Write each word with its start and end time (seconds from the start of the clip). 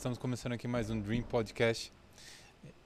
Estamos 0.00 0.16
começando 0.16 0.54
aqui 0.54 0.66
mais 0.66 0.88
um 0.88 0.98
Dream 0.98 1.20
Podcast. 1.20 1.92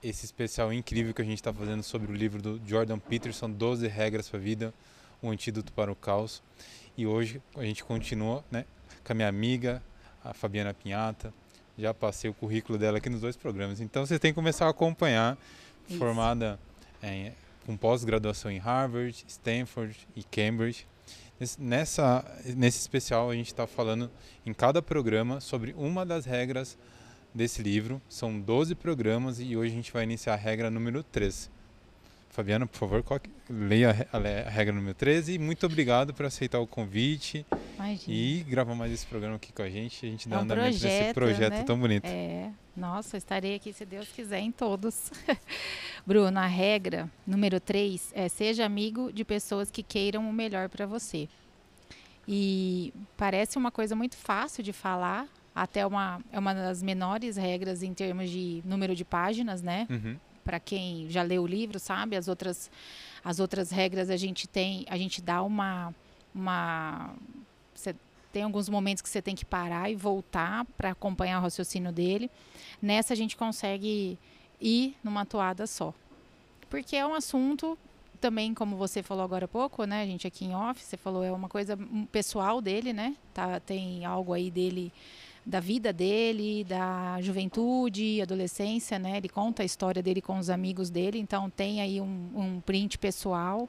Esse 0.03 0.25
especial 0.25 0.73
incrível 0.73 1.15
que 1.15 1.23
a 1.23 1.25
gente 1.25 1.37
está 1.37 1.53
fazendo 1.53 1.81
sobre 1.81 2.11
o 2.11 2.13
livro 2.13 2.43
do 2.43 2.61
Jordan 2.67 2.99
Peterson, 2.99 3.49
12 3.49 3.87
Regras 3.87 4.29
para 4.29 4.41
a 4.41 4.43
Vida, 4.43 4.75
o 5.23 5.31
Antídoto 5.31 5.73
para 5.73 5.93
o 5.93 5.95
Caos. 5.95 6.43
E 6.97 7.07
hoje 7.07 7.41
a 7.55 7.63
gente 7.63 7.85
continua 7.85 8.45
né, 8.51 8.65
com 9.05 9.13
a 9.13 9.15
minha 9.15 9.29
amiga, 9.29 9.81
a 10.25 10.35
Fabiana 10.35 10.75
Pinhata. 10.75 11.33
Já 11.79 11.95
passei 11.95 12.29
o 12.29 12.35
currículo 12.35 12.77
dela 12.77 12.99
aqui 12.99 13.09
nos 13.09 13.21
dois 13.21 13.37
programas. 13.37 13.81
Então 13.81 14.05
você 14.05 14.19
tem 14.19 14.33
que 14.33 14.35
começar 14.35 14.67
a 14.67 14.71
acompanhar. 14.71 15.39
Isso. 15.89 15.97
Formada 15.97 16.59
em, 17.01 17.33
com 17.65 17.77
pós-graduação 17.77 18.51
em 18.51 18.59
Harvard, 18.59 19.25
Stanford 19.29 19.97
e 20.17 20.25
Cambridge 20.25 20.85
Nessa, 21.59 22.25
nesse 22.57 22.79
especial, 22.79 23.29
a 23.29 23.35
gente 23.35 23.49
está 23.49 23.67
falando 23.67 24.09
em 24.47 24.55
cada 24.55 24.81
programa 24.81 25.41
sobre 25.41 25.75
uma 25.77 26.07
das 26.07 26.25
regras 26.25 26.79
desse 27.35 27.63
livro. 27.63 28.01
São 28.09 28.39
12 28.41 28.75
programas 28.75 29.41
e 29.41 29.57
hoje 29.57 29.73
a 29.73 29.77
gente 29.77 29.93
vai 29.93 30.05
iniciar 30.05 30.35
a 30.35 30.37
regra 30.37 30.71
número 30.71 31.03
13. 31.03 31.51
Fabiana, 32.35 32.67
por 32.67 32.77
favor, 32.79 33.05
leia 33.49 34.09
a 34.13 34.51
regra 34.51 34.75
número 34.75 34.95
13 34.95 35.35
e 35.35 35.39
muito 35.39 35.67
obrigado 35.67 36.13
por 36.13 36.27
aceitar 36.27 36.59
o 36.59 36.67
convite 36.67 37.47
Imagina. 37.77 38.03
e 38.09 38.43
gravar 38.43 38.75
mais 38.75 38.93
esse 38.93 39.07
programa 39.07 39.37
aqui 39.37 39.53
com 39.53 39.63
a 39.63 39.71
gente. 39.71 40.05
A 40.05 40.09
gente 40.09 40.29
dá 40.29 40.37
é 40.37 40.39
um 40.41 40.43
andamento 40.43 40.71
projeto, 40.71 41.01
nesse 41.01 41.15
projeto 41.15 41.53
né? 41.53 41.63
tão 41.63 41.79
bonito. 41.79 42.07
É, 42.07 42.51
nossa, 42.77 43.17
estarei 43.17 43.55
aqui, 43.55 43.73
se 43.73 43.85
Deus 43.85 44.09
quiser, 44.09 44.41
em 44.41 44.51
todos. 44.51 45.13
Bruno, 46.05 46.37
a 46.41 46.47
regra 46.47 47.09
número 47.25 47.61
3 47.61 48.11
é 48.15 48.29
seja 48.29 48.65
amigo 48.65 49.13
de 49.13 49.25
pessoas 49.25 49.71
que 49.71 49.85
queiram 49.85 50.29
o 50.29 50.33
melhor 50.33 50.69
para 50.69 50.87
você. 50.87 51.29
E 52.27 52.93
parece 53.17 53.57
uma 53.57 53.71
coisa 53.71 53.95
muito 53.95 54.17
fácil 54.17 54.65
de 54.65 54.73
falar, 54.73 55.29
até 55.55 55.87
uma, 55.87 56.21
é 56.33 56.39
uma 56.39 56.53
das 56.53 56.83
menores 56.83 57.37
regras 57.37 57.83
em 57.83 57.95
termos 57.95 58.29
de 58.29 58.61
número 58.65 58.95
de 58.95 59.05
páginas, 59.05 59.63
né? 59.63 59.87
Uhum. 59.89 60.17
Para 60.43 60.59
quem 60.59 61.09
já 61.09 61.23
leu 61.23 61.45
o 61.45 61.47
livro, 61.47 61.79
sabe? 61.79 62.17
As 62.17 62.27
outras, 62.27 62.71
as 63.25 63.39
outras 63.39 63.71
regras 63.71 64.11
a 64.11 64.17
gente 64.17 64.49
tem, 64.49 64.85
a 64.89 64.99
gente 64.99 65.23
dá 65.23 65.43
uma. 65.43 65.95
uma 66.35 67.15
você 67.75 67.95
tem 68.33 68.43
alguns 68.43 68.69
momentos 68.69 69.01
que 69.01 69.09
você 69.09 69.23
tem 69.23 69.37
que 69.37 69.45
parar 69.45 69.89
e 69.89 69.95
voltar 69.95 70.65
para 70.77 70.91
acompanhar 70.91 71.39
o 71.39 71.43
raciocínio 71.43 71.93
dele. 71.93 72.29
Nessa 72.83 73.13
a 73.13 73.17
gente 73.17 73.37
consegue 73.37 74.19
ir 74.61 74.97
numa 75.05 75.25
toada 75.25 75.69
só. 75.69 75.95
Porque 76.69 76.97
é 76.97 77.07
um 77.07 77.15
assunto 77.15 77.79
também, 78.21 78.53
como 78.53 78.77
você 78.77 79.03
falou 79.03 79.23
agora 79.23 79.45
há 79.45 79.49
pouco, 79.49 79.85
né, 79.85 80.03
a 80.03 80.07
gente 80.07 80.27
aqui 80.27 80.47
em 80.47 80.55
off, 80.55 80.83
você 80.83 80.97
falou 80.97 81.23
é 81.23 81.31
uma 81.31 81.49
coisa 81.49 81.79
pessoal 82.11 82.61
dele, 82.61 82.93
né? 82.93 83.15
Tá, 83.33 83.61
tem 83.61 84.05
algo 84.05 84.33
aí 84.33 84.51
dele 84.51 84.91
da 85.47 85.61
vida 85.61 85.93
dele, 85.93 86.65
da 86.65 87.21
juventude, 87.21 88.21
adolescência, 88.23 88.99
né? 88.99 89.19
Ele 89.19 89.29
conta 89.29 89.63
a 89.63 89.67
história 89.67 90.03
dele 90.03 90.23
com 90.23 90.39
os 90.39 90.49
amigos 90.49 90.91
dele, 90.91 91.19
então 91.19 91.51
tem 91.51 91.81
aí 91.81 92.01
um, 92.01 92.31
um 92.35 92.61
print 92.61 92.99
pessoal. 92.99 93.69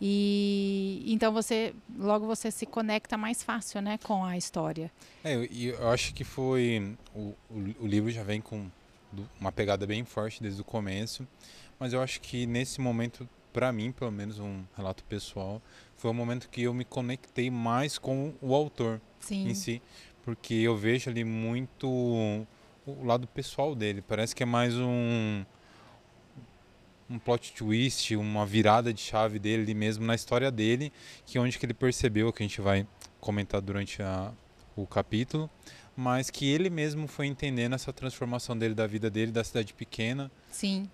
E 0.00 1.04
então 1.06 1.32
você 1.32 1.74
logo 1.98 2.26
você 2.26 2.50
se 2.50 2.64
conecta 2.64 3.18
mais 3.18 3.42
fácil, 3.42 3.82
né, 3.82 3.98
com 4.02 4.24
a 4.24 4.36
história. 4.36 4.90
É, 5.22 5.34
eu, 5.34 5.44
eu 5.44 5.88
acho 5.90 6.14
que 6.14 6.24
foi 6.24 6.96
o, 7.14 7.34
o, 7.50 7.74
o 7.80 7.86
livro 7.86 8.10
já 8.10 8.22
vem 8.22 8.40
com 8.40 8.66
uma 9.38 9.52
pegada 9.52 9.86
bem 9.86 10.04
forte 10.04 10.42
desde 10.42 10.60
o 10.60 10.64
começo, 10.64 11.26
mas 11.78 11.92
eu 11.92 12.00
acho 12.00 12.20
que 12.20 12.46
nesse 12.46 12.80
momento 12.80 13.28
para 13.52 13.72
mim, 13.72 13.92
pelo 13.92 14.10
menos 14.10 14.38
um 14.38 14.62
relato 14.76 15.04
pessoal, 15.04 15.60
foi 15.96 16.10
o 16.10 16.14
momento 16.14 16.48
que 16.48 16.62
eu 16.62 16.72
me 16.72 16.84
conectei 16.84 17.50
mais 17.50 17.98
com 17.98 18.32
o 18.40 18.54
autor 18.54 19.00
Sim. 19.18 19.48
em 19.48 19.54
si, 19.54 19.82
porque 20.24 20.54
eu 20.54 20.76
vejo 20.76 21.10
ali 21.10 21.24
muito 21.24 21.86
o 21.88 23.04
lado 23.04 23.26
pessoal 23.26 23.74
dele. 23.74 24.02
Parece 24.02 24.34
que 24.34 24.42
é 24.42 24.46
mais 24.46 24.76
um 24.76 25.44
um 27.10 27.18
plot 27.18 27.52
twist, 27.52 28.14
uma 28.14 28.46
virada 28.46 28.94
de 28.94 29.00
chave 29.00 29.40
dele 29.40 29.74
mesmo 29.74 30.06
na 30.06 30.14
história 30.14 30.48
dele, 30.48 30.92
que 31.26 31.36
é 31.36 31.40
onde 31.40 31.58
que 31.58 31.66
ele 31.66 31.74
percebeu 31.74 32.32
que 32.32 32.40
a 32.40 32.46
gente 32.46 32.60
vai 32.60 32.86
comentar 33.20 33.60
durante 33.60 34.00
a, 34.00 34.32
o 34.76 34.86
capítulo, 34.86 35.50
mas 35.96 36.30
que 36.30 36.48
ele 36.48 36.70
mesmo 36.70 37.08
foi 37.08 37.26
entendendo 37.26 37.74
essa 37.74 37.92
transformação 37.92 38.56
dele 38.56 38.74
da 38.74 38.86
vida 38.86 39.10
dele 39.10 39.32
da 39.32 39.42
cidade 39.42 39.74
pequena 39.74 40.30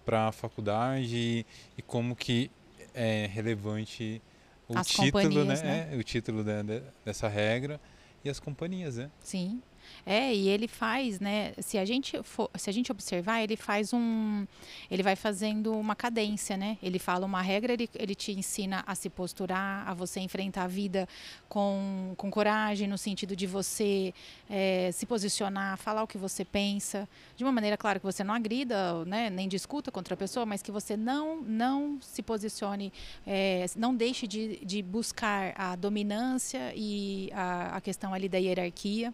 para 0.06 0.28
a 0.28 0.32
faculdade 0.32 1.14
e, 1.14 1.46
e, 1.76 1.82
como 1.82 2.16
que 2.16 2.50
é 2.94 3.28
relevante 3.30 4.22
o 4.66 4.78
as 4.78 4.88
título, 4.88 5.44
né? 5.44 5.54
né? 5.62 5.88
É, 5.92 5.96
o 5.96 6.02
título 6.02 6.42
de, 6.42 6.62
de, 6.62 6.82
dessa 7.04 7.28
regra 7.28 7.78
e 8.26 8.30
as 8.30 8.40
companhias, 8.40 8.96
né? 8.96 9.10
Sim. 9.20 9.62
É, 10.04 10.32
e 10.32 10.48
ele 10.48 10.68
faz, 10.68 11.18
né? 11.20 11.52
Se 11.58 11.78
a 11.78 11.84
gente 11.84 12.22
for, 12.22 12.50
se 12.56 12.70
a 12.70 12.72
gente 12.72 12.92
observar, 12.92 13.42
ele 13.42 13.56
faz 13.56 13.92
um, 13.92 14.46
ele 14.90 15.02
vai 15.02 15.16
fazendo 15.16 15.72
uma 15.72 15.96
cadência, 15.96 16.56
né? 16.56 16.78
Ele 16.82 16.98
fala 16.98 17.26
uma 17.26 17.42
regra, 17.42 17.72
ele, 17.72 17.88
ele 17.94 18.14
te 18.14 18.32
ensina 18.32 18.84
a 18.86 18.94
se 18.94 19.10
posturar, 19.10 19.88
a 19.88 19.94
você 19.94 20.20
enfrentar 20.20 20.64
a 20.64 20.68
vida 20.68 21.08
com, 21.48 22.14
com 22.16 22.30
coragem, 22.30 22.86
no 22.86 22.96
sentido 22.96 23.34
de 23.34 23.46
você 23.46 24.14
é, 24.48 24.90
se 24.92 25.06
posicionar, 25.06 25.76
falar 25.76 26.02
o 26.02 26.06
que 26.06 26.18
você 26.18 26.44
pensa, 26.44 27.08
de 27.36 27.44
uma 27.44 27.52
maneira, 27.52 27.76
claro, 27.76 27.98
que 27.98 28.06
você 28.06 28.22
não 28.22 28.34
agrida, 28.34 29.04
né? 29.04 29.28
Nem 29.30 29.48
discuta 29.48 29.90
contra 29.90 30.14
a 30.14 30.16
pessoa, 30.16 30.46
mas 30.46 30.62
que 30.62 30.70
você 30.70 30.96
não, 30.96 31.40
não 31.42 31.98
se 32.00 32.22
posicione, 32.22 32.92
é, 33.26 33.66
não 33.76 33.94
deixe 33.94 34.26
de, 34.26 34.64
de 34.64 34.82
buscar 34.82 35.52
a 35.56 35.74
dominância 35.74 36.72
e 36.74 37.30
a, 37.32 37.76
a 37.76 37.80
questão 37.80 38.14
ali 38.14 38.28
da 38.28 38.38
hierarquia 38.38 39.12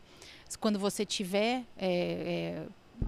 quando 0.57 0.79
você 0.79 1.05
tiver 1.05 1.65
é, 1.77 1.87
é, 1.87 2.67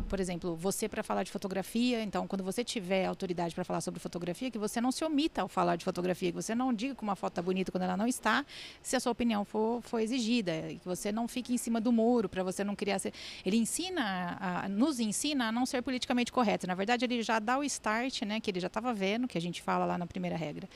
por 0.09 0.21
exemplo, 0.21 0.57
você 0.57 0.89
para 0.89 1.03
falar 1.03 1.23
de 1.23 1.31
fotografia, 1.31 2.03
então 2.03 2.27
quando 2.27 2.43
você 2.43 2.65
tiver 2.65 3.07
autoridade 3.07 3.55
para 3.55 3.65
falar 3.65 3.81
sobre 3.81 4.01
fotografia, 4.01 4.51
que 4.51 4.59
você 4.59 4.81
não 4.81 4.91
se 4.91 5.05
omita 5.05 5.43
ao 5.43 5.49
falar 5.49 5.77
de 5.77 5.85
fotografia, 5.85 6.31
que 6.31 6.37
você 6.37 6.55
não 6.55 6.73
diga 6.73 6.95
que 6.95 7.03
uma 7.03 7.17
foto 7.17 7.33
está 7.33 7.43
bonita 7.43 7.71
quando 7.71 7.85
ela 7.85 7.97
não 7.97 8.07
está, 8.07 8.45
se 8.83 8.97
a 8.97 9.01
sua 9.01 9.13
opinião 9.13 9.45
for, 9.45 9.81
for 9.83 10.01
exigida, 10.01 10.53
que 10.69 10.85
você 10.85 11.13
não 11.13 11.29
fique 11.29 11.53
em 11.53 11.59
cima 11.59 11.81
do 11.81 11.93
muro 11.93 12.29
para 12.29 12.43
você 12.43 12.65
não 12.65 12.75
criar. 12.75 13.01
Ele 13.45 13.57
ensina, 13.57 14.37
a, 14.41 14.69
nos 14.69 15.01
ensina 15.01 15.49
a 15.49 15.53
não 15.53 15.67
ser 15.67 15.83
politicamente 15.83 16.33
correto. 16.33 16.67
Na 16.67 16.75
verdade, 16.75 17.05
ele 17.05 17.23
já 17.23 17.39
dá 17.39 17.59
o 17.59 17.65
start, 17.65 18.23
né, 18.23 18.41
que 18.41 18.51
ele 18.51 18.61
já 18.61 18.69
estava 18.69 18.93
vendo, 18.93 19.27
que 19.27 19.39
a 19.39 19.41
gente 19.41 19.63
fala 19.63 19.85
lá 19.85 19.99
na 19.99 20.07
primeira 20.07 20.37
regra 20.37 20.69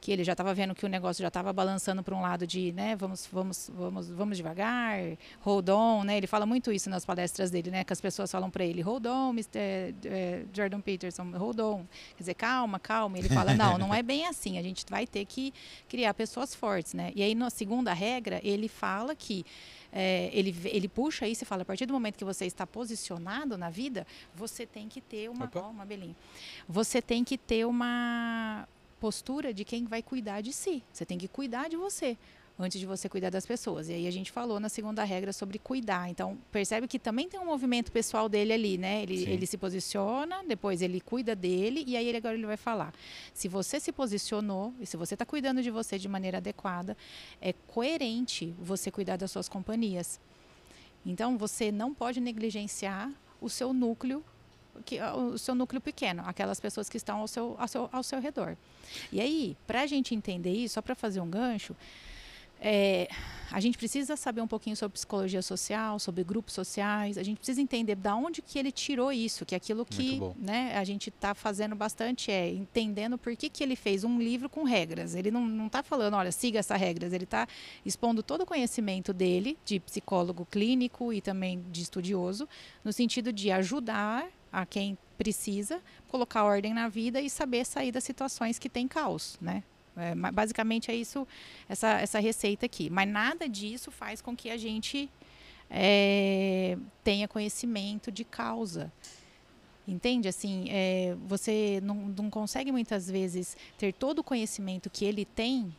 que 0.00 0.10
ele 0.10 0.24
já 0.24 0.32
estava 0.32 0.54
vendo 0.54 0.74
que 0.74 0.86
o 0.86 0.88
negócio 0.88 1.20
já 1.20 1.28
estava 1.28 1.52
balançando 1.52 2.02
para 2.02 2.14
um 2.14 2.22
lado 2.22 2.46
de, 2.46 2.72
né, 2.72 2.96
vamos, 2.96 3.28
vamos, 3.30 3.70
vamos, 3.74 4.08
vamos 4.08 4.36
devagar, 4.36 4.98
hold 5.40 5.68
on, 5.68 6.04
né? 6.04 6.16
Ele 6.16 6.26
fala 6.26 6.46
muito 6.46 6.72
isso 6.72 6.88
nas 6.88 7.04
palestras 7.04 7.50
dele, 7.50 7.70
né? 7.70 7.84
Que 7.84 7.92
as 7.92 8.00
pessoas 8.00 8.30
falam 8.30 8.50
para 8.50 8.64
ele, 8.64 8.80
hold 8.80 9.04
on, 9.06 9.30
Mr. 9.30 9.94
Eh, 10.04 10.44
Jordan 10.54 10.80
Peterson, 10.80 11.30
hold 11.36 11.60
on. 11.60 11.84
Quer 12.16 12.22
dizer, 12.22 12.34
calma, 12.34 12.78
calma. 12.78 13.18
Ele 13.18 13.28
fala, 13.28 13.52
não, 13.54 13.76
não 13.76 13.94
é 13.94 14.02
bem 14.02 14.26
assim. 14.26 14.58
A 14.58 14.62
gente 14.62 14.84
vai 14.88 15.06
ter 15.06 15.24
que 15.26 15.52
criar 15.88 16.14
pessoas 16.14 16.54
fortes, 16.54 16.94
né? 16.94 17.12
E 17.14 17.22
aí 17.22 17.34
na 17.34 17.50
segunda 17.50 17.92
regra 17.92 18.40
ele 18.42 18.68
fala 18.68 19.14
que 19.14 19.44
é, 19.92 20.30
ele, 20.32 20.56
ele 20.64 20.88
puxa 20.88 21.26
isso 21.26 21.44
e 21.44 21.46
fala, 21.46 21.62
a 21.62 21.64
partir 21.64 21.84
do 21.84 21.92
momento 21.92 22.16
que 22.16 22.24
você 22.24 22.46
está 22.46 22.66
posicionado 22.66 23.58
na 23.58 23.70
vida, 23.70 24.06
você 24.34 24.64
tem 24.64 24.88
que 24.88 25.00
ter 25.00 25.28
uma, 25.28 25.50
ó, 25.54 25.68
uma 25.68 25.84
belinha. 25.84 26.16
Você 26.68 27.02
tem 27.02 27.24
que 27.24 27.36
ter 27.36 27.66
uma 27.66 28.66
postura 29.00 29.52
de 29.52 29.64
quem 29.64 29.86
vai 29.86 30.02
cuidar 30.02 30.42
de 30.42 30.52
si. 30.52 30.82
Você 30.92 31.06
tem 31.06 31.18
que 31.18 31.26
cuidar 31.26 31.68
de 31.68 31.76
você 31.76 32.16
antes 32.58 32.78
de 32.78 32.86
você 32.86 33.08
cuidar 33.08 33.30
das 33.30 33.46
pessoas. 33.46 33.88
E 33.88 33.94
aí 33.94 34.06
a 34.06 34.10
gente 34.10 34.30
falou 34.30 34.60
na 34.60 34.68
segunda 34.68 35.02
regra 35.02 35.32
sobre 35.32 35.58
cuidar. 35.58 36.10
Então, 36.10 36.36
percebe 36.52 36.86
que 36.86 36.98
também 36.98 37.28
tem 37.28 37.40
um 37.40 37.46
movimento 37.46 37.90
pessoal 37.90 38.28
dele 38.28 38.52
ali, 38.52 38.76
né? 38.76 39.02
Ele, 39.02 39.22
ele 39.24 39.46
se 39.46 39.56
posiciona, 39.56 40.44
depois 40.46 40.82
ele 40.82 41.00
cuida 41.00 41.34
dele 41.34 41.82
e 41.86 41.96
aí 41.96 42.06
ele 42.06 42.18
agora 42.18 42.34
ele 42.34 42.46
vai 42.46 42.58
falar. 42.58 42.92
Se 43.32 43.48
você 43.48 43.80
se 43.80 43.90
posicionou 43.90 44.74
e 44.78 44.86
se 44.86 44.96
você 44.96 45.14
está 45.14 45.24
cuidando 45.24 45.62
de 45.62 45.70
você 45.70 45.98
de 45.98 46.08
maneira 46.08 46.36
adequada, 46.38 46.96
é 47.40 47.52
coerente 47.52 48.54
você 48.58 48.90
cuidar 48.90 49.16
das 49.16 49.30
suas 49.30 49.48
companhias. 49.48 50.20
Então, 51.04 51.38
você 51.38 51.72
não 51.72 51.94
pode 51.94 52.20
negligenciar 52.20 53.10
o 53.40 53.48
seu 53.48 53.72
núcleo 53.72 54.22
que, 54.84 55.00
o 55.00 55.38
seu 55.38 55.54
núcleo 55.54 55.80
pequeno, 55.80 56.22
aquelas 56.26 56.60
pessoas 56.60 56.88
que 56.88 56.96
estão 56.96 57.20
ao 57.20 57.28
seu, 57.28 57.56
ao 57.58 57.68
seu, 57.68 57.88
ao 57.92 58.02
seu 58.02 58.20
redor. 58.20 58.56
E 59.12 59.20
aí, 59.20 59.56
para 59.66 59.82
a 59.82 59.86
gente 59.86 60.14
entender 60.14 60.52
isso, 60.52 60.74
só 60.74 60.82
para 60.82 60.94
fazer 60.94 61.20
um 61.20 61.28
gancho, 61.28 61.76
é, 62.62 63.08
a 63.50 63.58
gente 63.58 63.78
precisa 63.78 64.16
saber 64.16 64.42
um 64.42 64.46
pouquinho 64.46 64.76
sobre 64.76 64.92
psicologia 64.92 65.40
social, 65.40 65.98
sobre 65.98 66.22
grupos 66.22 66.54
sociais. 66.54 67.16
A 67.16 67.22
gente 67.22 67.38
precisa 67.38 67.60
entender 67.60 67.94
da 67.94 68.14
onde 68.14 68.42
que 68.42 68.58
ele 68.58 68.70
tirou 68.70 69.10
isso, 69.10 69.46
que 69.46 69.54
é 69.54 69.56
aquilo 69.56 69.84
que 69.84 70.20
né, 70.36 70.76
a 70.76 70.84
gente 70.84 71.08
está 71.08 71.34
fazendo 71.34 71.74
bastante 71.74 72.30
é 72.30 72.50
entendendo 72.52 73.16
por 73.16 73.34
que, 73.34 73.48
que 73.48 73.64
ele 73.64 73.74
fez 73.74 74.04
um 74.04 74.18
livro 74.18 74.48
com 74.48 74.62
regras. 74.62 75.14
Ele 75.14 75.30
não 75.30 75.66
está 75.66 75.82
falando, 75.82 76.14
olha, 76.14 76.30
siga 76.30 76.58
essas 76.58 76.78
regras. 76.78 77.12
Ele 77.12 77.24
está 77.24 77.48
expondo 77.84 78.22
todo 78.22 78.42
o 78.42 78.46
conhecimento 78.46 79.12
dele, 79.12 79.58
de 79.64 79.80
psicólogo 79.80 80.44
clínico 80.44 81.12
e 81.12 81.20
também 81.20 81.64
de 81.72 81.82
estudioso, 81.82 82.46
no 82.84 82.92
sentido 82.92 83.32
de 83.32 83.50
ajudar 83.50 84.28
a 84.52 84.66
quem 84.66 84.96
precisa 85.16 85.80
colocar 86.08 86.44
ordem 86.44 86.72
na 86.72 86.88
vida 86.88 87.20
e 87.20 87.28
saber 87.28 87.64
sair 87.64 87.92
das 87.92 88.04
situações 88.04 88.58
que 88.58 88.68
tem 88.68 88.88
caos, 88.88 89.38
né? 89.40 89.62
É, 89.96 90.14
basicamente 90.32 90.90
é 90.90 90.94
isso, 90.94 91.26
essa, 91.68 92.00
essa 92.00 92.18
receita 92.18 92.64
aqui. 92.64 92.88
Mas 92.88 93.08
nada 93.08 93.48
disso 93.48 93.90
faz 93.90 94.22
com 94.22 94.34
que 94.34 94.48
a 94.48 94.56
gente 94.56 95.10
é, 95.68 96.78
tenha 97.04 97.28
conhecimento 97.28 98.10
de 98.10 98.24
causa. 98.24 98.92
Entende? 99.86 100.28
Assim, 100.28 100.66
é, 100.70 101.16
você 101.26 101.80
não, 101.82 101.94
não 101.96 102.30
consegue 102.30 102.70
muitas 102.70 103.10
vezes 103.10 103.56
ter 103.76 103.92
todo 103.92 104.20
o 104.20 104.24
conhecimento 104.24 104.88
que 104.88 105.04
ele 105.04 105.24
tem 105.24 105.74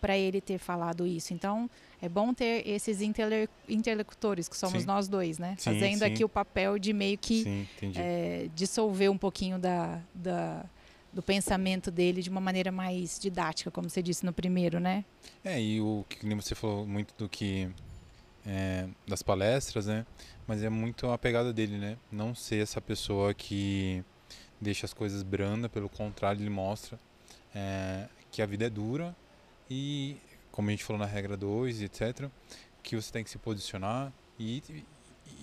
para 0.00 0.16
ele 0.16 0.40
ter 0.40 0.58
falado 0.58 1.06
isso. 1.06 1.32
Então, 1.32 1.68
é 2.00 2.08
bom 2.08 2.34
ter 2.34 2.66
esses 2.68 3.00
interle 3.00 3.48
interlocutores, 3.68 4.48
que 4.48 4.56
somos 4.56 4.82
sim. 4.82 4.86
nós 4.86 5.08
dois, 5.08 5.38
né? 5.38 5.56
Sim, 5.58 5.72
Fazendo 5.72 5.98
sim. 6.00 6.04
aqui 6.04 6.24
o 6.24 6.28
papel 6.28 6.78
de 6.78 6.92
meio 6.92 7.18
que 7.18 7.66
é, 7.96 8.48
dissolver 8.54 9.10
um 9.10 9.18
pouquinho 9.18 9.58
da, 9.58 10.00
da, 10.14 10.64
do 11.12 11.22
pensamento 11.22 11.90
dele 11.90 12.22
de 12.22 12.30
uma 12.30 12.40
maneira 12.40 12.70
mais 12.70 13.18
didática, 13.18 13.70
como 13.70 13.88
você 13.88 14.02
disse 14.02 14.24
no 14.24 14.32
primeiro, 14.32 14.78
né? 14.78 15.04
É, 15.44 15.60
e 15.60 15.80
o 15.80 16.04
que 16.08 16.34
você 16.34 16.54
falou 16.54 16.86
muito 16.86 17.14
do 17.16 17.28
que 17.28 17.68
é, 18.46 18.86
das 19.06 19.22
palestras, 19.22 19.86
né? 19.86 20.06
Mas 20.46 20.62
é 20.62 20.68
muito 20.68 21.10
a 21.10 21.18
pegada 21.18 21.52
dele, 21.52 21.78
né? 21.78 21.96
Não 22.12 22.34
ser 22.34 22.62
essa 22.62 22.80
pessoa 22.80 23.34
que 23.34 24.04
deixa 24.60 24.86
as 24.86 24.94
coisas 24.94 25.22
brandas, 25.22 25.70
pelo 25.70 25.88
contrário, 25.88 26.40
ele 26.40 26.50
mostra 26.50 26.98
é, 27.54 28.06
que 28.30 28.42
a 28.42 28.46
vida 28.46 28.66
é 28.66 28.70
dura 28.70 29.16
e, 29.70 30.16
como 30.50 30.68
a 30.68 30.70
gente 30.70 30.84
falou 30.84 31.00
na 31.00 31.06
regra 31.06 31.36
2, 31.36 31.82
etc., 31.82 32.28
que 32.82 32.96
você 32.96 33.12
tem 33.12 33.24
que 33.24 33.30
se 33.30 33.38
posicionar 33.38 34.12
e, 34.38 34.62
e, 34.68 34.84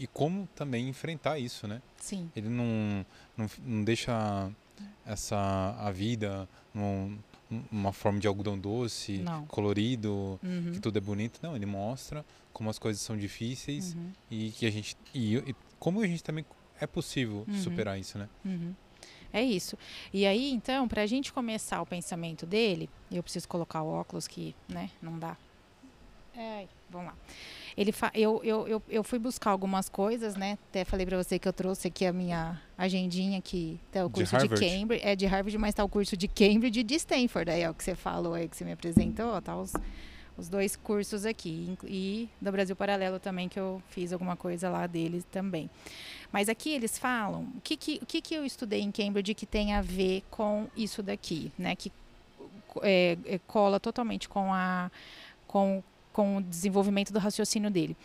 e 0.03 0.07
como 0.07 0.47
também 0.55 0.87
enfrentar 0.87 1.39
isso, 1.39 1.67
né? 1.67 1.81
Sim. 1.97 2.31
Ele 2.35 2.49
não, 2.49 3.05
não, 3.35 3.49
não 3.65 3.83
deixa 3.83 4.49
essa 5.05 5.75
a 5.79 5.91
vida 5.91 6.47
num, 6.73 7.17
uma 7.71 7.91
forma 7.91 8.19
de 8.19 8.27
algodão 8.27 8.57
doce, 8.57 9.19
não. 9.19 9.45
colorido, 9.45 10.39
uhum. 10.41 10.71
que 10.73 10.79
tudo 10.79 10.97
é 10.97 11.01
bonito. 11.01 11.39
Não, 11.43 11.55
ele 11.55 11.65
mostra 11.65 12.25
como 12.51 12.69
as 12.69 12.79
coisas 12.79 13.01
são 13.01 13.17
difíceis 13.17 13.93
uhum. 13.93 14.11
e 14.31 14.51
que 14.51 14.65
a 14.65 14.71
gente 14.71 14.95
e, 15.13 15.37
e, 15.37 15.55
como 15.79 16.01
a 16.01 16.07
gente 16.07 16.23
também 16.23 16.45
é 16.79 16.87
possível 16.87 17.45
uhum. 17.47 17.57
superar 17.57 17.99
isso, 17.99 18.17
né? 18.17 18.29
É 19.33 19.41
isso. 19.41 19.75
E 20.13 20.25
aí, 20.27 20.51
então, 20.51 20.87
para 20.87 21.01
a 21.01 21.05
gente 21.07 21.33
começar 21.33 21.81
o 21.81 21.85
pensamento 21.85 22.45
dele, 22.45 22.87
eu 23.11 23.23
preciso 23.23 23.47
colocar 23.47 23.81
o 23.81 23.87
óculos 23.87 24.27
que, 24.27 24.55
né, 24.69 24.91
não 25.01 25.17
dá. 25.17 25.35
É, 26.37 26.67
vamos 26.89 27.07
lá. 27.07 27.15
Ele 27.75 27.91
fa... 27.91 28.11
eu, 28.13 28.39
eu, 28.43 28.67
eu, 28.67 28.83
eu 28.87 29.03
fui 29.03 29.17
buscar 29.17 29.49
algumas 29.49 29.89
coisas, 29.89 30.35
né? 30.35 30.57
Até 30.69 30.85
falei 30.85 31.05
para 31.05 31.17
você 31.17 31.39
que 31.39 31.47
eu 31.47 31.53
trouxe 31.53 31.87
aqui 31.87 32.05
a 32.05 32.13
minha 32.13 32.61
agendinha 32.77 33.41
que 33.41 33.79
tá 33.91 34.05
o 34.05 34.09
curso 34.09 34.37
de, 34.37 34.47
de, 34.47 34.49
Cambridge, 34.49 35.03
é 35.03 35.15
de 35.15 35.25
Harvard, 35.25 35.57
mas 35.57 35.73
tá 35.73 35.83
o 35.83 35.89
curso 35.89 36.15
de 36.15 36.27
Cambridge 36.27 36.79
e 36.79 36.83
de 36.83 36.95
Stanford, 36.95 37.49
aí 37.49 37.61
é 37.61 37.69
o 37.69 37.73
que 37.73 37.83
você 37.83 37.95
falou 37.95 38.35
aí 38.35 38.47
que 38.47 38.55
você 38.55 38.63
me 38.63 38.71
apresentou, 38.71 39.41
tá 39.41 39.55
os 39.55 39.73
os 40.37 40.49
dois 40.49 40.75
cursos 40.75 41.25
aqui 41.25 41.77
e 41.83 42.29
do 42.41 42.51
Brasil 42.51 42.75
Paralelo 42.75 43.19
também 43.19 43.47
que 43.47 43.59
eu 43.59 43.81
fiz 43.89 44.11
alguma 44.11 44.35
coisa 44.35 44.69
lá 44.69 44.87
deles 44.87 45.23
também. 45.31 45.69
Mas 46.33 46.49
aqui 46.49 46.71
eles 46.71 46.97
falam 46.97 47.43
o 47.55 47.61
que, 47.61 47.77
que, 47.77 47.99
o 48.01 48.05
que, 48.07 48.19
que 48.19 48.33
eu 48.33 48.43
estudei 48.43 48.81
em 48.81 48.91
Cambridge 48.91 49.35
que 49.35 49.45
tem 49.45 49.75
a 49.75 49.83
ver 49.83 50.23
com 50.31 50.67
isso 50.75 51.03
daqui, 51.03 51.51
né? 51.59 51.75
Que 51.75 51.91
é, 52.81 53.15
é, 53.25 53.39
cola 53.45 53.79
totalmente 53.79 54.27
com 54.27 54.51
a 54.51 54.89
com, 55.47 55.83
com 56.11 56.37
o 56.37 56.41
desenvolvimento 56.41 57.13
do 57.13 57.19
raciocínio 57.19 57.69
dele. 57.69 57.95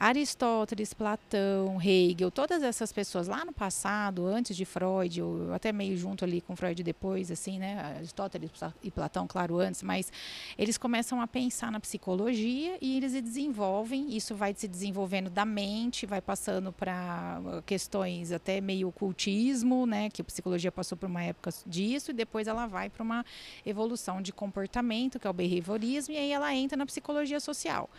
Aristóteles, 0.00 0.94
Platão, 0.94 1.82
Hegel, 1.82 2.30
todas 2.30 2.62
essas 2.62 2.92
pessoas 2.92 3.26
lá 3.26 3.44
no 3.44 3.52
passado, 3.52 4.26
antes 4.26 4.56
de 4.56 4.64
Freud, 4.64 5.20
ou 5.20 5.52
até 5.52 5.72
meio 5.72 5.96
junto 5.96 6.24
ali 6.24 6.40
com 6.40 6.54
Freud 6.54 6.84
depois, 6.84 7.32
assim, 7.32 7.58
né? 7.58 7.96
Aristóteles 7.96 8.48
e 8.80 8.92
Platão, 8.92 9.26
claro, 9.26 9.58
antes, 9.58 9.82
mas 9.82 10.12
eles 10.56 10.78
começam 10.78 11.20
a 11.20 11.26
pensar 11.26 11.72
na 11.72 11.80
psicologia 11.80 12.78
e 12.80 12.96
eles 12.96 13.12
desenvolvem, 13.20 14.16
isso 14.16 14.36
vai 14.36 14.54
se 14.56 14.68
desenvolvendo 14.68 15.30
da 15.30 15.44
mente, 15.44 16.06
vai 16.06 16.20
passando 16.20 16.72
para 16.72 17.40
questões 17.66 18.30
até 18.30 18.60
meio 18.60 18.86
ocultismo, 18.86 19.84
né? 19.84 20.10
Que 20.10 20.22
a 20.22 20.24
psicologia 20.24 20.70
passou 20.70 20.96
por 20.96 21.08
uma 21.08 21.24
época 21.24 21.50
disso, 21.66 22.12
e 22.12 22.14
depois 22.14 22.46
ela 22.46 22.68
vai 22.68 22.88
para 22.88 23.02
uma 23.02 23.26
evolução 23.66 24.22
de 24.22 24.32
comportamento, 24.32 25.18
que 25.18 25.26
é 25.26 25.30
o 25.30 25.32
behaviorismo, 25.32 26.14
e 26.14 26.18
aí 26.18 26.30
ela 26.30 26.54
entra 26.54 26.76
na 26.78 26.86
psicologia 26.86 27.40
social. 27.40 27.90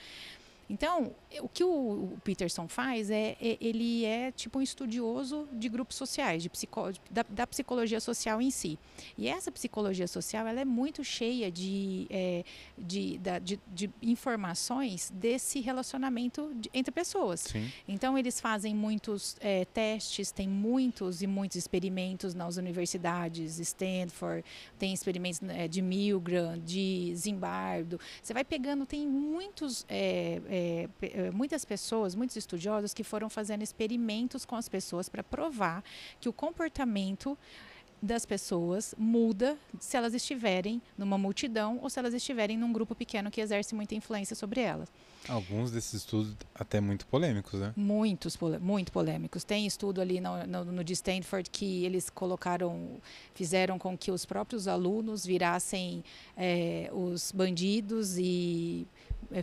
Então, 0.69 1.12
o 1.42 1.50
que 1.50 1.63
o, 1.63 2.18
Peterson 2.24 2.68
faz 2.68 3.10
é, 3.10 3.36
é, 3.42 3.57
ele 3.60 4.06
é 4.06 4.31
tipo 4.31 4.60
um 4.60 4.62
estudioso 4.62 5.48
de 5.51 5.68
grupos 5.68 5.98
sociais, 5.98 6.44
de 6.44 6.50
psico, 6.50 6.92
da, 7.10 7.25
da, 7.27 7.48
psicologia 7.48 8.00
social 8.00 8.39
em 8.39 8.51
si. 8.51 8.77
E 9.18 9.27
essa 9.27 9.51
psicologia 9.51 10.07
social 10.07 10.45
ela 10.45 10.60
é 10.60 10.66
muito 10.66 11.04
cheia 11.04 11.51
de, 11.51 12.06
é, 12.10 12.44
de, 12.77 13.18
da, 13.18 13.39
de, 13.39 13.60
de, 13.74 13.89
informações 14.01 15.12
desse 15.16 15.60
relacionamento 15.60 16.51
de, 16.56 16.69
entre 16.74 16.92
pessoas. 16.92 17.42
Sim. 17.42 17.71
Então, 17.88 18.18
eles 18.18 18.39
fazem 18.39 18.75
muitos 18.75 19.38
é, 19.39 19.66
testes, 19.66 20.31
tem 20.31 20.48
muitos 20.48 21.24
e 21.24 21.27
muitos 21.27 21.57
experimentos 21.57 22.36
nas 22.36 22.57
universidades, 22.57 23.57
Stanford, 23.57 24.45
tem 24.77 24.94
experimentos 24.94 25.42
é, 25.50 25.68
de 25.68 25.81
Milgram, 25.81 26.60
de 26.60 27.12
Zimbardo. 27.16 28.00
Você 28.21 28.33
vai 28.33 28.44
pegando, 28.44 28.86
tem 28.86 29.07
muitos 29.07 29.86
é, 30.60 30.90
é 31.02 31.32
muitas 31.32 31.64
pessoas, 31.66 32.16
muitos 32.16 32.36
estudiosos 32.36 32.94
que 32.94 33.04
foram 33.04 33.30
fazendo 33.30 33.64
experimentos 33.64 34.46
com 34.46 34.56
as 34.56 34.68
pessoas 34.68 35.08
para 35.10 35.24
provar 35.24 35.84
que 36.20 36.28
o 36.28 36.34
comportamento 36.34 37.38
das 38.02 38.26
pessoas 38.26 38.96
muda 38.98 39.58
se 39.80 39.98
elas 39.98 40.14
estiverem 40.14 40.82
numa 40.98 41.18
multidão 41.18 41.80
ou 41.82 41.90
se 41.90 42.00
elas 42.00 42.14
estiverem 42.14 42.58
num 42.58 42.72
grupo 42.72 42.96
pequeno 42.96 43.30
que 43.30 43.42
exerce 43.42 43.76
muita 43.76 43.94
influência 43.94 44.36
sobre 44.36 44.62
elas. 44.62 44.90
Alguns 45.28 45.70
desses 45.70 45.96
estudos 45.96 46.34
até 46.56 46.80
muito 46.80 47.06
polêmicos, 47.06 47.60
né? 47.60 47.74
Muitos, 47.76 48.38
muito 48.62 48.92
polêmicos. 48.92 49.44
Tem 49.44 49.68
estudo 49.68 50.00
ali 50.00 50.22
no, 50.22 50.48
no, 50.48 50.66
no 50.66 50.84
de 50.84 50.94
Stanford 50.94 51.50
que 51.50 51.84
eles 51.84 52.10
colocaram, 52.10 53.02
fizeram 53.34 53.78
com 53.78 53.98
que 53.98 54.12
os 54.12 54.26
próprios 54.26 54.68
alunos 54.68 55.26
virassem 55.26 56.04
é, 56.38 56.90
os 56.94 57.34
bandidos 57.34 58.18
e 58.18 58.88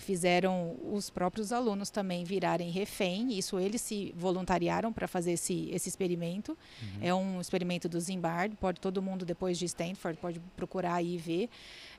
fizeram 0.01 0.77
os 0.93 1.11
próprios 1.11 1.53
alunos 1.53 1.91
também 1.91 2.25
virarem 2.25 2.71
refém. 2.71 3.37
Isso 3.39 3.59
eles 3.59 3.81
se 3.81 4.13
voluntariaram 4.17 4.93
para 4.93 5.07
fazer 5.07 5.33
esse, 5.33 5.69
esse 5.71 5.89
experimento. 5.89 6.57
Uhum. 6.83 6.99
É 7.01 7.15
um 7.15 7.41
experimento 7.41 7.89
do 7.89 8.01
Zimbard. 8.01 8.57
Pode 8.57 8.81
todo 8.81 9.01
mundo 9.01 9.25
depois 9.25 9.59
de 9.59 9.65
Stanford 9.67 10.19
pode 10.21 10.41
procurar 10.57 10.95
aí 10.95 11.15
e 11.15 11.19
ver. 11.19 11.51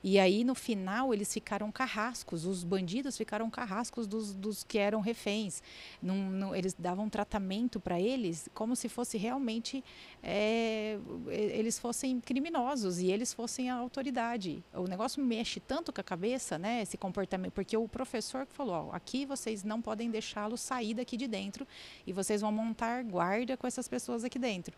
E 0.10 0.18
aí, 0.18 0.46
no 0.46 0.56
final, 0.56 1.14
eles 1.14 1.34
ficaram 1.34 1.70
carrascos, 1.70 2.46
os 2.46 2.64
bandidos 2.64 3.18
ficaram 3.18 3.50
carrascos 3.50 4.08
dos, 4.08 4.34
dos 4.34 4.64
que 4.64 4.78
eram 4.78 5.02
reféns. 5.02 5.62
Num, 6.02 6.56
eles 6.56 6.74
davam 6.74 7.10
tratamento 7.10 7.78
para 7.78 8.00
eles 8.00 8.48
como 8.54 8.74
se 8.74 8.88
fosse 8.88 9.18
realmente 9.18 9.84
é, 10.24 10.98
eles 11.28 11.78
fossem 11.78 12.22
criminosos 12.22 13.00
e 13.00 13.12
eles 13.12 13.34
fossem 13.34 13.70
a 13.70 13.76
autoridade. 13.76 14.64
O 14.74 14.88
negócio 14.88 15.22
mexe 15.22 15.60
tanto 15.60 15.92
com 15.92 16.00
a 16.00 16.04
cabeça, 16.06 16.58
né, 16.58 16.82
esse 16.84 16.96
comportamento, 16.96 17.52
porque 17.52 17.76
o 17.76 17.86
professor 17.86 18.48
falou: 18.50 18.88
ó, 18.88 18.96
aqui 18.96 19.26
vocês 19.26 19.66
não 19.66 19.82
podem 19.82 20.10
deixá-lo 20.10 20.56
sair 20.56 20.94
daqui 20.94 21.18
de 21.18 21.28
dentro 21.28 21.68
e 22.06 22.14
vocês 22.14 22.40
vão 22.40 22.52
montar 22.54 23.04
guarda 23.04 23.58
com 23.58 23.68
essas 23.68 23.90
pessoas 23.90 24.24
aqui 24.24 24.40
dentro. 24.40 24.74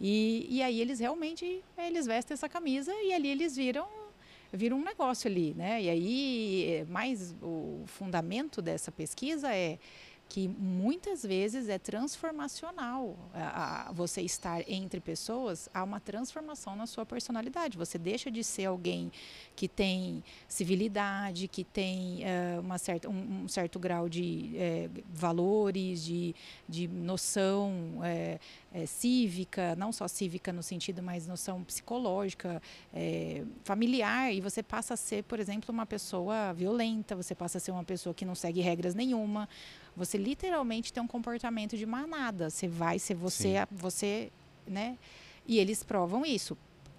E, 0.00 0.46
e 0.48 0.62
aí 0.62 0.80
eles 0.80 1.00
realmente 1.00 1.64
eles 1.76 2.06
vestem 2.06 2.34
essa 2.34 2.48
camisa 2.48 2.92
e 3.02 3.12
ali 3.12 3.26
eles 3.26 3.56
viram 3.56 4.07
vira 4.52 4.74
um 4.74 4.82
negócio 4.82 5.30
ali, 5.30 5.54
né? 5.54 5.82
E 5.82 5.90
aí, 5.90 6.86
mais 6.88 7.34
o 7.42 7.84
fundamento 7.86 8.62
dessa 8.62 8.90
pesquisa 8.90 9.54
é 9.54 9.78
que 10.28 10.46
muitas 10.46 11.22
vezes 11.22 11.68
é 11.68 11.78
transformacional. 11.78 13.16
A, 13.32 13.88
a, 13.88 13.92
você 13.92 14.20
estar 14.20 14.62
entre 14.70 15.00
pessoas, 15.00 15.68
há 15.72 15.82
uma 15.82 16.00
transformação 16.00 16.76
na 16.76 16.86
sua 16.86 17.06
personalidade. 17.06 17.78
Você 17.78 17.96
deixa 17.96 18.30
de 18.30 18.44
ser 18.44 18.66
alguém 18.66 19.10
que 19.56 19.66
tem 19.66 20.22
civilidade, 20.46 21.48
que 21.48 21.64
tem 21.64 22.20
uh, 22.22 22.60
uma 22.60 22.76
certa, 22.76 23.08
um, 23.08 23.44
um, 23.44 23.48
certo 23.48 23.78
grau 23.78 24.08
de 24.08 24.52
uh, 24.54 25.02
valores, 25.08 26.04
de, 26.04 26.34
de 26.68 26.86
noção 26.86 27.98
uh, 27.98 28.86
cívica, 28.86 29.74
não 29.76 29.90
só 29.92 30.06
cívica 30.06 30.52
no 30.52 30.62
sentido, 30.62 31.02
mas 31.02 31.26
noção 31.26 31.64
psicológica, 31.64 32.60
familiar, 33.64 34.32
e 34.32 34.40
você 34.42 34.62
passa 34.62 34.92
a 34.92 34.96
ser, 34.96 35.24
por 35.24 35.40
exemplo, 35.40 35.72
uma 35.72 35.86
pessoa 35.86 36.52
violenta, 36.52 37.16
você 37.16 37.34
passa 37.34 37.56
a 37.56 37.60
ser 37.60 37.70
uma 37.70 37.82
pessoa 37.82 38.14
que 38.14 38.26
não 38.26 38.34
segue 38.34 38.60
regras 38.60 38.94
nenhuma 38.94 39.48
você 39.98 40.16
literalmente 40.16 40.92
tem 40.92 41.02
um 41.02 41.06
comportamento 41.06 41.76
de 41.76 41.84
manada. 41.84 42.48
Você 42.48 42.68
vai 42.68 42.98
você, 42.98 43.30
Sim. 43.30 43.66
você, 43.70 44.32
né? 44.66 44.96
E 45.46 45.58
eles 45.58 45.82
provam 45.82 46.24
isso. 46.24 46.56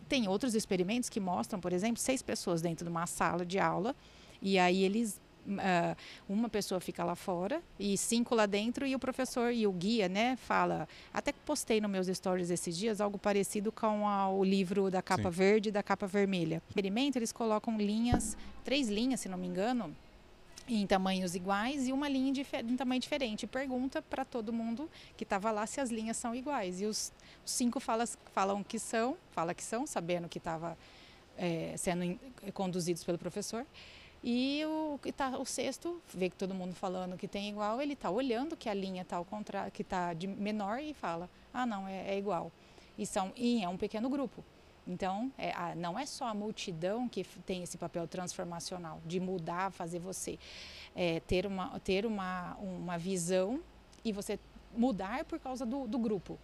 Tem 0.08 0.27
outros 0.27 0.56
experimentos 0.56 1.08
que 1.08 1.20
mostram, 1.20 1.60
por 1.60 1.72
exemplo, 1.72 1.98
seis 1.98 2.22
pessoas 2.22 2.62
dentro 2.62 2.84
de 2.84 2.91
uma 2.91 3.08
sala 3.08 3.46
de 3.46 3.60
aula 3.60 3.96
e 4.41 4.60
aí 4.60 4.84
eles 4.84 5.20
Uh, 5.48 5.96
uma 6.27 6.48
pessoa 6.48 6.79
fica 6.79 7.03
lá 7.03 7.15
fora 7.15 7.63
e 7.79 7.98
cinco 7.98 8.36
lá 8.36 8.46
dentro 8.46 8.86
e 8.86 8.94
o 8.94 9.00
professor 9.00 9.51
e 9.51 9.65
o 9.65 9.72
guia, 9.72 10.08
né, 10.08 10.36
fala. 10.36 10.88
Até 11.12 11.34
postei 11.34 11.82
nos 11.82 11.89
meus 11.89 12.06
stories 12.06 12.51
esses 12.51 12.77
dias 12.77 13.01
algo 13.01 13.18
parecido 13.18 13.72
com 13.72 14.08
a, 14.08 14.29
o 14.29 14.44
livro 14.44 14.91
da 14.91 15.01
capa 15.01 15.32
Sim. 15.32 15.38
verde 15.38 15.70
e 15.70 15.72
da 15.72 15.82
capa 15.82 16.06
vermelha. 16.06 16.58
No 16.58 16.70
experimento 16.70 17.18
eles 17.18 17.32
colocam 17.32 17.77
linhas, 17.77 18.38
três 18.63 18.89
linhas, 18.89 19.22
se 19.22 19.29
não 19.29 19.39
me 19.39 19.48
engano, 19.48 19.96
em 20.70 20.86
tamanhos 20.86 21.36
iguais 21.36 21.88
e 21.88 21.92
uma 21.92 22.08
linha 22.08 22.32
em, 22.64 22.76
tamanho 22.76 23.02
diferente. 23.02 23.48
Pergunta 23.48 24.02
para 24.02 24.24
todo 24.24 24.54
mundo 24.54 24.90
que 25.18 25.24
estava 25.24 25.50
lá 25.52 25.66
se 25.66 25.82
as 25.82 25.90
linhas 25.90 26.18
são 26.18 26.36
iguais. 26.36 26.80
E 26.82 26.86
os, 26.86 27.12
cinco 27.44 27.80
fala, 27.80 28.06
falam 28.34 28.64
que 28.64 28.78
são, 28.78 29.18
fala 29.32 29.54
que 29.54 29.64
são, 29.64 29.88
sabendo 29.88 30.30
que 30.30 30.38
estava 30.38 30.78
é, 31.38 31.74
sendo 31.76 32.20
conduzidos 32.54 33.04
pelo 33.04 33.18
professor. 33.18 33.66
E 34.24 34.62
o, 34.66 35.00
tá, 35.14 35.38
o 35.40 35.46
sexto, 35.46 36.02
vê 36.14 36.30
que 36.30 36.36
todo 36.36 36.54
mundo 36.54 36.76
falando 36.76 37.18
que 37.18 37.28
tem 37.28 37.50
igual, 37.50 37.82
ele 37.82 37.94
está 37.94 38.10
olhando 38.10 38.56
que 38.56 38.70
a 38.70 38.74
linha 38.74 39.02
está 39.02 39.18
que 39.74 39.82
está 39.82 40.14
menor 40.38 40.80
e 40.80 40.94
fala, 40.94 41.30
ah 41.54 41.66
não, 41.66 41.88
é, 41.88 42.14
é 42.14 42.18
igual. 42.18 42.52
E, 42.98 43.06
são, 43.06 43.32
e 43.36 43.64
é 43.64 43.70
um 43.70 43.78
pequeno 43.78 44.10
grupo. 44.10 44.44
Então, 44.89 45.31
é, 45.38 45.51
a, 45.51 45.75
não 45.75 46.00
é 46.00 46.05
só 46.08 46.25
a 46.25 46.34
multidão 46.34 47.08
que 47.08 47.24
tem 47.46 47.62
esse 47.62 47.77
papel 47.77 48.08
transformacional, 48.08 49.00
de 49.05 49.19
mudar, 49.19 49.72
fazer 49.72 50.00
você 50.00 50.39
é, 50.96 51.19
ter, 51.19 51.46
uma, 51.46 51.79
ter 51.81 52.08
uma, 52.08 52.55
uma 52.55 52.98
visão 52.98 53.62
e 54.03 54.12
você 54.12 54.39
mudar 54.75 55.24
por 55.25 55.39
causa 55.39 55.63
do, 55.63 55.88
do 55.88 56.00
grupo. 56.00 56.39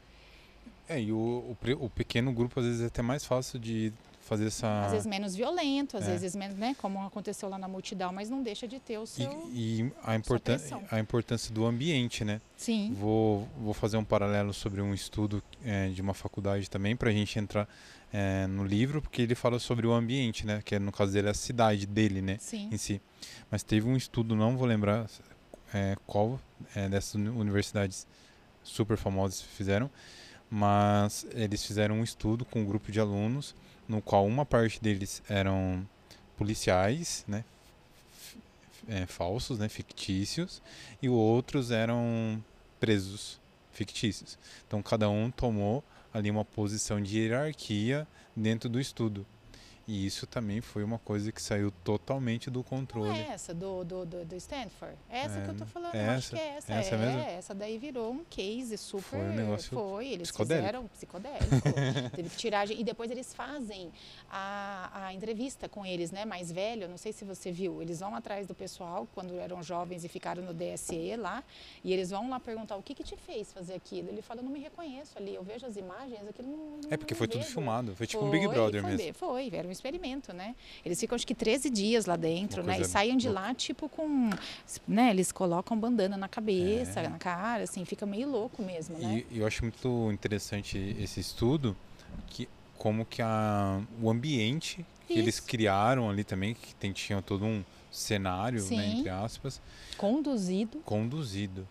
É, 0.87 1.01
e 1.01 1.11
o, 1.11 1.17
o, 1.17 1.57
o, 1.85 1.89
pequeno 1.89 2.31
grupo 2.31 2.59
às 2.59 2.65
vezes 2.67 2.81
é 2.81 2.85
até 2.85 3.01
mais 3.01 3.25
fácil 3.25 3.57
de 3.57 3.91
fazer 4.25 4.47
essa. 4.47 4.85
Às 4.85 4.91
vezes 4.91 5.07
menos 5.07 5.35
violento, 5.35 5.97
às 5.97 6.07
é. 6.07 6.11
vezes 6.11 6.35
menos, 6.35 6.57
né? 6.57 6.75
Como 6.81 6.99
aconteceu 7.05 7.47
lá 7.47 7.57
na 7.57 7.67
multidão, 7.67 8.11
mas 8.11 8.29
não 8.29 8.41
deixa 8.41 8.67
de 8.67 8.79
ter 8.79 8.97
o 8.97 9.05
seu. 9.05 9.47
E, 9.53 9.81
e 9.81 9.91
a, 10.03 10.15
importân 10.15 10.57
a 10.89 10.99
importância 10.99 11.53
do 11.53 11.65
ambiente, 11.65 12.25
né? 12.25 12.41
Sim. 12.57 12.95
Vou, 12.99 13.47
vou 13.57 13.73
fazer 13.73 13.97
um 13.97 14.03
paralelo 14.03 14.53
sobre 14.53 14.81
um 14.81 14.93
estudo 14.93 15.43
é, 15.63 15.89
de 15.89 16.01
uma 16.01 16.13
faculdade 16.13 16.69
também, 16.69 16.95
para 16.95 17.11
a 17.11 17.13
gente 17.13 17.37
entrar 17.37 17.69
é, 18.11 18.47
no 18.47 18.65
livro, 18.65 19.01
porque 19.01 19.21
ele 19.21 19.35
fala 19.35 19.59
sobre 19.59 19.85
o 19.85 19.93
ambiente, 19.93 20.45
né? 20.45 20.61
Que 20.65 20.75
é, 20.75 20.79
no 20.79 20.91
caso 20.91 21.13
dele 21.13 21.27
é 21.27 21.31
a 21.31 21.35
cidade 21.35 21.85
dele, 21.85 22.21
né? 22.21 22.37
Sim. 22.39 22.67
Em 22.71 22.77
si. 22.77 22.99
Mas 23.51 23.61
teve 23.61 23.87
um 23.87 23.95
estudo, 23.95 24.35
não 24.35 24.57
vou 24.57 24.65
lembrar 24.65 25.07
é, 25.71 25.95
qual 26.07 26.39
é, 26.75 26.89
dessas 26.89 27.13
universidades 27.13 28.07
super 28.63 28.97
famosas 28.97 29.39
fizeram, 29.39 29.87
mas 30.49 31.27
eles 31.31 31.63
fizeram 31.63 31.99
um 31.99 32.03
estudo 32.03 32.43
com 32.43 32.61
um 32.61 32.65
grupo 32.65 32.91
de 32.91 32.99
alunos 32.99 33.53
no 33.87 34.01
qual 34.01 34.25
uma 34.25 34.45
parte 34.45 34.81
deles 34.81 35.21
eram 35.29 35.87
policiais, 36.37 37.23
né, 37.27 37.43
é, 38.87 39.05
falsos, 39.05 39.57
né, 39.57 39.69
fictícios, 39.69 40.61
e 41.01 41.09
outros 41.09 41.71
eram 41.71 42.43
presos 42.79 43.39
fictícios. 43.71 44.37
Então 44.67 44.81
cada 44.81 45.09
um 45.09 45.31
tomou 45.31 45.83
ali 46.13 46.31
uma 46.31 46.45
posição 46.45 47.01
de 47.01 47.19
hierarquia 47.19 48.07
dentro 48.35 48.69
do 48.69 48.79
estudo. 48.79 49.25
E 49.87 50.05
isso 50.05 50.25
também 50.25 50.61
foi 50.61 50.83
uma 50.83 50.97
coisa 50.97 51.31
que 51.31 51.39
saiu 51.39 51.69
totalmente 51.83 52.49
do 52.49 52.63
controle. 52.63 53.09
Não 53.09 53.15
é 53.15 53.27
essa 53.27 53.53
do, 53.53 53.83
do, 53.83 54.03
do, 54.03 54.25
do 54.25 54.35
Stanford? 54.35 54.97
É 55.07 55.19
essa 55.19 55.37
é, 55.37 55.43
que 55.43 55.49
eu 55.51 55.55
tô 55.55 55.65
falando, 55.65 55.93
essa, 55.93 56.11
acho 56.13 56.29
que 56.31 56.39
é 56.39 56.47
essa. 56.57 56.73
Essa 56.73 56.95
é, 56.95 56.97
mesmo? 56.97 57.21
essa 57.21 57.53
daí 57.53 57.77
virou 57.77 58.11
um 58.11 58.23
case 58.27 58.77
super. 58.77 59.03
Foi 59.03 59.19
um 59.19 59.35
negócio 59.35 59.69
Foi, 59.69 60.07
eles 60.07 60.29
psicodélico. 60.31 60.65
fizeram 60.65 60.87
psicodélico. 60.87 61.45
teve 62.15 62.29
que 62.29 62.35
tirar. 62.35 62.69
E 62.71 62.83
depois 62.83 63.11
eles 63.11 63.31
fazem 63.31 63.91
a, 64.27 65.05
a 65.05 65.13
entrevista 65.13 65.69
com 65.69 65.85
eles, 65.85 66.09
né? 66.11 66.25
Mais 66.25 66.51
velho, 66.51 66.87
não 66.87 66.97
sei 66.97 67.13
se 67.13 67.23
você 67.23 67.51
viu. 67.51 67.79
Eles 67.79 67.99
vão 67.99 68.15
atrás 68.15 68.47
do 68.47 68.55
pessoal 68.55 69.07
quando 69.13 69.35
eram 69.35 69.61
jovens 69.61 70.03
e 70.03 70.07
ficaram 70.07 70.41
no 70.41 70.53
DSE 70.53 71.15
lá. 71.15 71.43
E 71.83 71.93
eles 71.93 72.09
vão 72.09 72.27
lá 72.27 72.39
perguntar 72.39 72.75
o 72.75 72.81
que, 72.81 72.95
que 72.95 73.03
te 73.03 73.15
fez 73.15 73.53
fazer 73.53 73.75
aquilo. 73.75 74.09
Ele 74.09 74.23
fala, 74.23 74.39
eu 74.39 74.45
não 74.45 74.51
me 74.51 74.59
reconheço 74.59 75.15
ali. 75.15 75.35
Eu 75.35 75.43
vejo 75.43 75.67
as 75.67 75.77
imagens, 75.77 76.27
aquilo 76.27 76.47
não. 76.47 76.57
não 76.57 76.89
é 76.89 76.97
porque 76.97 77.13
foi 77.13 77.27
vejo. 77.27 77.39
tudo 77.39 77.51
filmado. 77.51 77.95
Foi 77.95 78.07
tipo 78.07 78.21
foi, 78.21 78.29
um 78.29 78.31
Big 78.31 78.47
Brother 78.47 78.81
foi, 78.81 78.91
mesmo. 78.91 79.13
Foi, 79.13 79.49
era 79.53 79.67
um 79.67 79.74
experimento, 79.75 80.33
né? 80.33 80.55
Eles 80.83 80.99
ficam 80.99 81.15
acho 81.15 81.25
que 81.25 81.35
13 81.35 81.69
dias 81.69 82.05
lá 82.05 82.15
dentro, 82.15 82.63
né? 82.63 82.79
E 82.79 82.85
saem 82.85 83.17
de 83.17 83.29
lá 83.29 83.53
tipo 83.53 83.87
com, 83.87 84.29
né? 84.87 85.09
Eles 85.11 85.31
colocam 85.31 85.77
bandana 85.77 86.17
na 86.17 86.27
cabeça, 86.27 87.01
é. 87.01 87.09
na 87.09 87.17
cara, 87.17 87.63
assim, 87.63 87.85
fica 87.85 88.05
meio 88.05 88.29
louco 88.29 88.63
mesmo, 88.63 88.97
né? 88.97 89.23
E 89.29 89.39
eu 89.39 89.47
acho 89.47 89.63
muito 89.63 90.11
interessante 90.11 90.95
esse 90.99 91.19
estudo 91.19 91.75
que 92.27 92.47
como 92.77 93.05
que 93.05 93.21
a, 93.21 93.81
o 94.01 94.09
ambiente 94.09 94.85
que 95.07 95.13
Isso. 95.13 95.21
eles 95.21 95.39
criaram 95.39 96.09
ali 96.09 96.23
também, 96.23 96.53
que 96.53 96.73
tem, 96.75 96.91
tinha 96.91 97.21
todo 97.21 97.45
um 97.45 97.63
cenário, 97.91 98.63
né, 98.69 98.87
entre 98.87 99.09
aspas. 99.09 99.61
Conduzido. 99.97 100.79
Conduzido. 100.79 101.61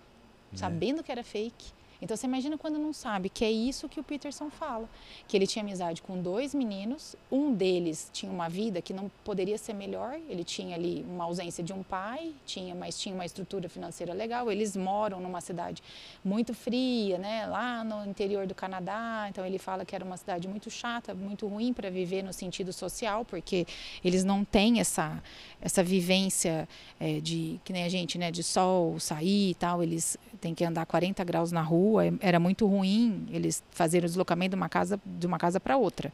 Né? 0.53 0.59
Sabendo 0.59 0.99
né? 0.99 1.03
que 1.03 1.13
era 1.13 1.25
fake. 1.25 1.73
Então 2.05 2.15
você 2.19 2.27
imagina 2.27 2.59
quando 2.59 2.79
não 2.79 2.93
sabe, 2.93 3.31
que 3.31 3.43
é 3.43 3.51
isso 3.51 3.89
que 3.89 3.99
o 3.99 4.03
Peterson 4.03 4.51
fala, 4.51 4.87
que 5.27 5.35
ele 5.35 5.47
tinha 5.47 5.63
amizade 5.63 6.03
com 6.03 6.21
dois 6.21 6.55
meninos, 6.55 7.17
um 7.33 7.55
deles 7.55 8.11
tinha 8.13 8.31
uma 8.31 8.47
vida 8.47 8.83
que 8.83 8.93
não 8.93 9.11
poderia 9.25 9.57
ser 9.57 9.73
melhor, 9.73 10.21
ele 10.29 10.45
tinha 10.45 10.77
ali 10.77 11.03
uma 11.09 11.25
ausência 11.25 11.65
de 11.65 11.73
um 11.73 11.83
pai, 11.83 12.35
tinha, 12.45 12.75
mas 12.75 13.01
tinha 13.01 13.15
uma 13.15 13.25
estrutura 13.25 13.71
financeira 13.71 14.13
legal, 14.13 14.53
eles 14.53 14.77
moram 14.77 15.19
numa 15.19 15.41
cidade 15.41 15.83
muito 16.23 16.53
fria, 16.53 17.17
né, 17.17 17.47
lá 17.47 17.83
no 17.83 18.05
interior 18.05 18.47
do 18.47 18.55
Canadá, 18.55 19.27
então 19.31 19.47
ele 19.47 19.59
fala 19.59 19.83
que 19.87 19.95
era 19.95 20.05
uma 20.05 20.19
cidade 20.19 20.47
muito 20.47 20.71
chata, 20.71 21.15
muito 21.15 21.49
ruim 21.49 21.73
para 21.73 21.89
viver 21.89 22.23
no 22.23 22.35
sentido 22.35 22.71
social, 22.71 23.25
porque 23.25 23.67
eles 24.05 24.25
não 24.25 24.45
têm 24.45 24.79
essa 24.79 25.23
essa 25.65 25.83
vivência 25.83 26.69
é, 27.01 27.21
de 27.21 27.59
que 27.65 27.73
nem 27.73 27.85
a 27.85 27.89
gente, 27.89 28.19
né, 28.19 28.31
de 28.31 28.43
sol, 28.43 29.01
sair 29.01 29.53
e 29.53 29.55
tal, 29.55 29.83
eles 29.83 30.19
têm 30.39 30.55
que 30.55 30.63
andar 30.63 30.85
40 30.85 31.25
graus 31.25 31.51
na 31.51 31.63
rua 31.63 31.94
rua, 31.95 32.15
era 32.21 32.41
muito 32.41 32.67
ruim 32.67 33.27
eles 33.31 33.63
fazerem 33.71 34.07
o 34.07 34.09
deslocamento 34.09 34.51
de 34.51 34.57
uma 34.57 34.69
casa 34.69 35.01
de 35.05 35.27
uma 35.27 35.39
casa 35.39 35.61
para 35.61 35.77
outra. 35.77 36.13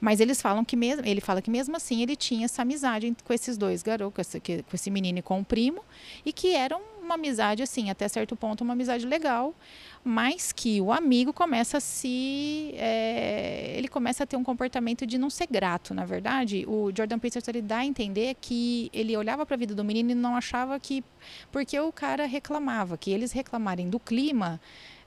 Mas 0.00 0.18
eles 0.18 0.42
falam 0.42 0.64
que 0.64 0.74
mesmo, 0.74 1.06
ele 1.06 1.20
fala 1.20 1.40
que 1.40 1.48
mesmo 1.48 1.76
assim 1.76 2.02
ele 2.02 2.16
tinha 2.16 2.46
essa 2.46 2.62
amizade 2.62 3.14
com 3.22 3.32
esses 3.32 3.56
dois 3.56 3.84
garotos, 3.84 4.12
com 4.12 4.20
esse, 4.20 4.40
com 4.40 4.74
esse 4.74 4.90
menino 4.90 5.20
e 5.20 5.22
com 5.22 5.38
o 5.38 5.44
primo, 5.44 5.80
e 6.26 6.32
que 6.32 6.56
era 6.56 6.76
uma 7.00 7.14
amizade 7.14 7.62
assim, 7.62 7.88
até 7.88 8.08
certo 8.08 8.34
ponto 8.34 8.62
uma 8.62 8.72
amizade 8.72 9.06
legal, 9.06 9.54
mas 10.02 10.50
que 10.50 10.80
o 10.80 10.92
amigo 10.92 11.32
começa 11.32 11.78
a 11.78 11.80
se, 11.80 12.74
é, 12.74 13.74
ele 13.76 13.86
começa 13.86 14.24
a 14.24 14.26
ter 14.26 14.36
um 14.36 14.42
comportamento 14.42 15.06
de 15.06 15.16
não 15.18 15.30
ser 15.30 15.46
grato, 15.48 15.94
na 15.94 16.04
verdade. 16.04 16.64
O 16.66 16.90
Jordan 16.92 17.20
Peterson 17.20 17.52
ele 17.52 17.62
dá 17.62 17.78
a 17.78 17.86
entender 17.86 18.34
que 18.40 18.90
ele 18.92 19.16
olhava 19.16 19.46
para 19.46 19.54
a 19.54 19.58
vida 19.58 19.72
do 19.72 19.84
menino 19.84 20.10
e 20.10 20.14
não 20.16 20.34
achava 20.34 20.80
que, 20.80 21.04
porque 21.52 21.78
o 21.78 21.92
cara 21.92 22.26
reclamava, 22.26 22.98
que 22.98 23.12
eles 23.12 23.30
reclamarem 23.30 23.88
do 23.88 24.00
clima 24.00 24.60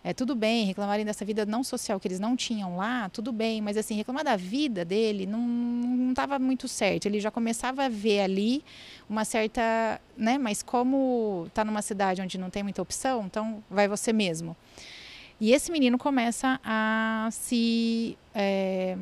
é, 0.05 0.13
tudo 0.13 0.35
bem, 0.35 0.65
reclamarem 0.67 1.03
dessa 1.03 1.25
vida 1.25 1.47
não 1.47 1.63
social 1.63 1.99
que 1.99 2.07
eles 2.07 2.19
não 2.19 2.35
tinham 2.35 2.77
lá, 2.77 3.09
tudo 3.09 3.31
bem, 3.31 3.59
mas 3.59 3.75
assim, 3.75 3.95
reclamar 3.95 4.23
da 4.23 4.35
vida 4.35 4.85
dele 4.85 5.25
não 5.25 6.11
estava 6.11 6.37
muito 6.37 6.67
certo. 6.67 7.07
Ele 7.07 7.19
já 7.19 7.31
começava 7.31 7.85
a 7.85 7.89
ver 7.89 8.19
ali 8.19 8.63
uma 9.09 9.25
certa, 9.25 9.99
né, 10.15 10.37
mas 10.37 10.61
como 10.61 11.45
está 11.47 11.65
numa 11.65 11.81
cidade 11.81 12.21
onde 12.21 12.37
não 12.37 12.51
tem 12.51 12.61
muita 12.61 12.83
opção, 12.83 13.25
então 13.25 13.63
vai 13.67 13.87
você 13.87 14.13
mesmo. 14.13 14.55
E 15.41 15.51
esse 15.51 15.71
menino 15.71 15.97
começa 15.97 16.59
a 16.63 17.27
se 17.31 18.15
é, 18.35 18.95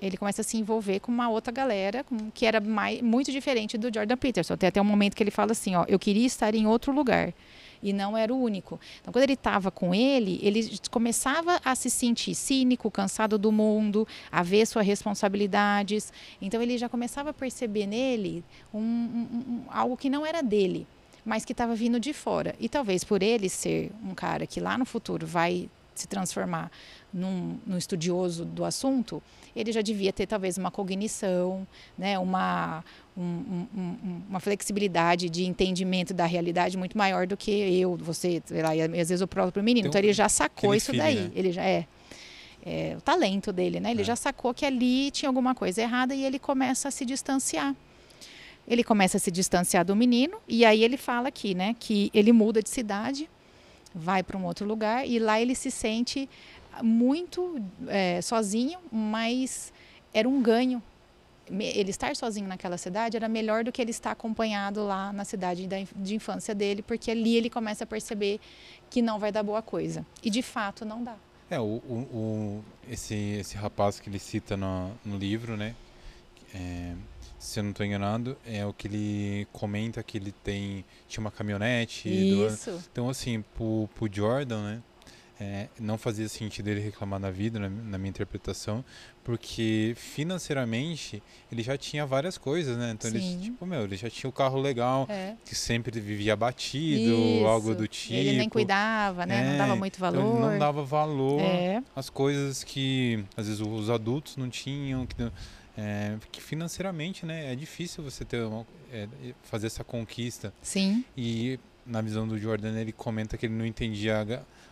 ele 0.00 0.16
começa 0.16 0.40
a 0.40 0.44
se 0.44 0.56
envolver 0.56 1.00
com 1.00 1.12
uma 1.12 1.28
outra 1.28 1.52
galera 1.52 2.06
que 2.32 2.46
era 2.46 2.58
mais, 2.58 3.02
muito 3.02 3.30
diferente 3.30 3.76
do 3.76 3.92
Jordan 3.92 4.16
Peterson. 4.16 4.56
Tem 4.56 4.70
até 4.70 4.80
um 4.80 4.84
momento 4.84 5.14
que 5.14 5.22
ele 5.22 5.30
fala 5.30 5.52
assim, 5.52 5.76
ó, 5.76 5.84
eu 5.86 5.98
queria 5.98 6.26
estar 6.26 6.54
em 6.54 6.66
outro 6.66 6.90
lugar 6.90 7.34
e 7.82 7.92
não 7.92 8.16
era 8.16 8.32
o 8.32 8.40
único. 8.40 8.80
Então, 9.00 9.12
quando 9.12 9.24
ele 9.24 9.34
estava 9.34 9.70
com 9.70 9.94
ele, 9.94 10.38
ele 10.42 10.78
começava 10.90 11.60
a 11.64 11.74
se 11.74 11.90
sentir 11.90 12.34
cínico, 12.34 12.90
cansado 12.90 13.38
do 13.38 13.52
mundo, 13.52 14.06
a 14.30 14.42
ver 14.42 14.66
suas 14.66 14.86
responsabilidades. 14.86 16.12
Então, 16.40 16.60
ele 16.62 16.78
já 16.78 16.88
começava 16.88 17.30
a 17.30 17.34
perceber 17.34 17.86
nele 17.86 18.44
um, 18.72 18.80
um, 18.80 18.82
um, 18.82 19.62
algo 19.68 19.96
que 19.96 20.10
não 20.10 20.24
era 20.24 20.42
dele, 20.42 20.86
mas 21.24 21.44
que 21.44 21.52
estava 21.52 21.74
vindo 21.74 21.98
de 22.00 22.12
fora. 22.12 22.54
E 22.60 22.68
talvez 22.68 23.04
por 23.04 23.22
ele 23.22 23.48
ser 23.48 23.90
um 24.04 24.14
cara 24.14 24.46
que 24.46 24.60
lá 24.60 24.76
no 24.76 24.84
futuro 24.84 25.26
vai 25.26 25.68
se 25.98 26.06
transformar 26.06 26.70
num, 27.12 27.58
num, 27.66 27.76
estudioso 27.76 28.44
do 28.44 28.64
assunto, 28.64 29.22
ele 29.54 29.72
já 29.72 29.82
devia 29.82 30.12
ter 30.12 30.26
talvez 30.26 30.56
uma 30.56 30.70
cognição, 30.70 31.66
né, 31.96 32.18
uma, 32.18 32.84
um, 33.20 33.66
um, 33.76 34.22
uma 34.28 34.38
flexibilidade 34.38 35.28
de 35.28 35.44
entendimento 35.44 36.14
da 36.14 36.24
realidade 36.24 36.76
muito 36.78 36.96
maior 36.96 37.26
do 37.26 37.36
que 37.36 37.50
eu, 37.50 37.96
você, 37.96 38.40
lá, 38.50 38.76
e 38.76 38.82
às 38.82 39.08
vezes 39.08 39.20
o 39.20 39.26
próprio 39.26 39.62
menino. 39.62 39.88
Então, 39.88 39.98
então 39.98 40.08
ele 40.08 40.12
já 40.12 40.28
sacou 40.28 40.74
isso 40.74 40.92
filho, 40.92 41.02
daí. 41.02 41.16
Né? 41.16 41.30
Ele 41.34 41.52
já 41.52 41.64
é, 41.64 41.86
é, 42.64 42.94
o 42.96 43.00
talento 43.00 43.52
dele, 43.52 43.80
né? 43.80 43.90
Ele 43.90 44.02
é. 44.02 44.04
já 44.04 44.14
sacou 44.14 44.54
que 44.54 44.64
ali 44.64 45.10
tinha 45.10 45.28
alguma 45.28 45.54
coisa 45.54 45.82
errada 45.82 46.14
e 46.14 46.24
ele 46.24 46.38
começa 46.38 46.88
a 46.88 46.90
se 46.92 47.04
distanciar. 47.04 47.74
Ele 48.66 48.84
começa 48.84 49.16
a 49.16 49.20
se 49.20 49.30
distanciar 49.30 49.84
do 49.84 49.96
menino 49.96 50.36
e 50.46 50.64
aí 50.64 50.84
ele 50.84 50.96
fala 50.96 51.28
aqui, 51.28 51.54
né, 51.54 51.74
que 51.80 52.10
ele 52.12 52.32
muda 52.32 52.62
de 52.62 52.68
cidade, 52.68 53.28
vai 53.94 54.22
para 54.22 54.36
um 54.36 54.44
outro 54.44 54.66
lugar 54.66 55.08
e 55.08 55.18
lá 55.18 55.40
ele 55.40 55.54
se 55.54 55.70
sente 55.70 56.28
muito 56.82 57.60
é, 57.88 58.20
sozinho, 58.20 58.78
mas 58.92 59.72
era 60.12 60.28
um 60.28 60.42
ganho 60.42 60.82
ele 61.50 61.90
estar 61.90 62.14
sozinho 62.16 62.46
naquela 62.46 62.78
cidade 62.78 63.16
era 63.16 63.28
melhor 63.28 63.64
do 63.64 63.72
que 63.72 63.80
ele 63.80 63.90
estar 63.90 64.10
acompanhado 64.10 64.84
lá 64.84 65.12
na 65.12 65.24
cidade 65.24 65.68
de 65.96 66.14
infância 66.14 66.54
dele, 66.54 66.82
porque 66.82 67.10
ali 67.10 67.36
ele 67.36 67.50
começa 67.50 67.84
a 67.84 67.86
perceber 67.86 68.40
que 68.90 69.02
não 69.02 69.18
vai 69.18 69.32
dar 69.32 69.42
boa 69.42 69.62
coisa. 69.62 70.04
E 70.22 70.30
de 70.30 70.42
fato 70.42 70.84
não 70.84 71.02
dá. 71.02 71.16
É, 71.50 71.58
o, 71.58 71.64
o, 71.64 71.94
o 72.12 72.64
esse, 72.88 73.14
esse 73.14 73.56
rapaz 73.56 73.98
que 73.98 74.08
ele 74.08 74.18
cita 74.18 74.56
no, 74.56 74.92
no 75.04 75.16
livro, 75.16 75.56
né? 75.56 75.74
É, 76.54 76.94
se 77.38 77.60
eu 77.60 77.62
não 77.62 77.70
estou 77.70 77.86
enganado, 77.86 78.36
é 78.44 78.66
o 78.66 78.72
que 78.72 78.88
ele 78.88 79.46
comenta 79.52 80.02
que 80.02 80.18
ele 80.18 80.32
tem 80.32 80.84
tinha 81.08 81.22
uma 81.22 81.30
caminhonete. 81.30 82.08
Isso. 82.08 82.72
Do, 82.72 82.84
então 82.92 83.08
assim, 83.08 83.42
pro, 83.56 83.88
pro 83.94 84.08
Jordan, 84.12 84.62
né? 84.62 84.82
É, 85.40 85.68
não 85.78 85.96
fazia 85.96 86.28
sentido 86.28 86.66
ele 86.66 86.80
reclamar 86.80 87.20
da 87.20 87.30
vida, 87.30 87.60
na, 87.60 87.68
na, 87.68 87.96
minha 87.96 88.10
interpretação, 88.10 88.84
porque 89.22 89.94
financeiramente 89.96 91.22
ele 91.52 91.62
já 91.62 91.78
tinha 91.78 92.04
várias 92.04 92.36
coisas, 92.36 92.76
né? 92.76 92.90
Então 92.90 93.08
Sim. 93.08 93.16
ele, 93.16 93.42
tipo, 93.44 93.64
meu, 93.64 93.84
ele 93.84 93.96
já 93.96 94.10
tinha 94.10 94.28
o 94.28 94.32
carro 94.32 94.60
legal, 94.60 95.06
é. 95.08 95.36
que 95.44 95.54
sempre 95.54 96.00
vivia 96.00 96.34
batido, 96.34 97.12
Isso. 97.12 97.46
algo 97.46 97.72
do 97.72 97.86
tipo. 97.86 98.14
Ele 98.14 98.36
nem 98.36 98.48
cuidava, 98.48 99.24
né? 99.26 99.40
É, 99.46 99.50
não 99.50 99.58
dava 99.58 99.76
muito 99.76 100.00
valor. 100.00 100.18
Então 100.18 100.40
ele 100.40 100.50
não 100.50 100.58
dava 100.58 100.82
valor 100.82 101.40
é. 101.40 101.84
às 101.94 102.10
coisas 102.10 102.64
que 102.64 103.24
às 103.36 103.46
vezes 103.46 103.60
os 103.60 103.90
adultos 103.90 104.36
não 104.36 104.50
tinham, 104.50 105.06
que, 105.06 105.14
é, 105.76 106.16
que 106.32 106.40
financeiramente, 106.40 107.24
né? 107.24 107.52
É 107.52 107.54
difícil 107.54 108.02
você 108.02 108.24
ter 108.24 108.42
uma, 108.42 108.66
é, 108.92 109.06
fazer 109.44 109.68
essa 109.68 109.84
conquista. 109.84 110.52
Sim. 110.60 111.04
E 111.16 111.60
na 111.86 112.00
visão 112.00 112.26
do 112.26 112.36
Jordan 112.36 112.76
ele 112.76 112.92
comenta 112.92 113.38
que 113.38 113.46
ele 113.46 113.54
não 113.54 113.64
entendia 113.64 114.18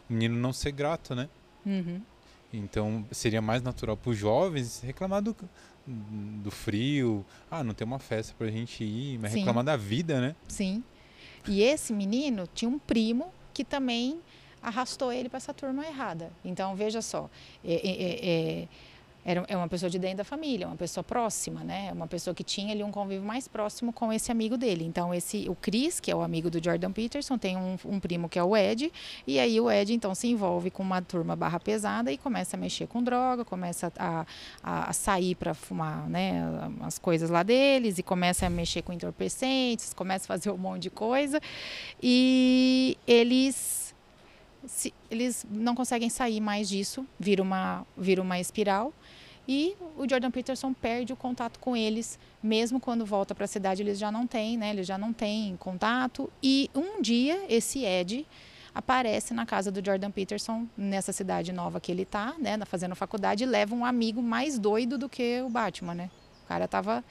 o 0.09 0.13
menino 0.13 0.37
não 0.37 0.53
ser 0.53 0.73
grato, 0.73 1.15
né? 1.15 1.29
Uhum. 1.65 2.01
Então 2.53 3.05
seria 3.11 3.43
mais 3.43 3.63
natural 3.63 3.97
para 3.97 4.11
os 4.11 4.17
jovens 4.17 4.81
reclamar 4.81 5.21
do, 5.21 5.37
do 5.87 6.51
frio, 6.51 7.25
ah, 7.51 7.63
não 7.63 7.75
tem 7.75 7.87
uma 7.87 7.99
festa 7.99 8.35
para 8.37 8.47
a 8.47 8.51
gente 8.51 8.83
ir, 8.85 9.19
mas 9.19 9.33
Sim. 9.33 9.39
reclamar 9.39 9.65
da 9.65 9.77
vida, 9.77 10.21
né? 10.21 10.37
Sim. 10.49 10.83
E 11.47 11.63
esse 11.63 11.93
menino 11.93 12.49
tinha 12.55 12.69
um 12.69 12.79
primo 12.79 13.33
que 13.53 13.65
também 13.65 14.21
arrastou 14.63 15.13
ele 15.13 15.29
para 15.29 15.37
essa 15.37 15.55
turma 15.55 15.87
errada. 15.87 16.31
Então 16.45 16.75
veja 16.75 17.01
só, 17.01 17.31
é, 17.65 17.75
é, 17.75 18.63
é, 18.63 18.69
era 19.27 19.45
é 19.49 19.57
uma 19.57 19.67
pessoa 19.67 19.91
de 19.91 19.99
dentro 19.99 20.19
da 20.19 20.25
família, 20.25 20.69
uma 20.69 20.77
pessoa 20.77 21.03
próxima, 21.03 21.65
né? 21.65 21.91
Uma 21.93 22.07
pessoa 22.07 22.33
que 22.33 22.45
tinha 22.45 22.73
ali 22.73 22.85
um 22.85 22.93
convívio 22.93 23.27
mais 23.27 23.49
próximo 23.49 23.93
com 23.93 24.13
esse 24.13 24.31
amigo 24.31 24.57
dele. 24.57 24.85
Então 24.85 25.13
esse 25.13 25.49
o 25.49 25.57
Chris, 25.57 25.99
que 25.99 26.13
é 26.13 26.15
o 26.15 26.23
amigo 26.23 26.49
do 26.49 26.63
Jordan 26.63 26.93
Peterson, 26.93 27.37
tem 27.37 27.57
um, 27.57 27.77
um 27.85 27.99
primo 27.99 28.29
que 28.29 28.39
é 28.39 28.45
o 28.45 28.57
Ed, 28.57 28.93
e 29.27 29.41
aí 29.41 29.61
o 29.61 29.69
Ed 29.69 29.93
então 29.93 30.15
se 30.15 30.29
envolve 30.29 30.71
com 30.71 30.81
uma 30.81 31.03
turma 31.03 31.35
barra 31.35 31.59
pesada 31.59 32.13
e 32.13 32.17
começa 32.17 32.57
a 32.57 32.61
mexer 32.61 32.87
com 32.87 33.03
droga, 33.03 33.45
começa 33.45 33.93
a, 33.99 34.25
a, 34.63 34.91
a 34.91 34.93
sair 34.93 35.35
para 35.35 35.55
fumar, 35.55 36.09
né? 36.09 36.41
As 36.83 36.97
coisas 36.97 37.29
lá 37.29 37.43
deles 37.43 37.99
e 37.99 38.05
começa 38.05 38.47
a 38.47 38.51
mexer 38.51 38.83
com 38.83 38.93
entorpecentes, 38.93 39.93
começa 39.93 40.25
a 40.27 40.29
fazer 40.29 40.53
um 40.53 40.57
monte 40.57 40.83
de 40.83 40.91
coisa 40.91 41.41
e 42.01 42.97
eles 43.09 43.93
se, 44.67 44.93
eles 45.11 45.47
não 45.51 45.75
conseguem 45.75 46.09
sair 46.09 46.41
mais 46.41 46.69
disso, 46.69 47.07
vira 47.19 47.43
uma, 47.43 47.85
vira 47.97 48.23
uma 48.23 48.39
espiral. 48.39 48.93
E 49.49 49.77
o 49.97 50.09
Jordan 50.09 50.31
Peterson 50.31 50.73
perde 50.73 51.13
o 51.13 51.17
contato 51.17 51.59
com 51.61 51.77
eles, 51.77 52.19
mesmo 52.43 52.81
quando 52.81 53.07
volta 53.07 53.35
para 53.35 53.45
a 53.45 53.49
cidade, 53.49 53.83
eles 53.83 53.99
já 53.99 54.11
não 54.11 54.27
têm, 54.27 54.57
né? 54.57 54.71
Eles 54.71 54.87
já 54.87 54.99
não 54.99 55.13
têm 55.13 55.57
contato. 55.57 56.31
E 56.43 56.69
um 56.75 57.01
dia 57.01 57.45
esse 57.49 57.85
Ed 57.85 58.27
aparece 58.75 59.33
na 59.33 59.47
casa 59.47 59.71
do 59.71 59.85
Jordan 59.85 60.11
Peterson, 60.11 60.67
nessa 60.77 61.13
cidade 61.13 61.53
nova 61.53 61.81
que 61.81 61.91
ele 61.91 62.03
está, 62.03 62.35
né, 62.39 62.59
fazendo 62.67 62.95
faculdade, 62.95 63.45
e 63.45 63.47
leva 63.47 63.75
um 63.75 63.85
amigo 63.85 64.21
mais 64.21 64.59
doido 64.59 64.99
do 64.99 65.09
que 65.09 65.41
o 65.41 65.49
Batman, 65.49 65.95
né? 65.95 66.11
O 66.45 66.49
cara 66.49 66.69
tava 66.69 67.05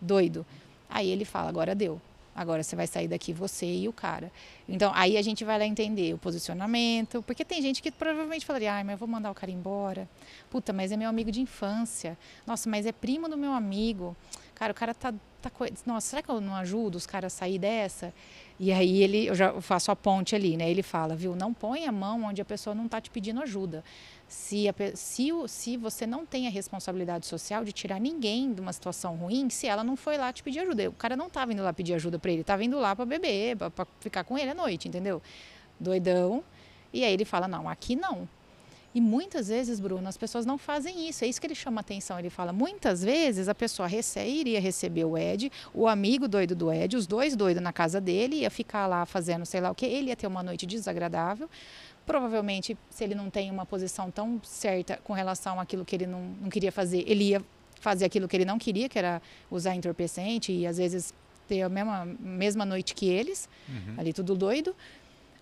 doido. 0.00 0.46
Aí 0.88 1.10
ele 1.10 1.24
fala: 1.24 1.48
agora 1.48 1.74
deu. 1.74 2.00
Agora 2.40 2.62
você 2.62 2.74
vai 2.74 2.86
sair 2.86 3.06
daqui 3.06 3.34
você 3.34 3.66
e 3.66 3.86
o 3.86 3.92
cara. 3.92 4.32
Então 4.66 4.90
aí 4.94 5.18
a 5.18 5.22
gente 5.22 5.44
vai 5.44 5.58
lá 5.58 5.66
entender 5.66 6.14
o 6.14 6.18
posicionamento, 6.18 7.22
porque 7.22 7.44
tem 7.44 7.60
gente 7.60 7.82
que 7.82 7.90
provavelmente 7.90 8.46
falaria: 8.46 8.72
"Ai, 8.72 8.82
mas 8.82 8.92
eu 8.92 8.98
vou 8.98 9.06
mandar 9.06 9.30
o 9.30 9.34
cara 9.34 9.52
embora. 9.52 10.08
Puta, 10.48 10.72
mas 10.72 10.90
é 10.90 10.96
meu 10.96 11.10
amigo 11.10 11.30
de 11.30 11.42
infância. 11.42 12.16
Nossa, 12.46 12.70
mas 12.70 12.86
é 12.86 12.92
primo 12.92 13.28
do 13.28 13.36
meu 13.36 13.52
amigo. 13.52 14.16
Cara, 14.54 14.72
o 14.72 14.74
cara 14.74 14.94
tá 14.94 15.12
tá 15.42 15.50
nossa, 15.84 16.06
será 16.08 16.22
que 16.22 16.30
eu 16.30 16.40
não 16.40 16.54
ajudo 16.54 16.94
os 16.96 17.06
caras 17.06 17.34
a 17.34 17.36
sair 17.36 17.58
dessa?" 17.58 18.10
E 18.62 18.70
aí 18.72 19.02
ele, 19.02 19.26
eu 19.26 19.34
já 19.34 19.58
faço 19.62 19.90
a 19.90 19.96
ponte 19.96 20.34
ali, 20.34 20.54
né? 20.54 20.70
Ele 20.70 20.82
fala, 20.82 21.16
viu, 21.16 21.34
não 21.34 21.50
põe 21.50 21.86
a 21.86 21.92
mão 21.92 22.24
onde 22.24 22.42
a 22.42 22.44
pessoa 22.44 22.74
não 22.74 22.84
está 22.84 23.00
te 23.00 23.10
pedindo 23.10 23.40
ajuda. 23.40 23.82
Se, 24.30 24.68
a, 24.68 24.74
se, 24.94 25.28
se 25.48 25.76
você 25.76 26.06
não 26.06 26.24
tem 26.24 26.46
a 26.46 26.50
responsabilidade 26.50 27.26
social 27.26 27.64
de 27.64 27.72
tirar 27.72 27.98
ninguém 27.98 28.54
de 28.54 28.60
uma 28.60 28.72
situação 28.72 29.16
ruim, 29.16 29.50
se 29.50 29.66
ela 29.66 29.82
não 29.82 29.96
foi 29.96 30.16
lá 30.16 30.32
te 30.32 30.40
pedir 30.40 30.60
ajuda. 30.60 30.88
O 30.88 30.92
cara 30.92 31.16
não 31.16 31.26
estava 31.26 31.52
indo 31.52 31.64
lá 31.64 31.72
pedir 31.72 31.94
ajuda 31.94 32.16
para 32.16 32.30
ele, 32.30 32.42
estava 32.42 32.62
indo 32.62 32.78
lá 32.78 32.94
para 32.94 33.04
beber, 33.04 33.56
para 33.56 33.84
ficar 33.98 34.22
com 34.22 34.38
ele 34.38 34.52
à 34.52 34.54
noite, 34.54 34.86
entendeu? 34.86 35.20
Doidão. 35.80 36.44
E 36.92 37.02
aí 37.02 37.12
ele 37.12 37.24
fala, 37.24 37.48
não, 37.48 37.68
aqui 37.68 37.96
não. 37.96 38.28
E 38.92 39.00
muitas 39.00 39.48
vezes, 39.48 39.78
Bruno, 39.78 40.08
as 40.08 40.16
pessoas 40.16 40.44
não 40.44 40.58
fazem 40.58 41.08
isso. 41.08 41.24
É 41.24 41.28
isso 41.28 41.40
que 41.40 41.46
ele 41.46 41.54
chama 41.54 41.80
atenção. 41.80 42.18
Ele 42.18 42.30
fala: 42.30 42.52
muitas 42.52 43.02
vezes 43.02 43.48
a 43.48 43.54
pessoa 43.54 43.86
rece 43.86 44.20
iria 44.20 44.60
receber 44.60 45.04
o 45.04 45.16
Ed, 45.16 45.50
o 45.72 45.86
amigo 45.86 46.26
doido 46.26 46.56
do 46.56 46.72
Ed, 46.72 46.96
os 46.96 47.06
dois 47.06 47.36
doidos 47.36 47.62
na 47.62 47.72
casa 47.72 48.00
dele, 48.00 48.40
ia 48.40 48.50
ficar 48.50 48.86
lá 48.88 49.06
fazendo 49.06 49.46
sei 49.46 49.60
lá 49.60 49.70
o 49.70 49.74
que. 49.74 49.86
Ele 49.86 50.08
ia 50.08 50.16
ter 50.16 50.26
uma 50.26 50.42
noite 50.42 50.66
desagradável. 50.66 51.48
Provavelmente, 52.10 52.76
se 52.90 53.04
ele 53.04 53.14
não 53.14 53.30
tem 53.30 53.52
uma 53.52 53.64
posição 53.64 54.10
tão 54.10 54.40
certa 54.42 54.98
com 55.04 55.12
relação 55.12 55.60
àquilo 55.60 55.84
que 55.84 55.94
ele 55.94 56.06
não, 56.06 56.20
não 56.40 56.50
queria 56.50 56.72
fazer, 56.72 57.04
ele 57.06 57.28
ia 57.28 57.44
fazer 57.80 58.04
aquilo 58.04 58.26
que 58.26 58.36
ele 58.36 58.44
não 58.44 58.58
queria, 58.58 58.88
que 58.88 58.98
era 58.98 59.22
usar 59.48 59.76
entorpecente 59.76 60.50
e 60.50 60.66
às 60.66 60.76
vezes 60.76 61.14
ter 61.46 61.62
a 61.62 61.68
mesma, 61.68 62.04
mesma 62.18 62.64
noite 62.64 62.96
que 62.96 63.08
eles, 63.08 63.48
uhum. 63.68 63.94
ali 63.96 64.12
tudo 64.12 64.34
doido, 64.34 64.74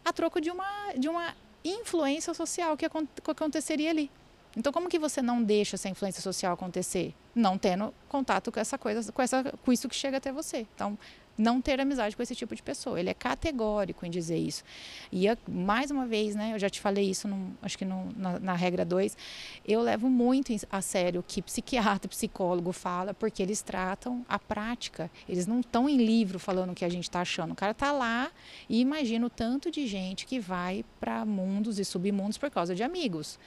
a 0.05 0.13
troco 0.13 0.43
de 0.43 0.51
uma, 0.51 0.93
de 0.95 1.09
uma 1.09 1.35
influência 1.65 2.35
social 2.35 2.77
que, 2.77 2.87
que 2.87 3.31
aconteceria 3.31 3.89
ali. 3.89 4.11
Então, 4.57 4.73
como 4.73 4.89
que 4.89 4.99
você 4.99 5.23
não 5.23 5.43
deixa 5.43 5.77
essa 5.77 5.89
influência 5.89 6.23
social 6.23 6.55
acontecer? 6.55 7.15
Não 7.35 7.57
tendo 7.57 7.95
contato 8.09 8.51
com 8.51 8.59
essa 8.59 8.79
coisa, 8.79 9.13
com, 9.13 9.23
essa, 9.23 9.45
com 9.65 9.73
isso 9.73 9.89
que 9.89 9.95
chega 9.95 10.17
até 10.17 10.33
você. 10.33 10.67
Então, 10.75 10.99
não 11.39 11.61
ter 11.61 11.81
amizade 11.81 12.17
com 12.17 12.23
esse 12.23 12.35
tipo 12.35 12.55
de 12.55 12.63
pessoa. 12.63 12.99
Ele 12.99 13.09
é 13.09 13.15
categórico 13.15 14.05
em 14.05 14.11
dizer 14.11 14.37
isso. 14.37 14.65
E 15.13 15.27
mais 15.49 15.91
uma 15.91 16.05
vez, 16.05 16.35
né, 16.35 16.53
eu 16.53 16.59
já 16.59 16.69
te 16.69 16.81
falei 16.81 17.09
isso, 17.09 17.29
no, 17.29 17.57
acho 17.63 17.79
que 17.79 17.85
no, 17.85 18.13
na, 18.17 18.41
na, 18.41 18.55
regra 18.55 18.85
2, 18.85 19.17
eu 19.65 19.81
levo 19.81 20.11
muito 20.11 20.53
a 20.71 20.83
sério 20.83 21.21
o 21.21 21.23
que 21.23 21.41
psiquiatra, 21.41 22.09
psicólogo 22.11 22.73
fala, 22.73 23.15
porque 23.15 23.41
eles 23.41 23.63
tratam 23.63 24.27
a 24.29 24.39
prática. 24.39 25.09
Eles 25.29 25.47
não 25.47 25.61
estão 25.61 25.89
em 25.89 25.97
livro 25.97 26.39
falando 26.39 26.73
o 26.73 26.75
que 26.75 26.85
a 26.85 26.89
gente 26.89 27.05
está 27.05 27.21
achando. 27.21 27.53
O 27.53 27.57
cara 27.57 27.73
está 27.73 27.93
lá 27.93 28.31
e 28.69 28.81
imagina 28.81 29.25
o 29.25 29.31
tanto 29.31 29.71
de 29.71 29.87
gente 29.87 30.27
que 30.27 30.41
vai 30.41 30.85
para 30.99 31.25
mundos 31.25 31.79
e 31.79 31.85
submundos 31.85 32.37
por 32.37 32.51
causa 32.51 32.75
de 32.75 32.83
amigos. 32.83 33.39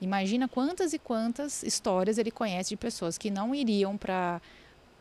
Imagina 0.00 0.46
quantas 0.46 0.92
e 0.92 0.98
quantas 0.98 1.62
histórias 1.62 2.18
ele 2.18 2.30
conhece 2.30 2.70
de 2.70 2.76
pessoas 2.76 3.18
que 3.18 3.30
não 3.30 3.54
iriam 3.54 3.96
para 3.96 4.40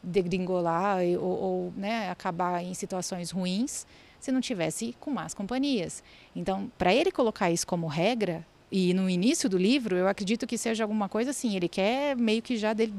degringolar 0.02 1.02
ou, 1.20 1.24
ou 1.24 1.74
né, 1.76 2.10
acabar 2.10 2.64
em 2.64 2.74
situações 2.74 3.32
ruins 3.32 3.86
se 4.20 4.32
não 4.32 4.42
tivesse 4.42 4.96
com 5.00 5.12
más 5.12 5.34
companhias. 5.34 6.04
Então, 6.36 6.72
para 6.78 6.94
ele 6.94 7.12
colocar 7.12 7.52
isso 7.52 7.68
como 7.68 7.88
regra, 7.88 8.46
e 8.72 8.94
no 8.94 9.10
início 9.10 9.50
do 9.50 9.58
livro, 9.58 9.96
eu 9.96 10.08
acredito 10.08 10.46
que 10.46 10.58
seja 10.58 10.84
alguma 10.84 11.08
coisa 11.08 11.32
assim, 11.32 11.56
ele 11.56 11.70
quer 11.70 12.18
meio 12.18 12.42
que 12.42 12.58
já, 12.58 12.74
de, 12.74 12.94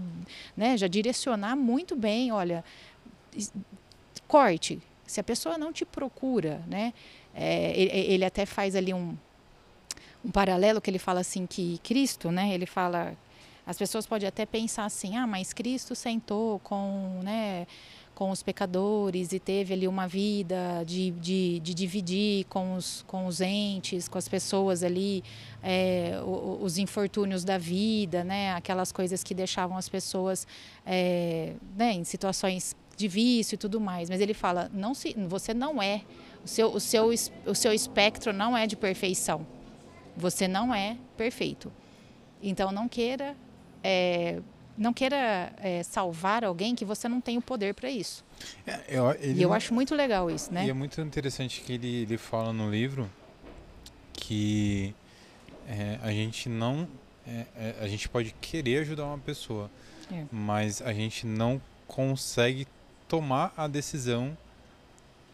né, 0.56 0.76
já 0.78 0.86
direcionar 0.86 1.56
muito 1.56 1.94
bem, 1.94 2.32
olha, 2.32 2.64
corte, 4.26 4.80
se 5.06 5.20
a 5.20 5.24
pessoa 5.24 5.58
não 5.58 5.72
te 5.72 5.84
procura, 5.84 6.62
né, 6.66 6.94
é, 7.34 7.78
ele, 7.78 8.12
ele, 8.14 8.24
até 8.24 8.46
faz 8.46 8.74
ali 8.74 8.94
um, 8.94 9.14
um 10.24 10.30
paralelo 10.30 10.80
que 10.80 10.90
ele 10.90 10.98
fala 10.98 11.20
assim 11.20 11.46
que 11.46 11.78
Cristo, 11.82 12.30
né, 12.30 12.52
ele 12.52 12.66
fala 12.66 13.16
as 13.68 13.76
pessoas 13.76 14.06
podem 14.06 14.26
até 14.26 14.46
pensar 14.46 14.86
assim, 14.86 15.14
ah, 15.18 15.26
mas 15.26 15.52
Cristo 15.52 15.94
sentou 15.94 16.58
com, 16.60 17.20
né, 17.22 17.66
com 18.14 18.30
os 18.30 18.42
pecadores 18.42 19.30
e 19.34 19.38
teve 19.38 19.74
ali 19.74 19.86
uma 19.86 20.08
vida 20.08 20.82
de, 20.86 21.10
de, 21.10 21.60
de 21.60 21.74
dividir 21.74 22.46
com 22.46 22.76
os, 22.76 23.04
com 23.06 23.26
os 23.26 23.42
entes, 23.42 24.08
com 24.08 24.16
as 24.16 24.26
pessoas 24.26 24.82
ali, 24.82 25.22
é, 25.62 26.18
os, 26.24 26.62
os 26.62 26.78
infortúnios 26.78 27.44
da 27.44 27.58
vida, 27.58 28.24
né, 28.24 28.54
aquelas 28.54 28.90
coisas 28.90 29.22
que 29.22 29.34
deixavam 29.34 29.76
as 29.76 29.86
pessoas 29.86 30.46
é, 30.86 31.52
né, 31.76 31.92
em 31.92 32.04
situações 32.04 32.74
de 32.96 33.06
vício 33.06 33.54
e 33.54 33.58
tudo 33.58 33.78
mais. 33.78 34.08
Mas 34.08 34.22
ele 34.22 34.32
fala, 34.32 34.70
não 34.72 34.94
se, 34.94 35.14
você 35.28 35.52
não 35.52 35.82
é, 35.82 36.00
o 36.42 36.48
seu, 36.48 36.72
o, 36.72 36.80
seu, 36.80 37.10
o 37.44 37.54
seu 37.54 37.72
espectro 37.74 38.32
não 38.32 38.56
é 38.56 38.66
de 38.66 38.76
perfeição. 38.76 39.57
Você 40.18 40.46
não 40.46 40.74
é 40.74 40.96
perfeito. 41.16 41.72
Então 42.42 42.70
não 42.70 42.88
queira 42.88 43.34
é, 43.82 44.40
não 44.76 44.92
queira 44.92 45.52
é, 45.58 45.82
salvar 45.82 46.44
alguém 46.44 46.74
que 46.74 46.84
você 46.84 47.08
não 47.08 47.20
tem 47.20 47.38
o 47.38 47.42
poder 47.42 47.74
para 47.74 47.90
isso. 47.90 48.24
É, 48.66 48.80
eu, 48.88 49.04
e 49.20 49.42
eu 49.42 49.52
acho 49.52 49.72
muito 49.72 49.94
legal 49.94 50.30
isso, 50.30 50.52
né? 50.52 50.66
E 50.66 50.70
é 50.70 50.72
muito 50.72 51.00
interessante 51.00 51.60
que 51.60 51.72
ele, 51.72 52.02
ele 52.02 52.18
fala 52.18 52.52
no 52.52 52.70
livro 52.70 53.10
que 54.12 54.94
é, 55.66 55.98
a 56.02 56.10
gente 56.10 56.48
não 56.48 56.88
é, 57.26 57.46
é, 57.56 57.76
a 57.80 57.86
gente 57.86 58.08
pode 58.08 58.34
querer 58.40 58.80
ajudar 58.80 59.04
uma 59.04 59.18
pessoa, 59.18 59.70
mas 60.32 60.80
a 60.80 60.92
gente 60.94 61.26
não 61.26 61.60
consegue 61.86 62.66
tomar 63.06 63.52
a 63.56 63.66
decisão 63.66 64.36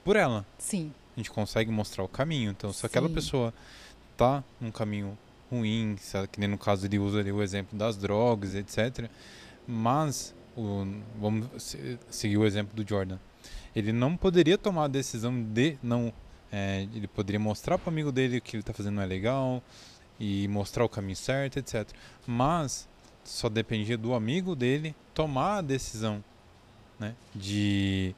por 0.03 0.17
ela. 0.17 0.45
Sim. 0.59 0.93
A 1.17 1.21
gente 1.21 1.31
consegue 1.31 1.71
mostrar 1.71 2.03
o 2.03 2.09
caminho. 2.09 2.51
Então, 2.51 2.73
se 2.73 2.85
aquela 2.85 3.09
pessoa 3.09 3.55
tá 4.17 4.45
num 4.61 4.71
caminho 4.71 5.17
ruim, 5.51 5.97
que 6.31 6.41
nem 6.41 6.49
no 6.49 6.59
caso 6.59 6.87
ele 6.87 6.99
usa 6.99 7.23
o 7.23 7.43
exemplo 7.43 7.79
das 7.79 7.97
drogas, 7.97 8.55
etc. 8.55 9.09
Mas 9.67 10.35
o, 10.57 10.87
vamos 11.19 11.77
seguir 12.11 12.37
o 12.37 12.45
exemplo 12.45 12.75
do 12.75 12.89
Jordan. 12.89 13.19
Ele 13.75 13.93
não 13.93 14.17
poderia 14.17 14.57
tomar 14.57 14.85
a 14.85 14.89
decisão 14.89 15.43
de 15.43 15.77
não. 15.83 16.13
É, 16.51 16.87
ele 16.95 17.09
poderia 17.09 17.41
mostrar 17.41 17.79
para 17.79 17.91
o 17.91 17.93
amigo 17.93 18.13
dele 18.13 18.41
que 18.41 18.57
ele 18.57 18.61
está 18.61 18.73
fazendo 18.73 18.95
não 18.95 19.03
é 19.03 19.07
legal 19.07 19.61
e 20.21 20.47
mostrar 20.47 20.85
o 20.85 20.89
caminho 20.89 21.17
certo, 21.17 21.59
etc. 21.59 21.89
Mas 22.27 22.89
só 23.25 23.49
dependia 23.49 23.99
do 23.99 24.15
amigo 24.15 24.55
dele 24.55 24.95
tomar 25.13 25.59
a 25.59 25.61
decisão 25.61 26.23
né, 26.99 27.15
de 27.35 28.15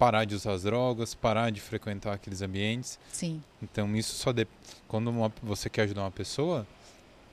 parar 0.00 0.24
de 0.24 0.34
usar 0.34 0.52
as 0.52 0.62
drogas, 0.62 1.12
parar 1.12 1.50
de 1.50 1.60
frequentar 1.60 2.14
aqueles 2.14 2.40
ambientes. 2.40 2.98
Sim. 3.12 3.42
Então 3.62 3.94
isso 3.94 4.14
só 4.14 4.32
de... 4.32 4.46
quando 4.88 5.08
uma... 5.08 5.30
você 5.42 5.68
quer 5.68 5.82
ajudar 5.82 6.00
uma 6.00 6.10
pessoa, 6.10 6.66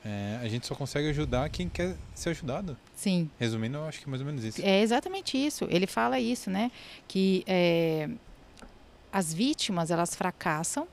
é... 0.03 0.38
a 0.41 0.47
gente 0.49 0.67
só 0.67 0.75
consegue 0.75 1.08
ajudar 1.08 1.49
quem 1.49 1.69
quer 1.69 1.95
ser 2.13 2.32
ajudado. 2.32 2.75
Sim. 2.93 3.30
Resumindo, 3.39 3.77
eu 3.77 3.86
acho 3.86 3.99
que 3.99 4.06
é 4.06 4.10
mais 4.10 4.21
ou 4.21 4.27
menos 4.27 4.43
isso. 4.43 4.62
É 4.62 4.82
exatamente 4.82 5.38
isso. 5.38 5.65
Ele 5.69 5.88
fala 5.88 6.19
isso, 6.19 6.49
né? 6.49 6.69
Que 7.08 7.45
é... 7.47 8.10
as 9.13 9.34
vítimas 9.34 9.89
elas 9.89 10.13
fracassam 10.13 10.86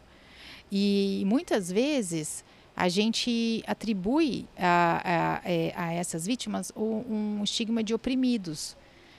e 0.70 1.24
muitas 1.26 1.72
vezes 1.72 2.44
a 2.76 2.88
gente 2.88 3.64
atribui 3.66 4.46
a, 4.56 5.00
a, 5.04 5.38
a, 5.38 5.40
é, 5.44 5.72
a 5.76 5.92
essas 5.92 6.24
vítimas 6.24 6.72
um 6.76 7.42
estigma 7.42 7.82
de 7.82 7.92
oprimidos 7.92 8.76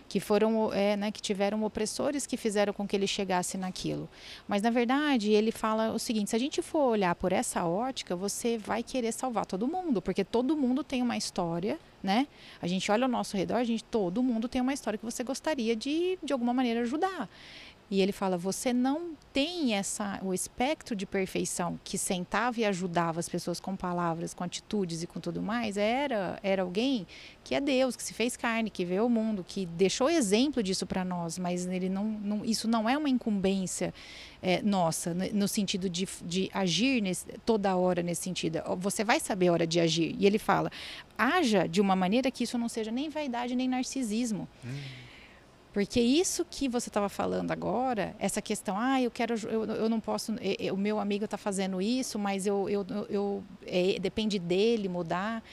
que 0.07 0.19
foram 0.19 0.71
é, 0.73 0.95
né, 0.95 1.11
que 1.11 1.21
tiveram 1.21 1.63
opressores 1.63 2.25
que 2.25 2.37
fizeram 2.37 2.73
com 2.73 2.87
que 2.87 2.95
ele 2.95 3.07
chegasse 3.07 3.57
naquilo. 3.57 4.07
Mas 4.47 4.61
na 4.61 4.69
verdade 4.69 5.31
ele 5.31 5.51
fala 5.51 5.91
o 5.91 5.99
seguinte: 5.99 6.29
se 6.29 6.35
a 6.35 6.39
gente 6.39 6.61
for 6.61 6.91
olhar 6.91 7.15
por 7.15 7.31
essa 7.31 7.65
ótica, 7.65 8.15
você 8.15 8.57
vai 8.57 8.83
querer 8.83 9.11
salvar 9.11 9.45
todo 9.45 9.67
mundo, 9.67 10.01
porque 10.01 10.23
todo 10.23 10.55
mundo 10.55 10.83
tem 10.83 11.01
uma 11.01 11.17
história, 11.17 11.79
né? 12.03 12.27
A 12.61 12.67
gente 12.67 12.91
olha 12.91 13.05
ao 13.05 13.09
nosso 13.09 13.35
redor, 13.35 13.57
a 13.57 13.63
gente 13.63 13.83
todo 13.83 14.21
mundo 14.21 14.47
tem 14.47 14.61
uma 14.61 14.73
história 14.73 14.97
que 14.97 15.05
você 15.05 15.23
gostaria 15.23 15.75
de 15.75 16.17
de 16.23 16.33
alguma 16.33 16.53
maneira 16.53 16.81
ajudar. 16.81 17.29
E 17.89 18.01
ele 18.01 18.11
fala: 18.11 18.37
você 18.37 18.73
não 18.73 19.15
tem 19.31 19.75
essa 19.75 20.19
o 20.23 20.33
espectro 20.33 20.95
de 20.95 21.05
perfeição 21.05 21.79
que 21.83 21.97
sentava 21.97 22.59
e 22.59 22.65
ajudava 22.65 23.19
as 23.19 23.29
pessoas 23.29 23.59
com 23.59 23.75
palavras, 23.75 24.33
com 24.33 24.43
atitudes 24.43 25.03
e 25.03 25.07
com 25.07 25.19
tudo 25.19 25.41
mais. 25.41 25.77
Era 25.77 26.39
era 26.41 26.63
alguém 26.63 27.05
que 27.43 27.53
é 27.53 27.61
Deus, 27.61 27.95
que 27.95 28.01
se 28.01 28.13
fez 28.13 28.35
carne, 28.35 28.69
que 28.69 28.83
veio 28.83 29.03
ao 29.03 29.09
mundo, 29.09 29.45
que 29.47 29.65
deixou 29.67 30.09
exemplo 30.09 30.63
disso 30.63 30.87
para 30.87 31.05
nós. 31.05 31.37
Mas 31.37 31.67
ele 31.67 31.89
não, 31.89 32.05
não, 32.05 32.45
isso 32.45 32.67
não 32.67 32.89
é 32.89 32.97
uma 32.97 33.09
incumbência 33.09 33.93
é, 34.41 34.61
nossa 34.63 35.13
no 35.13 35.47
sentido 35.47 35.87
de, 35.87 36.07
de 36.23 36.49
agir 36.53 37.01
nesse, 37.01 37.25
toda 37.45 37.75
hora 37.75 38.01
nesse 38.01 38.23
sentido. 38.23 38.59
Você 38.77 39.03
vai 39.03 39.19
saber 39.19 39.49
a 39.49 39.53
hora 39.53 39.67
de 39.67 39.79
agir. 39.79 40.15
E 40.17 40.25
ele 40.25 40.39
fala: 40.39 40.71
haja 41.15 41.67
de 41.67 41.79
uma 41.79 41.95
maneira 41.95 42.31
que 42.31 42.43
isso 42.45 42.57
não 42.57 42.67
seja 42.67 42.89
nem 42.89 43.09
vaidade 43.09 43.55
nem 43.55 43.67
narcisismo. 43.67 44.47
Hum 44.63 45.04
porque 45.75 45.99
isso 45.99 46.45
que 46.49 46.69
você 46.69 46.87
estava 46.87 47.09
falando 47.09 47.51
agora, 47.51 48.15
essa 48.17 48.41
questão, 48.41 48.77
ah, 48.79 49.01
eu 49.01 49.11
quero, 49.11 49.35
eu, 49.49 49.65
eu 49.65 49.89
não 49.89 49.99
posso, 49.99 50.33
o 50.71 50.77
meu 50.77 51.01
amigo 51.01 51.25
está 51.25 51.37
fazendo 51.37 51.81
isso, 51.81 52.17
mas 52.17 52.47
eu, 52.47 52.69
eu, 52.69 52.85
eu 53.09 53.43
é, 53.67 53.99
depende 53.99 54.39
dele 54.39 54.87
mudar. 54.87 55.43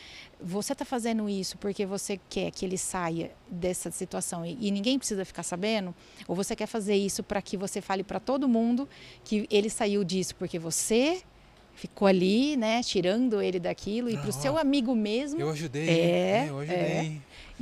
Você 0.41 0.75
está 0.75 0.85
fazendo 0.85 1.29
isso 1.29 1.59
porque 1.59 1.85
você 1.85 2.21
quer 2.31 2.53
que 2.53 2.65
ele 2.65 2.79
saia 2.79 3.33
dessa 3.51 3.91
situação 3.91 4.47
e, 4.47 4.57
e 4.61 4.71
ninguém 4.71 4.97
precisa 4.97 5.25
ficar 5.25 5.43
sabendo? 5.43 5.93
Ou 6.29 6.37
você 6.37 6.55
quer 6.55 6.69
fazer 6.69 6.95
isso 6.95 7.25
para 7.25 7.43
que 7.43 7.57
você 7.57 7.81
fale 7.81 8.05
para 8.05 8.21
todo 8.21 8.49
mundo 8.49 8.89
que 9.25 9.49
ele 9.51 9.69
saiu 9.69 10.05
disso 10.05 10.37
porque 10.37 10.57
você 10.57 11.21
ficou 11.75 12.07
ali, 12.07 12.57
né, 12.57 12.81
tirando 12.83 13.43
ele 13.43 13.59
daquilo 13.59 14.09
e 14.09 14.17
para 14.17 14.31
o 14.31 14.33
seu 14.33 14.57
amigo 14.57 14.95
mesmo. 14.95 15.41
Eu 15.41 15.51
ajudei. 15.51 15.89
É, 15.89 15.93
é 15.93 16.47
eu 16.49 16.59
ajudei. 16.61 16.79
É, 16.79 17.13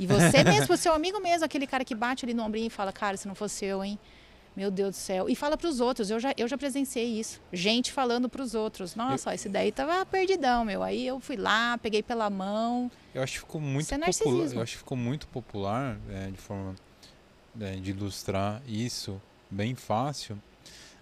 e 0.01 0.07
você 0.07 0.41
mesmo, 0.43 0.75
seu 0.75 0.93
amigo 0.93 1.19
mesmo, 1.19 1.45
aquele 1.45 1.67
cara 1.67 1.85
que 1.85 1.93
bate 1.93 2.25
ali 2.25 2.33
no 2.33 2.43
ombrinho 2.43 2.65
e 2.65 2.69
fala, 2.71 2.91
cara, 2.91 3.15
se 3.15 3.27
não 3.27 3.35
fosse 3.35 3.65
eu, 3.65 3.83
hein? 3.83 3.99
Meu 4.57 4.71
Deus 4.71 4.95
do 4.95 4.99
céu. 4.99 5.29
E 5.29 5.35
fala 5.35 5.55
para 5.55 5.69
os 5.69 5.79
outros, 5.79 6.09
eu 6.09 6.19
já, 6.19 6.33
eu 6.35 6.47
já 6.47 6.57
presenciei 6.57 7.19
isso. 7.19 7.39
Gente 7.53 7.91
falando 7.91 8.27
para 8.27 8.41
os 8.41 8.55
outros. 8.55 8.95
Nossa, 8.95 9.29
eu... 9.29 9.31
ó, 9.31 9.35
esse 9.35 9.47
daí 9.47 9.71
tava 9.71 10.03
perdidão, 10.05 10.65
meu. 10.65 10.81
Aí 10.81 11.05
eu 11.05 11.19
fui 11.19 11.37
lá, 11.37 11.77
peguei 11.77 12.01
pela 12.01 12.29
mão. 12.31 12.91
Eu 13.13 13.21
acho 13.21 13.33
que 13.33 13.39
ficou 13.39 13.61
muito 13.61 13.93
é 13.93 13.97
popular. 13.97 14.53
Eu 14.53 14.61
acho 14.61 14.71
que 14.73 14.77
ficou 14.79 14.97
muito 14.97 15.27
popular, 15.27 15.97
é, 16.09 16.31
de 16.31 16.37
forma 16.37 16.75
é, 17.59 17.75
de 17.75 17.91
ilustrar 17.91 18.61
isso, 18.67 19.21
bem 19.51 19.75
fácil. 19.75 20.37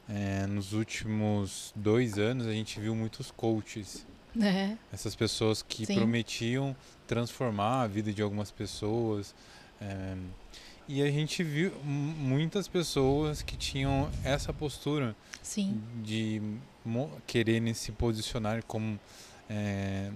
É, 0.10 0.46
nos 0.46 0.74
últimos 0.74 1.72
dois 1.74 2.18
anos 2.18 2.48
a 2.48 2.52
gente 2.52 2.80
viu 2.82 2.94
muitos 2.94 3.32
coaches. 3.32 4.06
É. 4.40 4.78
Essas 4.94 5.16
pessoas 5.16 5.64
que 5.64 5.88
Sim. 5.88 5.96
prometiam 5.96 6.76
transformar 7.10 7.82
a 7.82 7.88
vida 7.88 8.14
de 8.14 8.22
algumas 8.22 8.52
pessoas. 8.52 9.34
É, 9.82 10.16
e 10.88 11.02
a 11.02 11.10
gente 11.10 11.44
viu 11.44 11.72
muitas 11.84 12.68
pessoas 12.68 13.42
que 13.42 13.58
tinham 13.58 14.08
essa 14.24 14.54
postura 14.54 15.16
Sim. 15.42 15.82
de 16.04 16.40
querer 17.26 17.74
se 17.74 17.92
posicionar 17.92 18.64
como 18.66 19.00
é, 19.50 20.12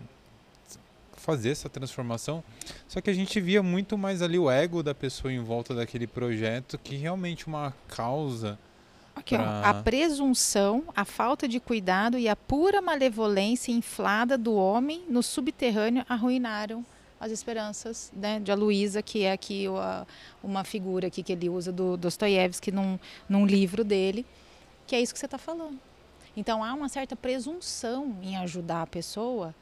fazer 1.17 1.49
essa 1.49 1.67
transformação. 1.67 2.43
Só 2.87 3.01
que 3.01 3.09
a 3.09 3.13
gente 3.13 3.41
via 3.41 3.63
muito 3.63 3.97
mais 3.97 4.21
ali 4.21 4.37
o 4.37 4.49
ego 4.49 4.83
da 4.83 4.93
pessoa 4.93 5.33
em 5.33 5.39
volta 5.39 5.73
daquele 5.73 6.05
projeto 6.05 6.77
que 6.77 6.95
realmente 6.95 7.47
uma 7.47 7.73
causa 7.87 8.59
Aqui, 9.23 9.37
pra... 9.37 9.61
ó, 9.63 9.69
a 9.69 9.73
presunção, 9.81 10.83
a 10.93 11.05
falta 11.05 11.47
de 11.47 11.59
cuidado 11.59 12.17
e 12.17 12.27
a 12.27 12.35
pura 12.35 12.81
malevolência 12.81 13.71
inflada 13.71 14.37
do 14.37 14.53
homem 14.53 15.03
no 15.09 15.23
subterrâneo 15.23 16.05
arruinaram 16.09 16.85
as 17.19 17.31
esperanças 17.31 18.11
né, 18.13 18.41
de 18.41 18.51
Aloísa, 18.51 19.01
que 19.01 19.23
é 19.23 19.31
aqui 19.31 19.69
uma, 19.69 20.05
uma 20.43 20.63
figura 20.65 21.07
aqui 21.07 21.23
que 21.23 21.31
ele 21.31 21.47
usa 21.47 21.71
do 21.71 21.95
Dostoiévski 21.95 22.69
num, 22.69 22.99
num 23.29 23.45
livro 23.45 23.85
dele, 23.85 24.25
que 24.85 24.93
é 24.93 25.01
isso 25.01 25.13
que 25.13 25.19
você 25.19 25.25
está 25.25 25.37
falando. 25.37 25.79
Então 26.35 26.61
há 26.61 26.73
uma 26.73 26.89
certa 26.89 27.15
presunção 27.15 28.17
em 28.21 28.35
ajudar 28.37 28.81
a 28.81 28.87
pessoa 28.87 29.55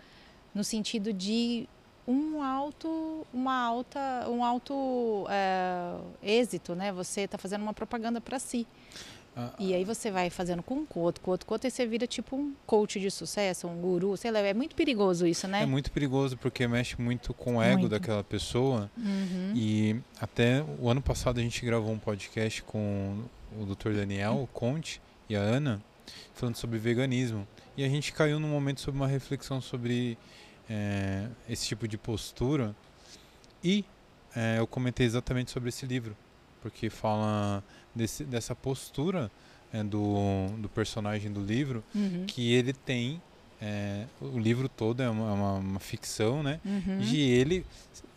no 0.56 0.64
sentido 0.64 1.14
de 1.14 1.68
um 2.08 2.42
alto, 2.42 3.28
uma 3.32 3.54
alta, 3.54 4.26
um 4.28 4.44
alto 4.44 5.28
é, 5.30 5.98
êxito, 6.24 6.74
né? 6.74 6.92
Você 6.92 7.22
está 7.22 7.38
fazendo 7.38 7.62
uma 7.62 7.74
propaganda 7.74 8.20
para 8.20 8.40
si. 8.40 8.66
Ah, 9.36 9.54
e 9.58 9.74
aí 9.74 9.86
você 9.86 10.12
vai 10.12 10.30
fazendo 10.30 10.62
com 10.62 10.76
um 10.76 10.86
outro, 10.96 11.22
com 11.22 11.32
outro, 11.32 11.48
com 11.48 11.54
outro, 11.54 11.68
e 11.68 11.72
você 11.72 11.86
vira 11.86 12.06
tipo 12.06 12.36
um 12.36 12.54
coach 12.66 13.00
de 13.00 13.10
sucesso, 13.10 13.68
um 13.68 13.80
guru, 13.80 14.18
sei 14.18 14.30
lá, 14.30 14.40
é 14.40 14.54
muito 14.54 14.76
perigoso 14.76 15.26
isso, 15.26 15.48
né? 15.48 15.64
É 15.64 15.66
muito 15.66 15.90
perigoso 15.92 16.38
porque 16.38 16.68
mexe 16.68 17.02
muito 17.02 17.34
com 17.34 17.58
o 17.58 17.62
ego 17.62 17.82
muito. 17.82 17.92
daquela 17.92 18.24
pessoa. 18.24 18.92
Uhum. 18.98 19.54
E 19.56 19.96
até 20.20 20.64
o 20.80 20.90
ano 20.90 21.02
passado 21.02 21.40
a 21.40 21.44
gente 21.44 21.66
gravou 21.66 21.94
um 21.94 22.00
podcast 22.00 22.62
com 22.64 23.24
o 23.58 23.66
Dr. 23.66 23.94
Daniel, 23.94 24.42
o 24.44 24.48
Conte 24.48 25.02
e 25.30 25.36
a 25.36 25.40
Ana, 25.40 25.82
falando 26.34 26.56
sobre 26.56 26.78
veganismo. 26.78 27.48
E 27.78 27.86
a 27.86 27.90
gente 27.90 28.12
caiu 28.12 28.38
num 28.40 28.50
momento 28.50 28.82
sobre 28.82 29.00
uma 29.00 29.08
reflexão 29.08 29.62
sobre 29.62 30.18
é, 30.70 31.28
esse 31.50 31.66
tipo 31.68 31.88
de 31.88 31.98
postura. 31.98 32.76
E 33.64 33.86
é, 34.36 34.60
eu 34.60 34.68
comentei 34.68 35.06
exatamente 35.06 35.52
sobre 35.52 35.70
esse 35.70 35.86
livro, 35.86 36.16
porque 36.62 36.90
fala 36.90 37.64
desse, 37.96 38.24
dessa 38.24 38.56
postura 38.56 39.32
é, 39.74 39.84
do, 39.84 40.48
do 40.58 40.70
personagem 40.70 41.32
do 41.32 41.42
livro, 41.42 41.84
uhum. 41.94 42.26
que 42.26 42.54
ele 42.54 42.74
tem. 42.74 43.22
É, 43.62 44.06
o 44.20 44.40
livro 44.40 44.68
todo 44.68 45.04
é 45.04 45.10
uma, 45.10 45.34
uma, 45.34 45.54
uma 45.54 45.80
ficção, 45.80 46.42
né? 46.42 46.60
Uhum. 46.66 47.00
De 47.00 47.20
ele 47.20 47.66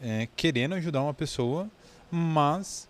é, 0.01 0.27
querendo 0.35 0.75
ajudar 0.75 1.03
uma 1.03 1.13
pessoa, 1.13 1.69
mas 2.11 2.89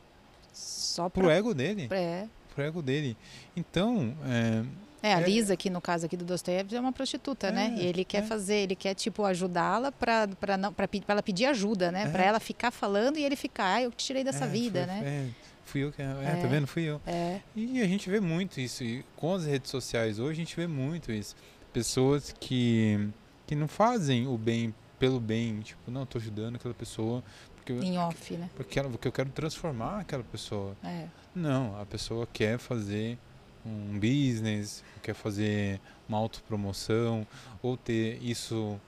só 0.53 1.09
pro 1.09 1.29
ego 1.29 1.53
dele. 1.53 1.88
É. 1.90 2.27
Pro 2.55 2.64
ego 2.64 2.81
dele. 2.81 3.16
Então. 3.57 4.14
É, 4.25 4.64
é, 5.09 5.12
a 5.12 5.20
é 5.20 5.25
Lisa 5.25 5.53
aqui 5.53 5.68
no 5.68 5.81
caso 5.81 6.07
aqui 6.07 6.16
do 6.16 6.25
Dostoiévski 6.25 6.77
é 6.77 6.81
uma 6.81 6.92
prostituta, 6.92 7.51
né? 7.51 7.66
é, 7.66 7.70
né? 7.70 7.83
E 7.83 7.87
ele 7.87 8.05
quer 8.05 8.23
é. 8.23 8.23
fazer, 8.23 8.55
ele 8.55 8.75
quer 8.75 8.94
tipo 8.94 9.25
ajudá-la 9.25 9.92
para 9.92 10.29
para 10.29 10.57
não 10.57 10.73
para 10.73 10.88
ela 11.09 11.23
pedir 11.23 11.44
ajuda, 11.47 11.92
né? 11.92 12.05
É. 12.05 12.09
Para 12.09 12.25
ela 12.25 12.40
ficar 12.40 12.70
falando 12.70 13.18
e 13.18 13.25
ele 13.25 13.37
ficar, 13.37 13.75
ah, 13.75 13.83
eu 13.83 13.90
te 13.90 14.07
tirei 14.07 14.25
dessa 14.25 14.44
é, 14.44 14.49
vida, 14.49 14.87
foi, 14.87 14.87
né? 14.87 15.31
Fui 15.64 15.85
eu 15.85 15.92
que. 15.92 16.03
É, 16.03 16.05
é, 16.05 16.37
tá 16.40 16.46
vendo? 16.46 16.66
Fui 16.66 16.83
eu. 16.83 17.00
É. 17.07 17.40
E 17.57 17.81
a 17.83 17.87
gente 17.87 18.09
vê 18.09 18.20
muito 18.20 18.61
isso. 18.61 18.85
E 18.85 19.05
com 19.16 19.35
as 19.35 19.46
redes 19.46 19.70
sociais 19.70 20.18
hoje 20.18 20.33
a 20.33 20.44
gente 20.44 20.57
vê 20.57 20.66
muito 20.66 21.11
isso. 21.11 21.35
Pessoas 21.72 22.35
que, 22.38 23.09
que 23.46 23.55
não 23.55 23.66
fazem 23.66 24.27
o 24.27 24.38
bem 24.38 24.74
pelo 24.98 25.20
bem. 25.20 25.61
Tipo, 25.61 25.90
não, 25.90 26.07
tô 26.07 26.18
ajudando 26.18 26.57
aquela 26.57 26.74
pessoa. 26.74 27.22
Porque 27.57 27.72
em 27.72 27.98
off, 27.98 28.37
né? 28.37 28.50
Porque, 28.55 28.79
ela, 28.79 28.88
porque 28.90 29.09
eu 29.09 29.12
quero 29.12 29.31
transformar 29.31 30.00
aquela 30.00 30.22
pessoa. 30.22 30.77
É. 30.85 31.07
Não, 31.35 31.81
a 31.81 31.87
pessoa 31.87 32.29
quer 32.33 32.59
fazer 32.59 33.18
um 33.64 33.98
business, 33.98 34.85
quer 35.03 35.14
fazer 35.14 35.81
uma 36.09 36.18
autopromoção, 36.18 37.27
ou 37.62 37.77
ter 37.77 38.22
isso 38.22 38.79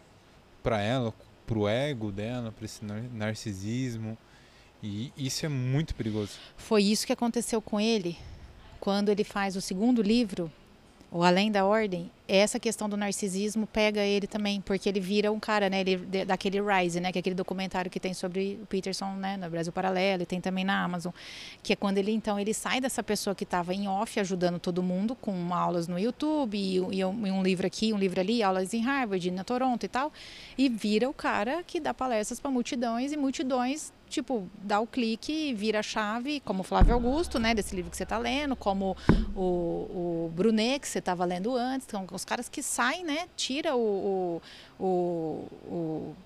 para 0.63 0.81
ela, 0.81 1.13
pro 1.47 1.67
ego 1.67 2.13
dela, 2.13 2.53
para 2.53 2.65
esse 2.65 2.85
narcisismo. 2.85 4.19
E 4.87 5.13
isso 5.17 5.45
é 5.45 5.49
muito 5.49 5.97
perigoso. 5.97 6.35
Foi 6.57 6.81
isso 6.81 7.05
que 7.05 7.13
aconteceu 7.13 7.61
com 7.61 7.81
ele 7.81 8.17
quando 8.79 9.09
ele 9.09 9.25
faz 9.25 9.57
o 9.57 9.61
segundo 9.61 10.01
livro. 10.01 10.51
o 11.11 11.25
Além 11.25 11.51
da 11.51 11.65
Ordem, 11.65 12.09
essa 12.29 12.61
questão 12.61 12.89
do 12.89 12.97
narcisismo 12.97 13.67
pega 13.67 14.01
ele 14.01 14.29
também, 14.29 14.61
porque 14.61 14.89
ele 14.89 15.01
vira 15.01 15.33
um 15.33 15.41
cara, 15.41 15.69
né, 15.69 15.81
ele, 15.81 16.25
daquele 16.25 16.61
Rise, 16.61 17.01
né, 17.01 17.11
que 17.11 17.19
é 17.19 17.21
aquele 17.21 17.35
documentário 17.35 17.91
que 17.91 17.99
tem 17.99 18.15
sobre 18.15 18.61
o 18.63 18.67
Peterson, 18.67 19.15
né, 19.15 19.37
no 19.37 19.49
Brasil 19.51 19.73
Paralelo, 19.73 20.23
e 20.23 20.27
tem 20.27 20.41
também 20.41 20.65
na 20.65 20.85
Amazon, 20.85 21.13
que 21.63 21.73
é 21.73 21.77
quando 21.77 21.99
ele, 21.99 22.13
então, 22.13 22.39
ele 22.39 22.53
sai 22.55 22.81
dessa 22.81 23.03
pessoa 23.03 23.35
que 23.35 23.45
estava 23.45 23.75
em 23.75 23.89
off, 23.89 24.21
ajudando 24.21 24.59
todo 24.61 24.83
mundo, 24.83 25.17
com 25.17 25.53
aulas 25.53 25.89
no 25.89 25.99
YouTube, 25.99 26.57
e, 26.57 26.77
e, 26.77 27.05
um, 27.05 27.27
e, 27.27 27.31
um, 27.31 27.43
livro 27.43 27.67
aqui, 27.67 27.93
um 27.93 27.99
livro 27.99 28.21
ali, 28.21 28.43
aulas 28.43 28.75
em 28.75 28.83
Harvard, 28.83 29.31
na 29.31 29.43
Toronto 29.43 29.85
e 29.85 29.89
tal, 29.89 30.13
e 30.59 30.69
vira 30.69 31.09
o 31.09 31.15
cara 31.15 31.63
que 31.65 31.81
dá 31.81 31.95
palestras 31.95 32.39
para 32.39 32.51
multidões, 32.51 33.13
e 33.13 33.17
multidões 33.17 33.93
tipo, 34.09 34.49
dá 34.63 34.81
o 34.81 34.87
clique, 34.87 35.53
vira 35.55 35.81
a 35.81 35.83
chave, 35.83 36.41
como 36.41 36.63
Flávio 36.63 36.95
Augusto, 36.95 37.39
né, 37.39 37.55
desse 37.55 37.75
livro 37.75 37.91
que 37.91 37.97
você 37.97 38.03
está 38.03 38.19
lendo, 38.19 38.57
como 38.57 38.97
o, 39.35 39.41
o 39.41 40.33
Brunet, 40.35 40.81
que 40.81 40.89
você 40.89 40.99
estava 40.99 41.25
lendo 41.25 41.55
antes, 41.55 41.87
então, 41.87 42.07
os 42.13 42.25
caras 42.25 42.49
que 42.49 42.63
saem, 42.63 43.05
né, 43.05 43.27
tira 43.37 43.75
o, 43.77 44.41
o, 44.79 44.85
o, 44.85 44.87
o 45.69 46.17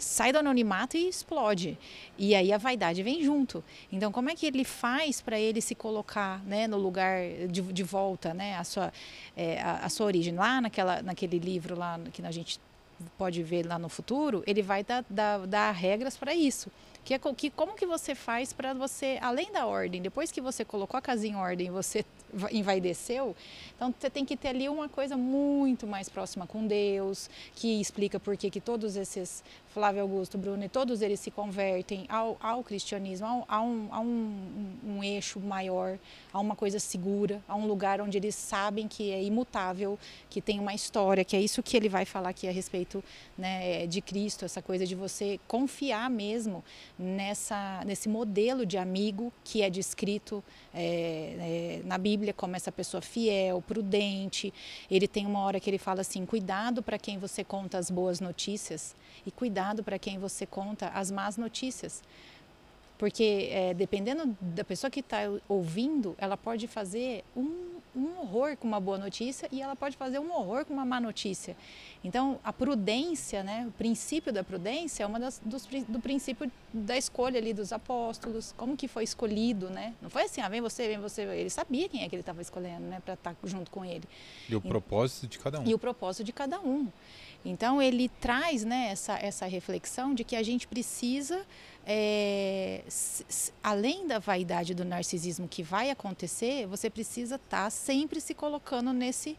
sai 0.00 0.32
do 0.32 0.38
anonimato 0.38 0.96
e 0.96 1.08
explode. 1.08 1.78
E 2.18 2.34
aí 2.34 2.52
a 2.52 2.58
vaidade 2.58 3.02
vem 3.02 3.22
junto. 3.22 3.62
Então, 3.92 4.10
como 4.10 4.30
é 4.30 4.34
que 4.34 4.46
ele 4.46 4.64
faz 4.64 5.20
para 5.20 5.38
ele 5.38 5.60
se 5.60 5.74
colocar 5.74 6.42
né, 6.44 6.66
no 6.66 6.78
lugar 6.78 7.20
de, 7.48 7.60
de 7.60 7.82
volta, 7.82 8.32
né, 8.34 8.56
a, 8.56 8.64
sua, 8.64 8.92
é, 9.36 9.60
a, 9.60 9.84
a, 9.84 9.88
sua 9.88 10.06
origem? 10.06 10.34
Lá 10.34 10.60
naquela, 10.60 11.02
naquele 11.02 11.38
livro 11.38 11.78
lá 11.78 12.00
que 12.12 12.22
a 12.24 12.30
gente 12.30 12.58
pode 13.16 13.42
ver 13.42 13.66
lá 13.66 13.78
no 13.78 13.88
futuro, 13.88 14.42
ele 14.46 14.62
vai 14.62 14.82
dar, 14.82 15.04
dar, 15.08 15.46
dar 15.46 15.70
regras 15.70 16.16
para 16.16 16.34
isso. 16.34 16.70
Que, 17.04 17.14
é, 17.14 17.18
que 17.18 17.50
como 17.50 17.74
que 17.74 17.86
você 17.86 18.14
faz 18.14 18.52
para 18.52 18.74
você, 18.74 19.18
além 19.20 19.50
da 19.52 19.66
ordem, 19.66 20.02
depois 20.02 20.30
que 20.30 20.40
você 20.40 20.64
colocou 20.64 20.98
a 20.98 21.02
casinha 21.02 21.34
em 21.34 21.36
ordem, 21.36 21.70
você 21.70 22.04
envaideceu, 22.52 23.34
então 23.74 23.92
você 23.98 24.08
tem 24.08 24.24
que 24.24 24.36
ter 24.36 24.48
ali 24.48 24.68
uma 24.68 24.88
coisa 24.88 25.16
muito 25.16 25.86
mais 25.86 26.08
próxima 26.08 26.46
com 26.46 26.66
Deus, 26.66 27.28
que 27.54 27.80
explica 27.80 28.20
por 28.20 28.36
que 28.36 28.60
todos 28.60 28.96
esses 28.96 29.42
Flávio 29.72 30.02
Augusto, 30.02 30.36
Bruno, 30.36 30.64
e 30.64 30.68
todos 30.68 31.00
eles 31.00 31.20
se 31.20 31.30
convertem 31.30 32.04
ao, 32.08 32.36
ao 32.40 32.64
cristianismo, 32.64 33.26
ao, 33.26 33.44
a, 33.48 33.60
um, 33.62 33.88
a 33.92 34.00
um, 34.00 34.76
um, 34.84 35.04
eixo 35.04 35.38
maior, 35.38 35.96
a 36.32 36.40
uma 36.40 36.56
coisa 36.56 36.80
segura, 36.80 37.40
a 37.46 37.54
um 37.54 37.68
lugar 37.68 38.00
onde 38.00 38.18
eles 38.18 38.34
sabem 38.34 38.88
que 38.88 39.12
é 39.12 39.22
imutável, 39.22 39.96
que 40.28 40.40
tem 40.40 40.58
uma 40.58 40.74
história, 40.74 41.24
que 41.24 41.36
é 41.36 41.40
isso 41.40 41.62
que 41.62 41.76
ele 41.76 41.88
vai 41.88 42.04
falar 42.04 42.30
aqui 42.30 42.48
a 42.48 42.50
respeito 42.50 43.02
né, 43.38 43.86
de 43.86 44.00
Cristo, 44.00 44.44
essa 44.44 44.60
coisa 44.60 44.84
de 44.84 44.96
você 44.96 45.38
confiar 45.46 46.10
mesmo 46.10 46.64
nessa, 47.00 47.82
nesse 47.86 48.08
modelo 48.08 48.66
de 48.66 48.76
amigo 48.76 49.32
que 49.42 49.62
é 49.62 49.70
descrito 49.70 50.44
é, 50.74 51.80
é, 51.82 51.86
na 51.86 51.96
Bíblia 51.96 52.34
como 52.34 52.54
essa 52.54 52.70
pessoa 52.70 53.00
fiel, 53.00 53.62
prudente. 53.62 54.52
Ele 54.90 55.08
tem 55.08 55.26
uma 55.26 55.40
hora 55.40 55.58
que 55.58 55.70
ele 55.70 55.78
fala 55.78 56.02
assim: 56.02 56.26
cuidado 56.26 56.82
para 56.82 56.98
quem 56.98 57.18
você 57.18 57.42
conta 57.42 57.78
as 57.78 57.90
boas 57.90 58.20
notícias 58.20 58.94
e 59.24 59.30
cuidado 59.30 59.82
para 59.82 59.98
quem 59.98 60.18
você 60.18 60.44
conta 60.44 60.88
as 60.88 61.10
más 61.10 61.36
notícias. 61.38 62.02
Porque 63.00 63.48
é, 63.50 63.72
dependendo 63.72 64.36
da 64.42 64.62
pessoa 64.62 64.90
que 64.90 65.00
está 65.00 65.20
ouvindo, 65.48 66.14
ela 66.18 66.36
pode 66.36 66.68
fazer 66.68 67.24
um, 67.34 67.78
um 67.96 68.20
horror 68.20 68.58
com 68.58 68.68
uma 68.68 68.78
boa 68.78 68.98
notícia 68.98 69.48
e 69.50 69.62
ela 69.62 69.74
pode 69.74 69.96
fazer 69.96 70.18
um 70.18 70.30
horror 70.30 70.66
com 70.66 70.74
uma 70.74 70.84
má 70.84 71.00
notícia. 71.00 71.56
Então, 72.04 72.38
a 72.44 72.52
prudência, 72.52 73.42
né, 73.42 73.64
o 73.66 73.70
princípio 73.70 74.30
da 74.30 74.44
prudência 74.44 75.02
é 75.02 75.06
uma 75.06 75.18
das, 75.18 75.40
dos, 75.42 75.66
do 75.88 75.98
princípio 75.98 76.52
da 76.74 76.94
escolha 76.94 77.38
ali 77.38 77.54
dos 77.54 77.72
apóstolos, 77.72 78.52
como 78.54 78.76
que 78.76 78.86
foi 78.86 79.04
escolhido, 79.04 79.70
né? 79.70 79.94
Não 80.02 80.10
foi 80.10 80.24
assim, 80.24 80.42
ah, 80.42 80.48
vem 80.50 80.60
você, 80.60 80.86
vem 80.86 80.98
você. 80.98 81.22
Ele 81.22 81.48
sabia 81.48 81.88
quem 81.88 82.02
é 82.02 82.08
que 82.08 82.14
ele 82.14 82.20
estava 82.20 82.42
escolhendo, 82.42 82.82
né, 82.82 83.00
para 83.02 83.14
estar 83.14 83.34
tá 83.34 83.48
junto 83.48 83.70
com 83.70 83.82
ele. 83.82 84.04
E 84.46 84.54
o 84.54 84.60
propósito 84.60 85.26
de 85.26 85.38
cada 85.38 85.58
um. 85.58 85.66
E 85.66 85.72
o 85.72 85.78
propósito 85.78 86.22
de 86.22 86.34
cada 86.34 86.60
um. 86.60 86.86
Então 87.44 87.80
ele 87.80 88.08
traz 88.20 88.64
né, 88.64 88.88
essa, 88.90 89.14
essa 89.14 89.46
reflexão 89.46 90.14
de 90.14 90.24
que 90.24 90.36
a 90.36 90.42
gente 90.42 90.68
precisa, 90.68 91.44
é, 91.86 92.82
além 93.62 94.06
da 94.06 94.18
vaidade 94.18 94.74
do 94.74 94.84
narcisismo 94.84 95.48
que 95.48 95.62
vai 95.62 95.90
acontecer, 95.90 96.66
você 96.66 96.90
precisa 96.90 97.36
estar 97.36 97.64
tá 97.64 97.70
sempre 97.70 98.20
se 98.20 98.34
colocando 98.34 98.92
nesse 98.92 99.38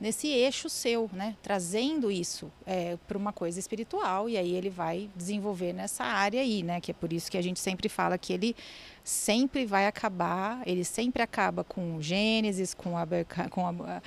nesse 0.00 0.28
eixo 0.28 0.68
seu, 0.68 1.10
né? 1.12 1.36
trazendo 1.42 2.10
isso 2.10 2.50
é, 2.66 2.96
para 3.06 3.18
uma 3.18 3.32
coisa 3.32 3.58
espiritual 3.58 4.28
e 4.28 4.36
aí 4.36 4.54
ele 4.54 4.70
vai 4.70 5.08
desenvolver 5.16 5.72
nessa 5.72 6.04
área 6.04 6.40
aí, 6.40 6.62
né? 6.62 6.80
Que 6.80 6.90
é 6.90 6.94
por 6.94 7.12
isso 7.12 7.30
que 7.30 7.36
a 7.36 7.42
gente 7.42 7.58
sempre 7.58 7.88
fala 7.88 8.16
que 8.16 8.32
ele 8.32 8.54
sempre 9.02 9.64
vai 9.64 9.86
acabar, 9.86 10.62
ele 10.66 10.84
sempre 10.84 11.22
acaba 11.22 11.64
com 11.64 12.00
Gênesis, 12.00 12.74
com 12.74 12.96
a, 12.96 13.06
com 13.50 13.66
a, 13.66 14.02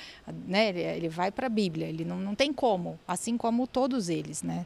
né? 0.48 0.70
Ele 0.70 1.10
vai 1.10 1.32
para 1.32 1.48
a 1.48 1.50
Bíblia, 1.50 1.88
ele 1.88 2.06
não, 2.06 2.18
não 2.18 2.36
tem 2.36 2.54
como, 2.54 3.00
assim 3.08 3.38
como 3.38 3.68
todos 3.68 4.10
eles, 4.10 4.44
né? 4.44 4.66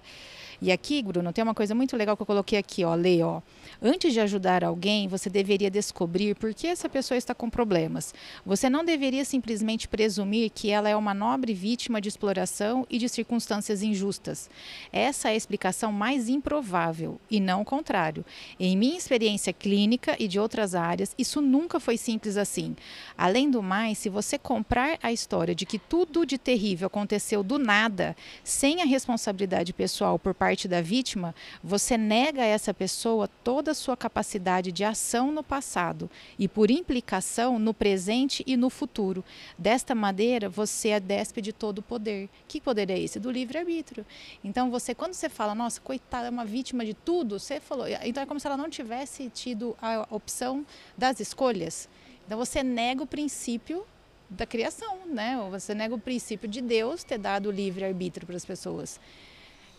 E 0.62 0.72
aqui, 0.72 1.04
Bruno, 1.04 1.34
tem 1.34 1.44
uma 1.44 1.54
coisa 1.54 1.76
muito 1.76 1.98
legal 1.98 2.16
que 2.16 2.22
eu 2.22 2.26
coloquei 2.26 2.58
aqui, 2.58 2.84
ó, 2.84 2.96
lê, 2.96 3.22
ó. 3.22 3.42
Antes 3.82 4.14
de 4.14 4.20
ajudar 4.20 4.64
alguém, 4.64 5.08
você 5.08 5.30
deveria 5.30 5.70
descobrir 5.70 6.36
por 6.36 6.54
que 6.54 6.68
essa 6.68 6.88
pessoa 6.88 7.18
está 7.18 7.36
com 7.36 7.50
problemas. 7.50 8.14
Você 8.46 8.70
não 8.70 8.86
deveria 8.86 9.26
simplesmente 9.26 9.88
presumir 9.88 10.50
que 10.50 10.70
ela 10.70 10.88
é 10.88 10.96
uma 10.96 11.14
nobre 11.14 11.54
vítima 11.54 12.00
de 12.00 12.08
exploração 12.08 12.86
e 12.90 12.98
de 12.98 13.10
circunstâncias 13.10 13.84
injustas. 13.84 14.50
Essa 14.92 15.30
é 15.30 15.32
a 15.34 15.36
explicação 15.36 15.92
mais 15.92 16.30
improvável, 16.30 17.20
e 17.30 17.40
não 17.40 17.62
o 17.62 17.66
contrário. 17.66 18.24
Em 18.60 18.78
minha 18.78 18.98
experiência 18.98 19.52
clínica 19.52 20.16
e 20.20 20.28
de 20.28 20.40
outras 20.40 20.74
áreas, 20.74 21.14
isso 21.18 21.42
nunca 21.42 21.80
foi 21.80 21.98
simples 21.98 22.38
assim. 22.38 22.76
Além 23.18 23.50
do 23.50 23.62
mais, 23.62 23.98
se 23.98 24.10
você 24.10 24.38
comprar 24.38 24.98
a 25.02 25.12
história 25.12 25.56
de 25.56 25.66
que 25.66 25.80
tudo 25.80 26.26
de 26.26 26.38
terrível 26.38 26.88
aconteceu 26.88 27.44
do 27.44 27.58
nada, 27.58 28.16
sem 28.44 28.82
a 28.82 28.86
responsabilidade 28.86 29.74
pessoal 29.74 30.18
por 30.18 30.34
parte 30.34 30.55
parte 30.56 30.70
da 30.70 30.82
vítima, 30.82 31.36
você 31.62 31.98
nega 31.98 32.42
a 32.42 32.46
essa 32.46 32.74
pessoa 32.74 33.28
toda 33.44 33.72
a 33.72 33.74
sua 33.74 33.98
capacidade 33.98 34.72
de 34.72 34.86
ação 34.86 35.30
no 35.30 35.44
passado 35.44 36.10
e, 36.40 36.48
por 36.48 36.72
implicação, 36.72 37.60
no 37.60 37.74
presente 37.74 38.42
e 38.48 38.56
no 38.56 38.70
futuro. 38.70 39.22
Desta 39.58 39.94
maneira, 39.94 40.48
você 40.48 40.90
é 40.90 41.00
despe 41.00 41.42
de 41.42 41.52
todo 41.52 41.80
o 41.80 41.82
poder. 41.82 42.30
Que 42.48 42.62
poder 42.62 42.90
é 42.90 42.98
esse? 42.98 43.20
Do 43.20 43.30
livre-arbítrio. 43.30 44.06
Então, 44.42 44.72
você, 44.72 44.96
quando 44.96 45.14
você 45.14 45.28
fala, 45.28 45.54
nossa, 45.54 45.82
coitada, 45.82 46.28
é 46.28 46.30
uma 46.30 46.46
vítima 46.46 46.86
de 46.86 46.94
tudo, 46.94 47.38
você 47.38 47.60
falou. 47.60 47.86
Então, 48.06 48.24
é 48.24 48.26
como 48.26 48.40
se 48.40 48.48
ela 48.48 48.56
não 48.56 48.70
tivesse 48.70 49.30
tido 49.30 49.76
a 49.82 50.08
opção 50.10 50.66
das 50.98 51.20
escolhas. 51.20 51.90
Então, 52.26 52.38
você 52.38 52.64
nega 52.64 53.04
o 53.04 53.08
princípio 53.08 53.86
da 54.30 54.46
criação, 54.46 55.00
né? 55.06 55.38
Você 55.52 55.76
nega 55.76 55.94
o 55.94 56.00
princípio 56.00 56.48
de 56.48 56.62
Deus 56.62 57.04
ter 57.04 57.18
dado 57.18 57.50
o 57.50 57.52
livre-arbítrio 57.52 58.26
para 58.26 58.38
as 58.38 58.46
pessoas. 58.46 59.02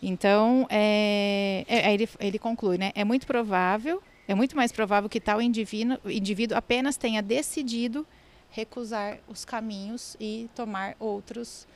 Então, 0.01 0.67
é, 0.69 1.65
é, 1.67 1.93
ele, 1.93 2.07
ele 2.19 2.39
conclui, 2.39 2.77
né? 2.77 2.91
É 2.93 3.03
muito 3.03 3.25
provável, 3.25 4.01
é 4.27 4.35
muito 4.35 4.55
mais 4.55 4.71
provável 4.71 5.09
que 5.09 5.19
tal 5.19 5.41
indivíduo, 5.41 5.97
indivíduo 6.05 6.57
apenas 6.57 6.97
tenha 6.97 7.21
decidido 7.21 8.05
recusar 8.51 9.19
os 9.27 9.43
caminhos 9.43 10.15
e 10.19 10.49
tomar 10.55 10.95
outros 10.99 11.67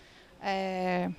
é, 0.42 1.10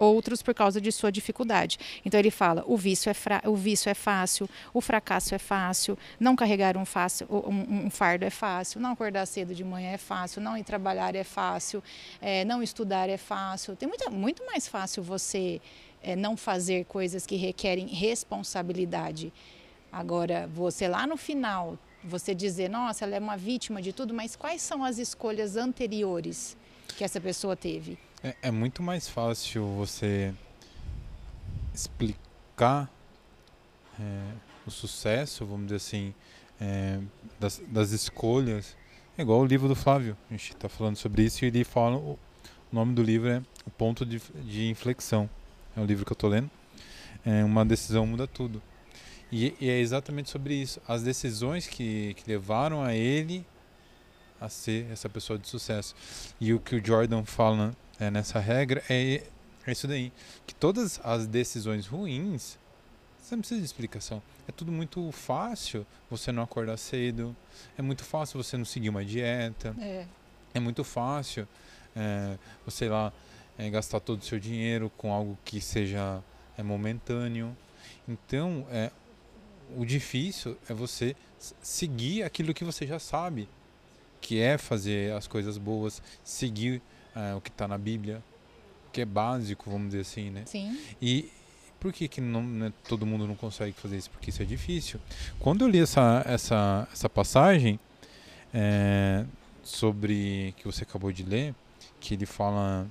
outros 0.00 0.42
por 0.42 0.54
causa 0.54 0.80
de 0.80 0.90
sua 0.90 1.12
dificuldade. 1.12 1.78
Então 2.04 2.18
ele 2.18 2.30
fala: 2.30 2.64
o 2.66 2.76
vício 2.76 3.10
é, 3.10 3.14
fra 3.14 3.42
o 3.44 3.54
vício 3.54 3.90
é 3.90 3.94
fácil, 3.94 4.48
o 4.72 4.80
fracasso 4.80 5.34
é 5.34 5.38
fácil, 5.38 5.96
não 6.18 6.34
carregar 6.34 6.76
um, 6.76 6.86
fácil, 6.86 7.26
um, 7.30 7.86
um, 7.86 7.90
fardo 7.90 8.24
é 8.24 8.30
fácil, 8.30 8.80
não 8.80 8.92
acordar 8.92 9.26
cedo 9.26 9.54
de 9.54 9.62
manhã 9.62 9.90
é 9.90 9.98
fácil, 9.98 10.40
não 10.40 10.56
ir 10.56 10.64
trabalhar 10.64 11.14
é 11.14 11.24
fácil, 11.24 11.82
é, 12.20 12.44
não 12.44 12.62
estudar 12.62 13.08
é 13.08 13.18
fácil. 13.18 13.76
Tem 13.76 13.88
muita, 13.88 14.10
muito 14.10 14.44
mais 14.46 14.66
fácil 14.66 15.02
você 15.02 15.60
é, 16.02 16.16
não 16.16 16.36
fazer 16.36 16.84
coisas 16.86 17.26
que 17.26 17.36
requerem 17.36 17.86
responsabilidade. 17.86 19.32
Agora, 19.92 20.48
você 20.54 20.88
lá 20.88 21.06
no 21.06 21.16
final, 21.16 21.78
você 22.02 22.34
dizer, 22.34 22.68
nossa, 22.70 23.04
ela 23.04 23.16
é 23.16 23.18
uma 23.18 23.36
vítima 23.36 23.82
de 23.82 23.92
tudo, 23.92 24.14
mas 24.14 24.36
quais 24.36 24.62
são 24.62 24.84
as 24.84 24.98
escolhas 24.98 25.56
anteriores 25.56 26.56
que 26.96 27.04
essa 27.04 27.20
pessoa 27.20 27.56
teve? 27.56 27.98
É, 28.22 28.34
é 28.42 28.50
muito 28.50 28.82
mais 28.82 29.08
fácil 29.08 29.66
você 29.76 30.34
explicar 31.74 32.90
é, 33.98 34.22
o 34.66 34.70
sucesso, 34.70 35.44
vamos 35.44 35.66
dizer 35.66 35.76
assim, 35.76 36.14
é, 36.60 37.00
das, 37.38 37.60
das, 37.68 37.90
escolhas. 37.90 38.76
É 39.16 39.22
igual 39.22 39.40
o 39.40 39.44
livro 39.44 39.68
do 39.68 39.74
Flávio, 39.74 40.16
a 40.28 40.32
gente 40.32 40.52
está 40.52 40.68
falando 40.68 40.96
sobre 40.96 41.24
isso 41.24 41.44
e 41.44 41.48
ele 41.48 41.64
fala, 41.64 41.96
o 41.96 42.18
nome 42.70 42.94
do 42.94 43.02
livro 43.02 43.28
é 43.28 43.42
O 43.66 43.70
Ponto 43.70 44.06
de, 44.06 44.20
de 44.44 44.68
Inflexão 44.68 45.28
é 45.76 45.80
o 45.80 45.84
livro 45.84 46.04
que 46.04 46.12
eu 46.12 46.14
estou 46.14 46.30
lendo. 46.30 46.50
É, 47.24 47.44
uma 47.44 47.64
decisão 47.64 48.06
muda 48.06 48.26
tudo. 48.26 48.62
E, 49.30 49.54
e, 49.60 49.68
é 49.68 49.78
exatamente 49.78 50.30
sobre 50.30 50.54
isso. 50.54 50.80
As 50.88 51.02
decisões 51.02 51.66
que, 51.66 52.14
que 52.14 52.28
levaram 52.28 52.82
a 52.82 52.94
ele 52.94 53.46
a 54.40 54.48
ser 54.48 54.90
essa 54.90 55.08
pessoa 55.08 55.38
de 55.38 55.46
sucesso. 55.48 55.94
E 56.40 56.52
o 56.52 56.58
que 56.58 56.76
o 56.76 56.84
Jordan 56.84 57.24
fala 57.24 57.76
é, 57.98 58.10
nessa 58.10 58.38
regra 58.40 58.82
é, 58.88 59.22
é 59.66 59.72
isso 59.72 59.86
daí. 59.86 60.12
Que 60.46 60.54
todas 60.54 61.00
as 61.04 61.26
decisões 61.26 61.86
ruins, 61.86 62.58
você 63.20 63.36
não 63.36 63.40
precisa 63.40 63.60
de 63.60 63.66
explicação. 63.66 64.22
É 64.48 64.52
tudo 64.52 64.72
muito 64.72 65.12
fácil 65.12 65.86
você 66.10 66.32
não 66.32 66.42
acordar 66.42 66.76
cedo. 66.78 67.36
É 67.78 67.82
muito 67.82 68.02
fácil 68.02 68.42
você 68.42 68.56
não 68.56 68.64
seguir 68.64 68.88
uma 68.88 69.04
dieta. 69.04 69.76
É, 69.78 70.06
é 70.54 70.60
muito 70.60 70.82
fácil 70.82 71.46
é, 71.94 72.36
sei 72.68 72.88
lá, 72.88 73.12
é, 73.60 73.68
gastar 73.68 74.00
todo 74.00 74.20
o 74.20 74.24
seu 74.24 74.40
dinheiro 74.40 74.90
com 74.96 75.12
algo 75.12 75.38
que 75.44 75.60
seja 75.60 76.22
é, 76.56 76.62
momentâneo. 76.62 77.54
Então, 78.08 78.66
é, 78.70 78.90
o 79.76 79.84
difícil 79.84 80.56
é 80.68 80.72
você 80.72 81.14
seguir 81.60 82.22
aquilo 82.22 82.54
que 82.54 82.64
você 82.64 82.86
já 82.86 82.98
sabe, 82.98 83.48
que 84.20 84.40
é 84.40 84.56
fazer 84.56 85.12
as 85.12 85.26
coisas 85.26 85.58
boas, 85.58 86.02
seguir 86.24 86.80
é, 87.14 87.34
o 87.34 87.40
que 87.40 87.50
está 87.50 87.68
na 87.68 87.76
Bíblia, 87.76 88.22
que 88.92 89.02
é 89.02 89.04
básico, 89.04 89.70
vamos 89.70 89.88
dizer 89.88 90.00
assim, 90.00 90.30
né? 90.30 90.44
Sim. 90.46 90.80
E 91.00 91.30
por 91.78 91.92
que, 91.92 92.08
que 92.08 92.20
não, 92.20 92.42
né, 92.42 92.72
todo 92.88 93.04
mundo 93.04 93.26
não 93.26 93.34
consegue 93.34 93.72
fazer 93.72 93.98
isso? 93.98 94.10
Porque 94.10 94.30
isso 94.30 94.42
é 94.42 94.46
difícil. 94.46 94.98
Quando 95.38 95.64
eu 95.64 95.68
li 95.68 95.80
essa, 95.80 96.22
essa, 96.26 96.88
essa 96.90 97.08
passagem 97.10 97.78
é, 98.54 99.24
sobre 99.62 100.54
que 100.56 100.64
você 100.64 100.82
acabou 100.82 101.12
de 101.12 101.22
ler, 101.22 101.54
que 102.00 102.14
ele 102.14 102.26
fala 102.26 102.88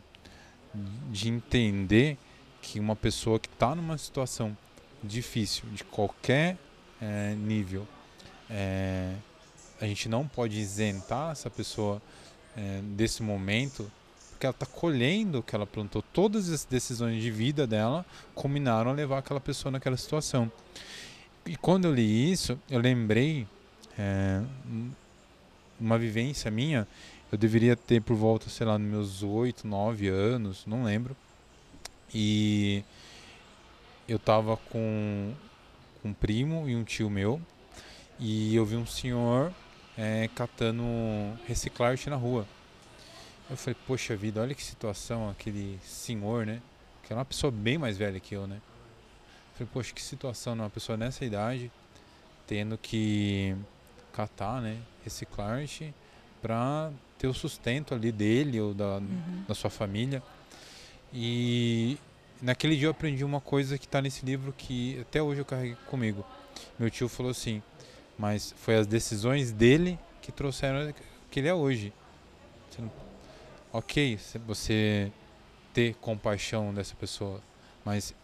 de 1.12 1.30
entender 1.30 2.18
que 2.62 2.80
uma 2.80 2.96
pessoa 2.96 3.40
que 3.40 3.48
está 3.48 3.74
numa 3.74 3.98
situação 3.98 4.56
difícil, 5.04 5.64
de 5.70 5.84
qualquer 5.84 6.58
é, 7.02 7.34
nível, 7.36 7.88
é, 8.50 9.16
a 9.80 9.86
gente 9.86 10.10
não 10.10 10.28
pode 10.28 10.60
isentar 10.60 11.32
essa 11.32 11.50
pessoa 11.50 12.02
é, 12.58 12.82
desse 12.84 13.24
momento, 13.24 13.90
porque 14.32 14.46
ela 14.46 14.52
está 14.54 14.66
colhendo 14.66 15.40
o 15.40 15.44
que 15.44 15.56
ela 15.56 15.66
plantou. 15.66 16.02
Todas 16.02 16.50
as 16.50 16.66
decisões 16.66 17.22
de 17.22 17.32
vida 17.32 17.66
dela 17.66 18.06
combinaram 18.36 18.92
a 18.92 18.94
levar 18.94 19.20
aquela 19.20 19.40
pessoa 19.40 19.72
naquela 19.72 19.98
situação. 19.98 20.52
E 21.46 21.56
quando 21.56 21.86
eu 21.86 21.94
li 21.94 22.32
isso, 22.32 22.60
eu 22.70 22.80
lembrei 22.80 23.48
uma 25.80 25.98
vivência 25.98 26.50
minha. 26.52 26.88
Eu 27.32 27.38
deveria 27.38 27.76
ter 27.76 28.02
por 28.02 28.16
volta, 28.16 28.50
sei 28.50 28.66
lá, 28.66 28.78
nos 28.78 28.90
meus 28.90 29.24
8, 29.24 29.68
9 29.68 30.08
anos, 30.08 30.66
não 30.66 30.84
lembro. 30.84 31.16
E 32.14 32.84
eu 34.08 34.18
tava 34.18 34.58
com 34.58 35.32
um 36.04 36.12
primo 36.12 36.68
e 36.68 36.76
um 36.76 36.84
tio 36.84 37.10
meu 37.10 37.40
e 38.20 38.56
eu 38.56 38.66
vi 38.66 38.76
um 38.76 38.86
senhor 38.86 39.54
é, 39.96 40.28
catando 40.34 40.84
reciclagem 41.46 42.10
na 42.10 42.16
rua. 42.16 42.48
Eu 43.48 43.56
falei, 43.56 43.78
poxa 43.86 44.16
vida, 44.16 44.42
olha 44.42 44.56
que 44.56 44.64
situação 44.64 45.30
aquele 45.30 45.80
senhor, 45.84 46.48
né? 46.48 46.62
Que 47.04 47.14
era 47.14 47.20
uma 47.20 47.26
pessoa 47.26 47.52
bem 47.52 47.78
mais 47.78 47.96
velha 47.96 48.20
que 48.20 48.36
eu, 48.36 48.48
né? 48.48 48.56
Eu 48.56 49.54
falei, 49.54 49.70
poxa, 49.72 49.94
que 49.94 50.02
situação, 50.02 50.56
né? 50.56 50.64
uma 50.64 50.70
pessoa 50.70 50.98
nessa 50.98 51.24
idade 51.24 51.72
tendo 52.48 52.76
que 52.76 53.56
catar, 54.12 54.62
né? 54.62 54.82
Reciclagem 55.04 55.94
para 56.42 56.92
ter 57.20 57.28
o 57.28 57.34
sustento 57.34 57.94
ali 57.94 58.12
dele 58.12 58.60
ou 58.60 58.74
da, 58.74 58.98
uhum. 58.98 59.44
da 59.48 59.54
sua 59.54 59.70
família. 59.70 60.24
E 61.14 61.98
naquele 62.42 62.76
dia 62.76 62.88
eu 62.88 62.92
aprendi 62.92 63.24
uma 63.24 63.42
coisa 63.42 63.78
que 63.78 63.86
está 63.86 64.02
nesse 64.02 64.26
livro 64.26 64.54
que 64.58 65.00
até 65.02 65.22
hoje 65.22 65.42
eu 65.42 65.46
carrego 65.46 65.78
comigo. 65.86 66.26
Meu 66.80 66.90
tio 66.90 67.08
falou 67.10 67.32
assim, 67.32 67.62
mas 68.18 68.56
foi 68.58 68.78
as 68.78 68.88
decisões 68.88 69.52
dele 69.52 70.00
que 70.22 70.32
trouxeram 70.32 70.94
que 71.30 71.40
ele 71.40 71.50
é 71.50 71.54
hoje. 71.54 71.94
Você 72.70 72.82
não, 72.82 72.92
ok, 73.74 74.18
você 74.48 75.12
ter 75.74 75.96
compaixão 75.96 76.74
dessa 76.74 76.96
pessoa, 76.96 77.42
mas 77.84 78.16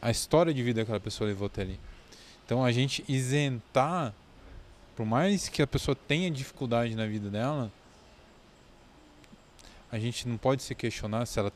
a 0.00 0.10
história 0.10 0.54
de 0.54 0.62
vida 0.62 0.80
que 0.80 0.82
aquela 0.82 1.00
pessoa 1.00 1.26
levou 1.26 1.46
até 1.46 1.62
ali. 1.62 1.80
Então 2.44 2.64
a 2.64 2.70
gente 2.70 3.04
isentar, 3.08 4.14
por 4.96 5.04
mais 5.04 5.48
que 5.48 5.60
a 5.60 5.66
pessoa 5.66 5.94
tenha 5.94 6.30
dificuldade 6.30 6.96
na 6.96 7.06
vida 7.06 7.28
dela, 7.28 7.70
a 9.92 9.98
gente 9.98 10.26
não 10.26 10.38
pode 10.38 10.62
se 10.62 10.74
questionar 10.74 11.26
se 11.26 11.38
ela 11.38 11.52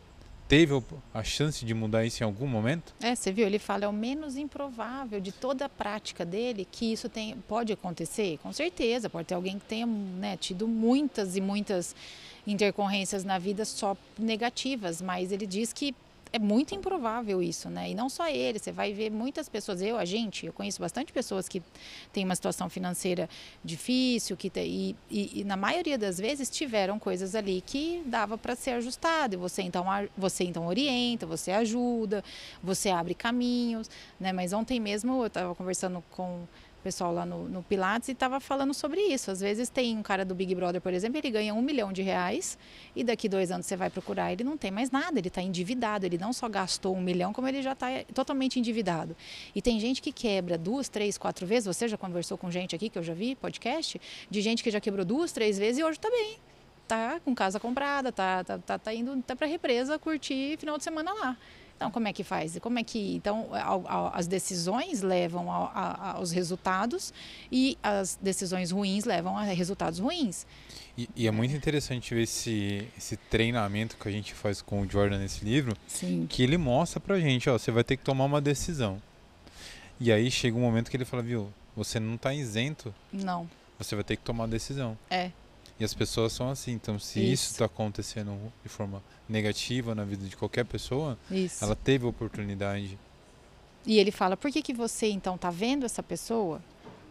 teve 0.47 0.75
a 1.15 1.23
chance 1.23 1.65
de 1.65 1.73
mudar 1.73 2.05
isso 2.05 2.23
em 2.23 2.27
algum 2.27 2.47
momento? 2.47 2.93
É, 3.01 3.15
você 3.15 3.33
viu, 3.33 3.47
ele 3.47 3.59
fala 3.59 3.85
é 3.85 3.89
o 3.89 3.93
menos 3.93 4.37
improvável 4.37 5.21
de 5.21 5.33
toda 5.33 5.65
a 5.67 5.69
prática 5.69 6.25
dele 6.25 6.67
que 6.71 6.93
isso 6.93 7.09
tem, 7.09 7.37
pode 7.49 7.73
acontecer. 7.73 8.37
Com 8.43 8.53
certeza, 8.53 9.09
pode 9.09 9.29
ter 9.29 9.35
alguém 9.35 9.59
que 9.59 9.65
tenha 9.65 9.87
né, 9.87 10.37
tido 10.37 10.69
muitas 10.69 11.37
e 11.37 11.41
muitas 11.41 11.95
intercorrências 12.47 13.25
na 13.25 13.39
vida 13.39 13.65
só 13.65 13.97
negativas, 14.19 15.01
mas 15.01 15.31
ele 15.31 15.47
diz 15.47 15.73
que 15.73 15.95
é 16.33 16.39
muito 16.39 16.75
improvável 16.75 17.43
isso, 17.43 17.69
né? 17.69 17.91
E 17.91 17.95
não 17.95 18.09
só 18.09 18.29
ele, 18.29 18.59
você 18.59 18.71
vai 18.71 18.93
ver 18.93 19.11
muitas 19.11 19.49
pessoas, 19.49 19.83
eu, 19.83 19.99
a 19.99 20.05
gente, 20.05 20.47
eu 20.47 20.53
conheço 20.53 20.81
bastante 20.81 21.13
pessoas 21.13 21.49
que 21.49 21.63
têm 22.13 22.25
uma 22.25 22.35
situação 22.35 22.69
financeira 22.69 23.29
difícil, 23.65 24.37
que 24.37 24.51
e, 24.57 24.97
e, 25.11 25.41
e, 25.41 25.45
na 25.45 25.57
maioria 25.57 25.99
das 25.99 26.19
vezes 26.19 26.49
tiveram 26.49 26.99
coisas 26.99 27.35
ali 27.35 27.61
que 27.61 28.03
dava 28.07 28.39
para 28.39 28.55
ser 28.55 28.73
ajustado. 28.73 29.35
E 29.35 29.37
você 29.37 29.63
então, 29.63 29.85
você 30.17 30.45
então 30.45 30.67
orienta, 30.67 31.27
você 31.27 31.51
ajuda, 31.51 32.23
você 32.63 32.91
abre 32.91 33.15
caminhos, 33.15 33.91
né? 34.19 34.33
Mas 34.33 34.53
ontem 34.53 34.79
mesmo 34.79 35.23
eu 35.23 35.27
estava 35.27 35.55
conversando 35.55 36.03
com 36.11 36.47
pessoal 36.81 37.13
lá 37.13 37.27
no, 37.27 37.49
no 37.49 37.63
Pilates 37.63 38.09
e 38.09 38.13
estava 38.13 38.41
falando 38.41 38.75
sobre 38.75 39.01
isso. 39.01 39.31
Às 39.31 39.41
vezes 39.41 39.69
tem 39.69 39.97
um 39.97 40.03
cara 40.03 40.25
do 40.25 40.35
Big 40.35 40.55
Brother, 40.55 40.81
por 40.81 40.93
exemplo, 40.93 41.19
ele 41.19 41.31
ganha 41.31 41.55
um 41.55 41.63
milhão 41.63 41.93
de 41.93 42.03
reais 42.03 42.59
e 42.95 43.05
daqui 43.05 43.29
dois 43.29 43.51
anos 43.51 43.67
você 43.67 43.77
vai 43.77 43.91
procurar, 43.91 44.33
ele 44.33 44.45
não 44.45 44.57
tem 44.57 44.71
mais 44.71 44.91
nada, 44.91 45.19
ele 45.19 45.29
está 45.29 45.43
endividado. 45.43 46.07
Ele 46.07 46.19
não 46.19 46.33
só 46.33 46.49
gastou 46.49 46.97
um 46.97 47.01
milhão, 47.01 47.33
como 47.33 47.47
ele 47.49 47.63
já 47.63 47.73
está 47.73 47.89
totalmente 48.15 48.59
endividado. 48.59 49.17
E 49.55 49.63
tem 49.63 49.79
gente 49.79 50.03
que 50.03 50.13
quebra 50.13 50.57
duas, 50.57 50.89
três, 50.89 51.17
quatro 51.17 51.47
vezes. 51.47 51.67
Você 51.67 51.89
já 51.89 51.97
conversou 51.97 52.37
com 52.37 52.51
gente 52.51 52.75
aqui 52.75 52.89
que 52.89 52.99
eu 52.99 53.03
já 53.03 53.15
vi 53.15 53.35
podcast 53.35 54.01
de 54.31 54.41
gente 54.41 54.63
que 54.63 54.71
já 54.71 54.81
quebrou 54.81 55.05
duas, 55.05 55.33
três 55.33 55.59
vezes 55.59 55.79
e 55.79 55.85
hoje 55.85 55.99
está 55.99 56.11
bem. 56.11 56.39
Tá 56.89 57.21
com 57.25 57.35
casa 57.35 57.61
comprada, 57.61 58.11
tá, 58.11 58.43
tá, 58.43 58.59
tá, 58.59 58.79
tá 58.79 58.93
indo 58.93 59.23
tá 59.23 59.37
para 59.37 59.47
represa 59.47 59.97
curtir 59.99 60.57
final 60.59 60.77
de 60.77 60.83
semana 60.83 61.13
lá. 61.13 61.37
Então, 61.81 61.91
como 61.91 62.07
é 62.07 62.13
que 62.13 62.23
faz? 62.23 62.59
Como 62.59 62.79
é 62.79 62.85
que 62.85 63.17
então 63.17 63.49
as 64.13 64.27
decisões 64.27 65.01
levam 65.01 65.51
aos 65.51 66.31
resultados 66.31 67.11
e 67.51 67.79
as 67.83 68.19
decisões 68.21 68.71
ruins 68.71 69.07
levam 69.07 69.39
a 69.39 69.45
resultados 69.45 69.99
ruins. 69.99 70.47
E, 70.99 71.09
e, 71.17 71.27
é 71.27 71.31
muito 71.31 71.57
interessante 71.57 72.15
ver 72.15 72.25
esse, 72.25 72.87
esse 72.99 73.17
treinamento 73.17 73.97
que 73.97 74.07
a 74.07 74.13
gente 74.13 74.35
faz 74.35 74.61
com 74.61 74.83
o 74.83 74.87
Jordan 74.91 75.21
nesse 75.21 75.43
livro, 75.43 75.75
Sim. 75.87 76.27
que 76.29 76.43
ele 76.43 76.59
mostra 76.59 77.01
pra 77.01 77.19
gente, 77.19 77.49
ó, 77.49 77.57
você 77.57 77.71
vai 77.71 77.83
ter 77.83 77.97
que 77.97 78.05
tomar 78.05 78.27
uma 78.27 78.43
decisão. 78.43 79.01
E 79.99 80.13
aí 80.13 80.31
chega 80.31 80.55
um 80.59 80.61
momento 80.61 80.91
que 80.91 80.99
ele 80.99 81.07
fala, 81.07 81.23
viu, 81.23 81.51
você 81.75 81.99
não 81.99 82.17
está 82.17 82.35
isento. 82.35 82.95
Não. 83.11 83.49
Você 83.79 83.95
vai 83.95 84.05
ter 84.05 84.17
que 84.17 84.23
tomar 84.23 84.45
uma 84.45 84.49
decisão. 84.49 84.99
É. 85.09 85.31
E 85.81 85.85
as 85.85 85.95
pessoas 85.95 86.35
são 86.35 86.51
assim. 86.51 86.73
Então, 86.73 86.99
se 86.99 87.21
isso 87.21 87.53
está 87.53 87.65
acontecendo 87.65 88.39
de 88.63 88.69
forma 88.69 89.03
negativa 89.27 89.95
na 89.95 90.05
vida 90.05 90.27
de 90.27 90.37
qualquer 90.37 90.67
pessoa, 90.67 91.19
isso. 91.31 91.65
ela 91.65 91.75
teve 91.75 92.05
oportunidade. 92.05 92.99
E 93.87 93.99
ele 93.99 94.11
fala: 94.11 94.37
por 94.37 94.53
que, 94.53 94.61
que 94.61 94.75
você 94.75 95.09
então 95.09 95.37
está 95.37 95.51
vendo 95.51 95.87
essa 95.87 96.03
pessoa? 96.03 96.63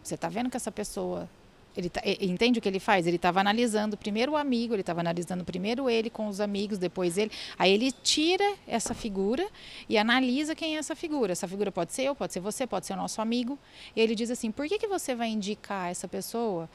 Você 0.04 0.14
está 0.14 0.28
vendo 0.28 0.48
que 0.48 0.56
essa 0.56 0.70
pessoa. 0.70 1.28
Ele 1.76 1.88
tá, 1.88 2.00
entende 2.20 2.58
o 2.58 2.62
que 2.62 2.68
ele 2.68 2.80
faz? 2.80 3.06
Ele 3.06 3.14
estava 3.14 3.40
analisando 3.40 3.96
primeiro 3.96 4.32
o 4.32 4.36
amigo, 4.36 4.74
ele 4.74 4.80
estava 4.80 5.00
analisando 5.00 5.44
primeiro 5.44 5.88
ele 5.88 6.10
com 6.10 6.26
os 6.26 6.40
amigos, 6.40 6.78
depois 6.78 7.16
ele. 7.16 7.30
Aí 7.58 7.72
ele 7.72 7.90
tira 7.90 8.54
essa 8.66 8.92
figura 8.92 9.48
e 9.88 9.96
analisa 9.96 10.54
quem 10.54 10.76
é 10.76 10.78
essa 10.78 10.96
figura. 10.96 11.32
Essa 11.32 11.46
figura 11.46 11.70
pode 11.72 11.92
ser 11.92 12.02
eu, 12.02 12.14
pode 12.14 12.32
ser 12.32 12.40
você, 12.40 12.66
pode 12.66 12.86
ser 12.86 12.92
o 12.92 12.96
nosso 12.96 13.20
amigo. 13.20 13.58
E 13.96 14.00
ele 14.00 14.14
diz 14.14 14.30
assim: 14.30 14.52
por 14.52 14.68
que, 14.68 14.78
que 14.78 14.86
você 14.86 15.14
vai 15.14 15.28
indicar 15.28 15.90
essa 15.90 16.06
pessoa 16.06 16.68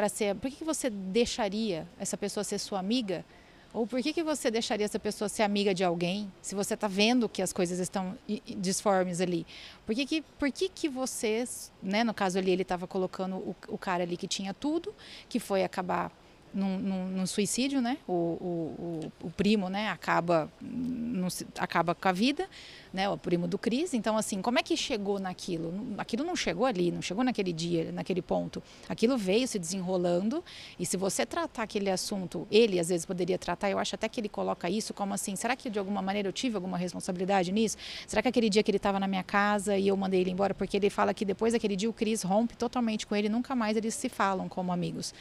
para 0.00 0.08
ser. 0.08 0.34
Por 0.34 0.50
que, 0.50 0.56
que 0.56 0.64
você 0.64 0.88
deixaria 0.88 1.86
essa 1.98 2.16
pessoa 2.16 2.42
ser 2.42 2.58
sua 2.58 2.78
amiga? 2.78 3.22
Ou 3.72 3.86
por 3.86 4.02
que, 4.02 4.14
que 4.14 4.22
você 4.22 4.50
deixaria 4.50 4.86
essa 4.86 4.98
pessoa 4.98 5.28
ser 5.28 5.42
amiga 5.42 5.74
de 5.74 5.84
alguém 5.84 6.32
se 6.40 6.54
você 6.54 6.72
está 6.72 6.88
vendo 6.88 7.28
que 7.28 7.42
as 7.42 7.52
coisas 7.52 7.78
estão 7.78 8.18
disformes 8.56 9.20
ali? 9.20 9.46
Por 9.84 9.94
que, 9.94 10.06
que, 10.06 10.22
por 10.38 10.50
que, 10.50 10.70
que 10.70 10.88
você, 10.88 11.44
né, 11.82 12.02
no 12.02 12.14
caso 12.14 12.38
ali, 12.38 12.50
ele 12.50 12.62
estava 12.62 12.86
colocando 12.86 13.36
o, 13.36 13.54
o 13.68 13.76
cara 13.76 14.02
ali 14.02 14.16
que 14.16 14.26
tinha 14.26 14.54
tudo, 14.54 14.92
que 15.28 15.38
foi 15.38 15.62
acabar 15.62 16.10
num, 16.52 16.78
num, 16.78 17.08
num, 17.08 17.26
suicídio, 17.26 17.80
né? 17.80 17.98
O, 18.06 18.12
o, 18.12 19.12
o, 19.22 19.26
o 19.26 19.30
primo, 19.30 19.68
né? 19.68 19.88
Acaba, 19.88 20.50
num, 20.60 21.28
acaba 21.58 21.94
com 21.94 22.08
a 22.08 22.12
vida, 22.12 22.48
né? 22.92 23.08
O 23.08 23.16
primo 23.16 23.46
do 23.46 23.58
Cris. 23.58 23.94
Então, 23.94 24.16
assim, 24.16 24.42
como 24.42 24.58
é 24.58 24.62
que 24.62 24.76
chegou 24.76 25.18
naquilo? 25.18 25.72
Aquilo 25.98 26.24
não 26.24 26.34
chegou 26.34 26.66
ali, 26.66 26.90
não 26.90 27.02
chegou 27.02 27.22
naquele 27.22 27.52
dia, 27.52 27.92
naquele 27.92 28.20
ponto. 28.20 28.62
Aquilo 28.88 29.16
veio 29.16 29.46
se 29.46 29.58
desenrolando. 29.58 30.44
E 30.78 30.84
se 30.84 30.96
você 30.96 31.24
tratar 31.24 31.62
aquele 31.62 31.90
assunto, 31.90 32.46
ele 32.50 32.78
às 32.78 32.88
vezes 32.88 33.06
poderia 33.06 33.38
tratar. 33.38 33.70
Eu 33.70 33.78
acho 33.78 33.94
até 33.94 34.08
que 34.08 34.20
ele 34.20 34.28
coloca 34.28 34.68
isso 34.68 34.92
como 34.92 35.14
assim: 35.14 35.36
será 35.36 35.54
que 35.54 35.70
de 35.70 35.78
alguma 35.78 36.02
maneira 36.02 36.28
eu 36.28 36.32
tive 36.32 36.56
alguma 36.56 36.76
responsabilidade 36.76 37.52
nisso? 37.52 37.76
Será 38.06 38.22
que 38.22 38.28
aquele 38.28 38.50
dia 38.50 38.62
que 38.62 38.70
ele 38.70 38.76
estava 38.76 38.98
na 38.98 39.06
minha 39.06 39.22
casa 39.22 39.76
e 39.76 39.88
eu 39.88 39.96
mandei 39.96 40.20
ele 40.20 40.30
embora? 40.30 40.54
Porque 40.54 40.76
ele 40.76 40.90
fala 40.90 41.14
que 41.14 41.24
depois 41.24 41.52
daquele 41.52 41.76
dia 41.76 41.88
o 41.88 41.92
Cris 41.92 42.22
rompe 42.22 42.56
totalmente 42.56 43.06
com 43.06 43.14
ele, 43.14 43.28
nunca 43.28 43.54
mais 43.54 43.76
eles 43.76 43.94
se 43.94 44.08
falam 44.08 44.48
como 44.48 44.72
amigos. 44.72 45.14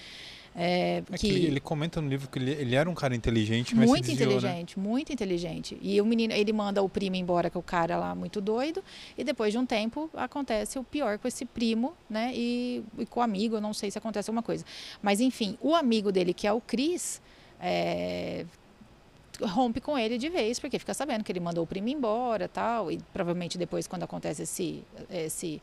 É, 0.56 1.04
É 1.12 1.18
que 1.18 1.20
que 1.20 1.28
ele, 1.28 1.48
ele 1.48 1.60
comenta 1.60 2.02
no 2.02 2.10
livro 2.10 2.28
que 2.28 2.40
ele, 2.40 2.52
ele 2.52 2.76
era 2.76 2.90
um 2.90 2.96
cara 2.96 3.16
inteligente, 3.16 3.76
mas 3.76 3.88
muito 3.88 4.06
desviou, 4.06 4.30
né? 4.30 4.38
inteligente, 4.38 4.80
muito 4.80 5.14
inteligente. 5.14 5.78
E 5.82 6.02
o 6.02 6.06
menino, 6.06 6.34
ele 6.34 6.52
manda 6.52 6.82
o 6.82 6.90
primo 6.90 7.16
embora, 7.16 7.50
que 7.50 7.58
é 7.58 7.60
o 7.60 7.64
cara 7.64 7.98
lá 7.98 8.14
muito 8.16 8.42
doido, 8.42 8.84
e 9.18 9.24
depois 9.24 9.52
de 9.54 9.58
um 9.58 9.66
tempo 9.66 10.10
acontece 10.14 10.78
o 10.80 10.84
pior 10.84 11.18
com 11.20 11.28
esse 11.28 11.46
primo, 11.46 11.94
né? 12.10 12.32
E, 12.34 12.84
e 12.98 13.06
com 13.06 13.20
o 13.20 13.24
amigo, 13.24 13.56
eu 13.56 13.62
não 13.62 13.74
sei 13.74 13.92
se 13.92 13.98
acontece 13.98 14.30
alguma 14.30 14.44
coisa. 14.44 14.66
Mas 15.02 15.20
enfim, 15.20 15.58
o 15.62 15.76
amigo 15.76 16.12
dele, 16.12 16.34
que 16.34 16.48
é 16.48 16.52
o 16.52 16.60
Cris, 16.60 17.22
é, 17.62 18.46
rompe 19.42 19.80
com 19.80 19.98
ele 19.98 20.18
de 20.18 20.30
vez, 20.30 20.60
porque 20.60 20.80
fica 20.80 20.94
sabendo 20.94 21.24
que 21.24 21.32
ele 21.32 21.40
mandou 21.40 21.64
o 21.64 21.68
primo 21.68 21.88
embora 21.88 22.48
tal, 22.48 22.92
e 22.92 23.00
provavelmente 23.14 23.58
depois, 23.58 23.88
quando 23.88 24.04
acontece 24.04 24.44
esse, 24.44 24.84
esse 25.10 25.62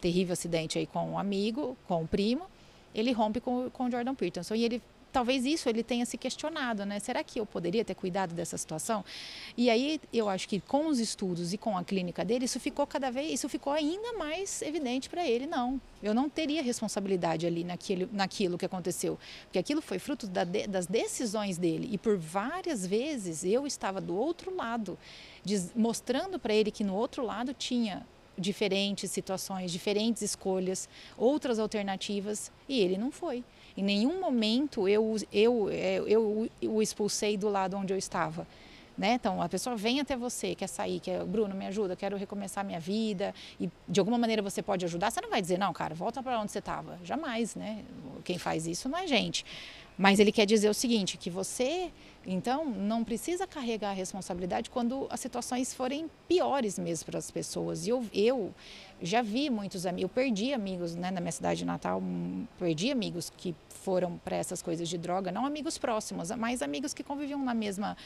terrível 0.00 0.32
acidente 0.32 0.78
aí 0.78 0.86
com 0.86 1.12
o 1.12 1.18
amigo, 1.18 1.76
com 1.88 2.02
o 2.02 2.06
primo, 2.06 2.46
ele 2.94 3.12
rompe 3.12 3.40
com, 3.40 3.70
com 3.70 3.86
o 3.86 3.90
Jordan 3.90 4.14
Peterson. 4.14 4.54
E 4.54 4.64
ele 4.64 4.82
talvez 5.12 5.44
isso 5.44 5.68
ele 5.68 5.82
tenha 5.82 6.06
se 6.06 6.16
questionado, 6.16 6.84
né? 6.84 6.98
Será 6.98 7.22
que 7.22 7.40
eu 7.40 7.46
poderia 7.46 7.84
ter 7.84 7.94
cuidado 7.94 8.34
dessa 8.34 8.56
situação? 8.56 9.04
E 9.56 9.68
aí 9.68 10.00
eu 10.12 10.28
acho 10.28 10.48
que 10.48 10.60
com 10.60 10.86
os 10.86 10.98
estudos 10.98 11.52
e 11.52 11.58
com 11.58 11.76
a 11.76 11.84
clínica 11.84 12.24
dele, 12.24 12.44
isso 12.44 12.60
ficou 12.60 12.86
cada 12.86 13.10
vez, 13.10 13.32
isso 13.32 13.48
ficou 13.48 13.72
ainda 13.72 14.12
mais 14.14 14.62
evidente 14.62 15.08
para 15.08 15.26
ele. 15.26 15.46
Não, 15.46 15.80
eu 16.02 16.14
não 16.14 16.28
teria 16.28 16.62
responsabilidade 16.62 17.46
ali 17.46 17.64
naquilo, 17.64 18.08
naquilo 18.12 18.58
que 18.58 18.64
aconteceu, 18.64 19.18
porque 19.44 19.58
aquilo 19.58 19.82
foi 19.82 19.98
fruto 19.98 20.26
da 20.26 20.44
das 20.44 20.86
decisões 20.86 21.58
dele. 21.58 21.88
E 21.92 21.98
por 21.98 22.16
várias 22.16 22.86
vezes 22.86 23.44
eu 23.44 23.66
estava 23.66 24.00
do 24.00 24.16
outro 24.16 24.54
lado, 24.54 24.98
diz, 25.44 25.72
mostrando 25.74 26.38
para 26.38 26.54
ele 26.54 26.70
que 26.70 26.84
no 26.84 26.94
outro 26.94 27.24
lado 27.24 27.52
tinha 27.54 28.06
diferentes 28.36 29.10
situações, 29.10 29.70
diferentes 29.70 30.22
escolhas, 30.22 30.88
outras 31.16 31.58
alternativas, 31.58 32.50
e 32.68 32.80
ele 32.80 32.96
não 32.96 33.10
foi. 33.10 33.44
Em 33.76 33.82
nenhum 33.82 34.20
momento 34.20 34.88
eu, 34.88 35.16
eu, 35.32 35.70
eu, 35.70 36.48
eu 36.60 36.70
o 36.70 36.82
expulsei 36.82 37.36
do 37.36 37.48
lado 37.48 37.76
onde 37.76 37.92
eu 37.92 37.98
estava. 37.98 38.46
Né? 39.00 39.14
Então, 39.14 39.40
a 39.40 39.48
pessoa 39.48 39.76
vem 39.76 39.98
até 39.98 40.14
você, 40.14 40.54
quer 40.54 40.66
sair, 40.66 41.00
quer, 41.00 41.24
Bruno, 41.24 41.54
me 41.54 41.66
ajuda, 41.66 41.96
quero 41.96 42.18
recomeçar 42.18 42.62
minha 42.62 42.78
vida, 42.78 43.34
e 43.58 43.70
de 43.88 43.98
alguma 43.98 44.18
maneira 44.18 44.42
você 44.42 44.60
pode 44.60 44.84
ajudar, 44.84 45.10
você 45.10 45.22
não 45.22 45.30
vai 45.30 45.40
dizer, 45.40 45.58
não, 45.58 45.72
cara, 45.72 45.94
volta 45.94 46.22
para 46.22 46.38
onde 46.38 46.52
você 46.52 46.58
estava. 46.58 46.98
Jamais, 47.02 47.54
né? 47.54 47.82
Quem 48.24 48.36
faz 48.36 48.66
isso 48.66 48.90
não 48.90 48.98
é 48.98 49.06
gente. 49.06 49.42
Mas 49.96 50.18
ele 50.18 50.32
quer 50.32 50.46
dizer 50.46 50.68
o 50.68 50.74
seguinte, 50.74 51.18
que 51.18 51.28
você, 51.28 51.90
então, 52.26 52.64
não 52.64 53.04
precisa 53.04 53.46
carregar 53.46 53.90
a 53.90 53.92
responsabilidade 53.92 54.70
quando 54.70 55.06
as 55.10 55.20
situações 55.20 55.74
forem 55.74 56.10
piores 56.26 56.78
mesmo 56.78 57.06
para 57.06 57.18
as 57.18 57.30
pessoas. 57.30 57.86
E 57.86 57.90
eu, 57.90 58.04
eu 58.14 58.54
já 59.02 59.20
vi 59.20 59.50
muitos 59.50 59.84
amigos, 59.86 60.02
eu 60.02 60.08
perdi 60.08 60.52
amigos 60.54 60.94
né, 60.94 61.10
na 61.10 61.20
minha 61.20 61.32
cidade 61.32 61.64
natal, 61.64 62.02
perdi 62.58 62.90
amigos 62.90 63.30
que 63.36 63.54
foram 63.68 64.18
para 64.24 64.36
essas 64.36 64.62
coisas 64.62 64.88
de 64.88 64.98
droga, 64.98 65.32
não 65.32 65.44
amigos 65.46 65.78
próximos, 65.78 66.30
mas 66.32 66.62
amigos 66.62 66.94
que 66.94 67.02
conviviam 67.02 67.42
na 67.42 67.54
mesma, 67.54 67.96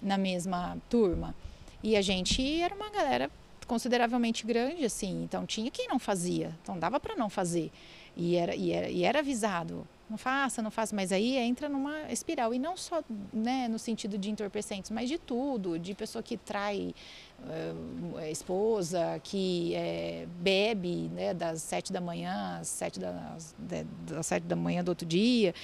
na 0.00 0.18
mesma 0.18 0.76
turma. 0.88 1.34
E 1.82 1.96
a 1.96 2.02
gente 2.02 2.60
era 2.60 2.74
uma 2.74 2.90
galera 2.90 3.30
consideravelmente 3.66 4.44
grande, 4.44 4.84
assim, 4.84 5.22
então 5.22 5.46
tinha 5.46 5.70
quem 5.70 5.88
não 5.88 5.98
fazia, 5.98 6.54
então 6.62 6.78
dava 6.78 7.00
para 7.00 7.16
não 7.16 7.30
fazer. 7.30 7.70
E 8.16 8.36
era, 8.36 8.54
e, 8.54 8.70
era, 8.70 8.88
e 8.90 9.02
era 9.04 9.18
avisado, 9.20 9.86
não 10.12 10.18
faça, 10.18 10.60
não 10.60 10.70
faça, 10.70 10.94
mas 10.94 11.10
aí 11.10 11.36
entra 11.38 11.70
numa 11.70 12.12
espiral. 12.12 12.52
E 12.52 12.58
não 12.58 12.76
só 12.76 13.02
né, 13.32 13.66
no 13.66 13.78
sentido 13.78 14.18
de 14.18 14.30
entorpecentes, 14.30 14.90
mas 14.90 15.08
de 15.08 15.16
tudo, 15.16 15.78
de 15.78 15.94
pessoa 15.94 16.22
que 16.22 16.36
trai 16.36 16.94
uh, 17.40 18.20
esposa, 18.30 19.18
que 19.24 19.74
é, 19.74 20.26
bebe 20.40 21.10
né, 21.14 21.32
das 21.32 21.62
sete 21.62 21.92
da 21.92 22.00
manhã 22.00 22.58
às 22.60 22.68
sete 22.68 23.00
da, 23.00 23.36
das 23.58 24.26
sete 24.26 24.44
da 24.44 24.54
manhã 24.54 24.84
do 24.84 24.90
outro 24.90 25.06
dia. 25.06 25.54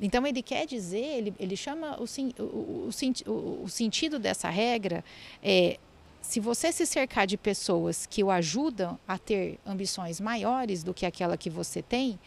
Então 0.00 0.26
ele 0.26 0.42
quer 0.42 0.66
dizer, 0.66 0.98
ele, 0.98 1.34
ele 1.38 1.56
chama 1.56 1.96
o, 2.00 2.04
o, 2.42 2.90
o, 3.30 3.62
o 3.62 3.68
sentido 3.68 4.18
dessa 4.18 4.50
regra 4.50 5.04
é 5.40 5.78
se 6.20 6.40
você 6.40 6.72
se 6.72 6.84
cercar 6.84 7.24
de 7.24 7.36
pessoas 7.36 8.04
que 8.04 8.24
o 8.24 8.32
ajudam 8.32 8.98
a 9.06 9.16
ter 9.16 9.60
ambições 9.64 10.20
maiores 10.20 10.82
do 10.82 10.92
que 10.92 11.06
aquela 11.06 11.36
que 11.36 11.48
você 11.48 11.80
tem, 11.80 12.18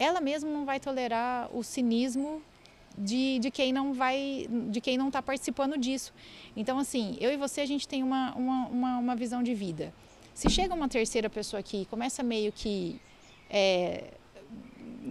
ela 0.00 0.20
mesma 0.20 0.50
não 0.50 0.64
vai 0.64 0.80
tolerar 0.80 1.54
o 1.54 1.62
cinismo 1.62 2.42
de, 2.96 3.38
de 3.38 3.50
quem 3.50 3.70
não 3.70 3.92
vai, 3.92 4.48
de 4.70 4.80
quem 4.80 4.96
não 4.96 5.08
está 5.08 5.20
participando 5.20 5.76
disso. 5.76 6.12
Então, 6.56 6.78
assim, 6.78 7.18
eu 7.20 7.30
e 7.30 7.36
você 7.36 7.60
a 7.60 7.66
gente 7.66 7.86
tem 7.86 8.02
uma, 8.02 8.34
uma, 8.34 8.66
uma, 8.68 8.98
uma 8.98 9.14
visão 9.14 9.42
de 9.42 9.54
vida. 9.54 9.92
Se 10.34 10.48
chega 10.48 10.74
uma 10.74 10.88
terceira 10.88 11.28
pessoa 11.28 11.60
aqui 11.60 11.82
e 11.82 11.84
começa 11.84 12.22
meio 12.22 12.50
que 12.50 12.98
é, 13.50 14.14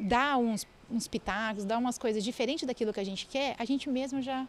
dar 0.08 0.38
uns, 0.38 0.66
uns 0.90 1.08
pitacos, 1.08 1.64
dar 1.64 1.78
umas 1.78 2.00
coisas 2.00 2.24
diferentes 2.24 2.66
daquilo 2.66 2.92
que 2.92 3.00
a 3.00 3.06
gente 3.06 3.28
quer, 3.28 3.56
a 3.60 3.66
gente 3.66 3.88
mesmo 3.90 4.22
já. 4.24 4.48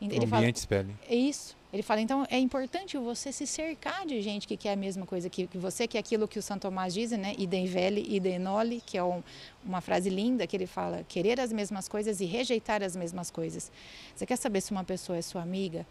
Ele 0.00 0.12
o 0.12 0.16
ambiente 0.16 0.28
fala, 0.28 0.48
espelha. 0.50 0.94
É 1.08 1.14
isso. 1.14 1.56
Ele 1.70 1.82
fala, 1.82 2.00
então 2.00 2.26
é 2.30 2.38
importante 2.38 2.96
você 2.96 3.30
se 3.30 3.46
cercar 3.46 4.06
de 4.06 4.22
gente 4.22 4.48
que 4.48 4.56
quer 4.56 4.72
a 4.72 4.76
mesma 4.76 5.04
coisa 5.04 5.28
que, 5.28 5.46
que 5.46 5.58
você, 5.58 5.86
que 5.86 5.98
é 5.98 6.00
aquilo 6.00 6.26
que 6.26 6.38
o 6.38 6.42
Santo 6.42 6.62
Tomás 6.62 6.94
diz, 6.94 7.10
né? 7.10 7.34
Idem 7.36 7.66
vele, 7.66 8.06
idem 8.08 8.38
noli, 8.38 8.82
que 8.84 8.96
é 8.96 9.04
um, 9.04 9.22
uma 9.62 9.82
frase 9.82 10.08
linda 10.08 10.46
que 10.46 10.56
ele 10.56 10.66
fala, 10.66 11.04
querer 11.06 11.38
as 11.38 11.52
mesmas 11.52 11.86
coisas 11.86 12.20
e 12.20 12.24
rejeitar 12.24 12.82
as 12.82 12.96
mesmas 12.96 13.30
coisas. 13.30 13.70
Você 14.16 14.24
quer 14.24 14.36
saber 14.36 14.62
se 14.62 14.70
uma 14.70 14.82
pessoa 14.82 15.18
é 15.18 15.22
sua 15.22 15.42
amiga? 15.42 15.86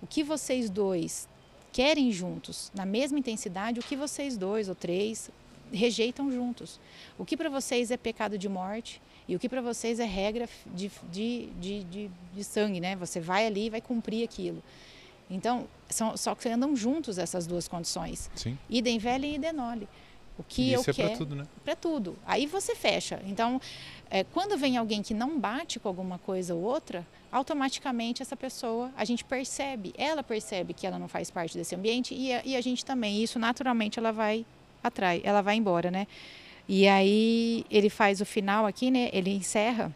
O 0.00 0.06
que 0.06 0.22
vocês 0.22 0.70
dois 0.70 1.28
querem 1.72 2.12
juntos, 2.12 2.70
na 2.72 2.86
mesma 2.86 3.18
intensidade, 3.18 3.80
o 3.80 3.82
que 3.82 3.96
vocês 3.96 4.36
dois 4.36 4.68
ou 4.68 4.74
três 4.74 5.30
rejeitam 5.72 6.30
juntos. 6.30 6.80
O 7.18 7.24
que 7.24 7.36
para 7.36 7.50
vocês 7.50 7.90
é 7.90 7.96
pecado 7.96 8.38
de 8.38 8.48
morte 8.48 9.02
e 9.26 9.34
o 9.34 9.38
que 9.38 9.48
para 9.48 9.60
vocês 9.60 10.00
é 10.00 10.04
regra 10.04 10.48
de, 10.66 10.90
de, 11.10 11.48
de, 11.60 12.10
de 12.34 12.44
sangue, 12.44 12.80
né? 12.80 12.96
Você 12.96 13.20
vai 13.20 13.46
ali 13.46 13.66
e 13.66 13.70
vai 13.70 13.80
cumprir 13.80 14.24
aquilo. 14.24 14.62
Então, 15.30 15.66
são, 15.88 16.16
só 16.16 16.34
que 16.34 16.48
andam 16.48 16.74
juntos 16.76 17.18
essas 17.18 17.46
duas 17.46 17.68
condições. 17.68 18.30
Sim. 18.34 18.58
Idem 18.68 18.98
velha 18.98 19.26
e 19.26 19.34
idem 19.34 19.52
nole. 19.52 19.88
O 20.38 20.44
que 20.44 20.62
e 20.62 20.72
eu 20.72 20.80
isso 20.80 20.92
quero. 20.92 21.08
é 21.08 21.10
para 21.10 21.18
tudo, 21.18 21.34
né? 21.34 21.46
Para 21.64 21.76
tudo. 21.76 22.16
Aí 22.24 22.46
você 22.46 22.74
fecha. 22.74 23.20
Então, 23.26 23.60
é, 24.08 24.22
quando 24.22 24.56
vem 24.56 24.76
alguém 24.76 25.02
que 25.02 25.12
não 25.12 25.38
bate 25.38 25.80
com 25.80 25.88
alguma 25.88 26.18
coisa 26.18 26.54
ou 26.54 26.62
outra, 26.62 27.04
automaticamente 27.30 28.22
essa 28.22 28.36
pessoa, 28.36 28.90
a 28.96 29.04
gente 29.04 29.24
percebe, 29.24 29.92
ela 29.98 30.22
percebe 30.22 30.72
que 30.72 30.86
ela 30.86 30.98
não 30.98 31.08
faz 31.08 31.30
parte 31.30 31.58
desse 31.58 31.74
ambiente 31.74 32.14
e 32.14 32.32
a, 32.32 32.42
e 32.44 32.56
a 32.56 32.60
gente 32.60 32.84
também. 32.84 33.16
E 33.16 33.24
isso 33.24 33.38
naturalmente 33.38 33.98
ela 33.98 34.12
vai 34.12 34.46
atrás, 34.82 35.20
ela 35.24 35.42
vai 35.42 35.56
embora, 35.56 35.90
né? 35.90 36.06
E 36.68 36.86
aí 36.86 37.64
ele 37.70 37.90
faz 37.90 38.20
o 38.20 38.26
final 38.26 38.64
aqui, 38.64 38.90
né? 38.90 39.10
Ele 39.12 39.30
encerra 39.30 39.92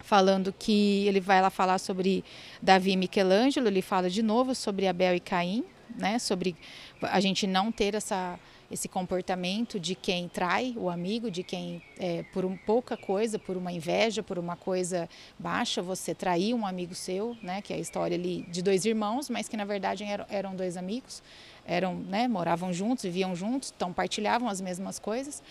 falando 0.00 0.52
que 0.52 1.06
ele 1.06 1.20
vai 1.20 1.40
lá 1.40 1.50
falar 1.50 1.78
sobre 1.78 2.24
Davi 2.60 2.92
e 2.92 2.96
Michelangelo, 2.96 3.68
ele 3.68 3.82
fala 3.82 4.10
de 4.10 4.22
novo 4.22 4.54
sobre 4.54 4.86
Abel 4.86 5.14
e 5.14 5.20
Caim, 5.20 5.64
né? 5.96 6.18
Sobre 6.18 6.56
a 7.02 7.20
gente 7.20 7.46
não 7.46 7.70
ter 7.70 7.94
essa 7.94 8.38
esse 8.70 8.86
comportamento 8.86 9.80
de 9.80 9.96
quem 9.96 10.28
trai 10.28 10.74
o 10.76 10.88
amigo, 10.88 11.28
de 11.28 11.42
quem 11.42 11.82
é, 11.98 12.22
por 12.32 12.44
um, 12.44 12.56
pouca 12.56 12.96
coisa, 12.96 13.36
por 13.36 13.56
uma 13.56 13.72
inveja, 13.72 14.22
por 14.22 14.38
uma 14.38 14.54
coisa 14.54 15.08
baixa, 15.36 15.82
você 15.82 16.14
trair 16.14 16.54
um 16.54 16.64
amigo 16.64 16.94
seu, 16.94 17.36
né? 17.42 17.60
Que 17.60 17.72
é 17.72 17.76
a 17.76 17.78
história 17.80 18.16
ali 18.16 18.42
de 18.48 18.62
dois 18.62 18.84
irmãos, 18.84 19.28
mas 19.28 19.48
que 19.48 19.56
na 19.56 19.64
verdade 19.64 20.04
eram, 20.04 20.24
eram 20.28 20.54
dois 20.54 20.76
amigos, 20.76 21.20
eram, 21.66 21.96
né? 21.96 22.28
Moravam 22.28 22.72
juntos, 22.72 23.02
viviam 23.02 23.34
juntos, 23.34 23.72
então 23.74 23.92
partilhavam 23.92 24.48
as 24.48 24.60
mesmas 24.60 25.00
coisas 25.00 25.42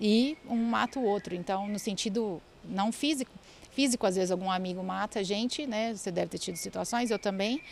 e 0.00 0.38
um 0.48 0.56
mata 0.56 1.00
o 1.00 1.04
outro. 1.04 1.34
Então, 1.34 1.66
no 1.66 1.78
sentido 1.78 2.40
não 2.64 2.92
físico, 2.92 3.32
físico, 3.70 4.06
às 4.06 4.16
vezes 4.16 4.30
algum 4.30 4.50
amigo 4.50 4.82
mata 4.82 5.20
a 5.20 5.22
gente, 5.22 5.66
né? 5.66 5.94
Você 5.94 6.10
deve 6.10 6.30
ter 6.30 6.38
tido 6.38 6.56
situações, 6.56 7.10
eu 7.10 7.18
também. 7.18 7.62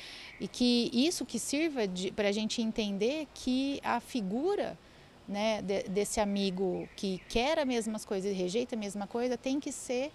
E 0.40 0.48
que 0.48 0.90
isso 0.92 1.24
que 1.26 1.38
sirva 1.38 1.82
para 2.14 2.28
a 2.28 2.32
gente 2.32 2.62
entender 2.62 3.26
que 3.34 3.80
a 3.82 4.00
figura 4.00 4.78
né, 5.28 5.60
de, 5.60 5.82
desse 5.84 6.20
amigo 6.20 6.88
que 6.96 7.20
quer 7.28 7.58
as 7.58 7.66
mesmas 7.66 8.04
coisas 8.04 8.30
e 8.30 8.34
rejeita 8.34 8.74
a 8.74 8.78
mesma 8.78 9.06
coisa 9.06 9.36
tem 9.36 9.60
que 9.60 9.70
ser 9.70 10.10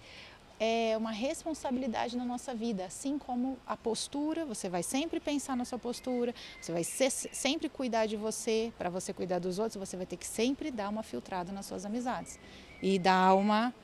é, 0.58 0.96
uma 0.96 1.10
responsabilidade 1.10 2.16
na 2.16 2.24
nossa 2.24 2.54
vida, 2.54 2.84
assim 2.84 3.18
como 3.18 3.58
a 3.66 3.76
postura, 3.76 4.44
você 4.44 4.68
vai 4.68 4.82
sempre 4.82 5.20
pensar 5.20 5.56
na 5.56 5.64
sua 5.64 5.78
postura, 5.78 6.34
você 6.60 6.72
vai 6.72 6.84
ser, 6.84 7.10
sempre 7.10 7.68
cuidar 7.68 8.06
de 8.06 8.16
você, 8.16 8.72
para 8.78 8.88
você 8.88 9.12
cuidar 9.12 9.38
dos 9.38 9.58
outros, 9.58 9.76
você 9.76 9.96
vai 9.96 10.06
ter 10.06 10.16
que 10.16 10.26
sempre 10.26 10.70
dar 10.70 10.88
uma 10.88 11.02
filtrada 11.02 11.52
nas 11.52 11.66
suas 11.66 11.84
amizades 11.84 12.38
e 12.82 12.98
dar 12.98 13.34
uma 13.34 13.74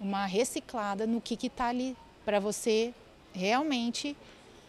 uma 0.00 0.26
reciclada 0.26 1.06
no 1.06 1.20
que 1.20 1.34
está 1.46 1.66
ali 1.66 1.96
para 2.24 2.40
você 2.40 2.94
realmente 3.32 4.16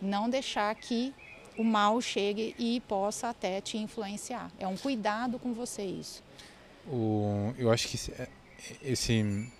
não 0.01 0.29
deixar 0.29 0.73
que 0.75 1.13
o 1.57 1.63
mal 1.63 2.01
chegue 2.01 2.55
e 2.57 2.79
possa 2.82 3.29
até 3.29 3.61
te 3.61 3.77
influenciar. 3.77 4.51
É 4.59 4.67
um 4.67 4.77
cuidado 4.77 5.39
com 5.39 5.53
você 5.53 5.84
isso. 5.84 6.23
O, 6.88 7.53
eu 7.57 7.71
acho 7.71 7.88
que 7.88 7.97
esse, 8.82 9.51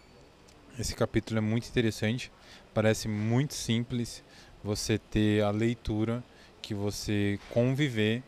esse 0.78 0.96
capítulo 0.96 1.38
é 1.38 1.42
muito 1.42 1.68
interessante. 1.68 2.32
Parece 2.74 3.08
muito 3.08 3.54
simples 3.54 4.24
você 4.64 4.98
ter 4.98 5.44
a 5.44 5.52
leitura 5.52 6.24
que 6.62 6.74
você 6.74 7.40
conviver 7.52 8.24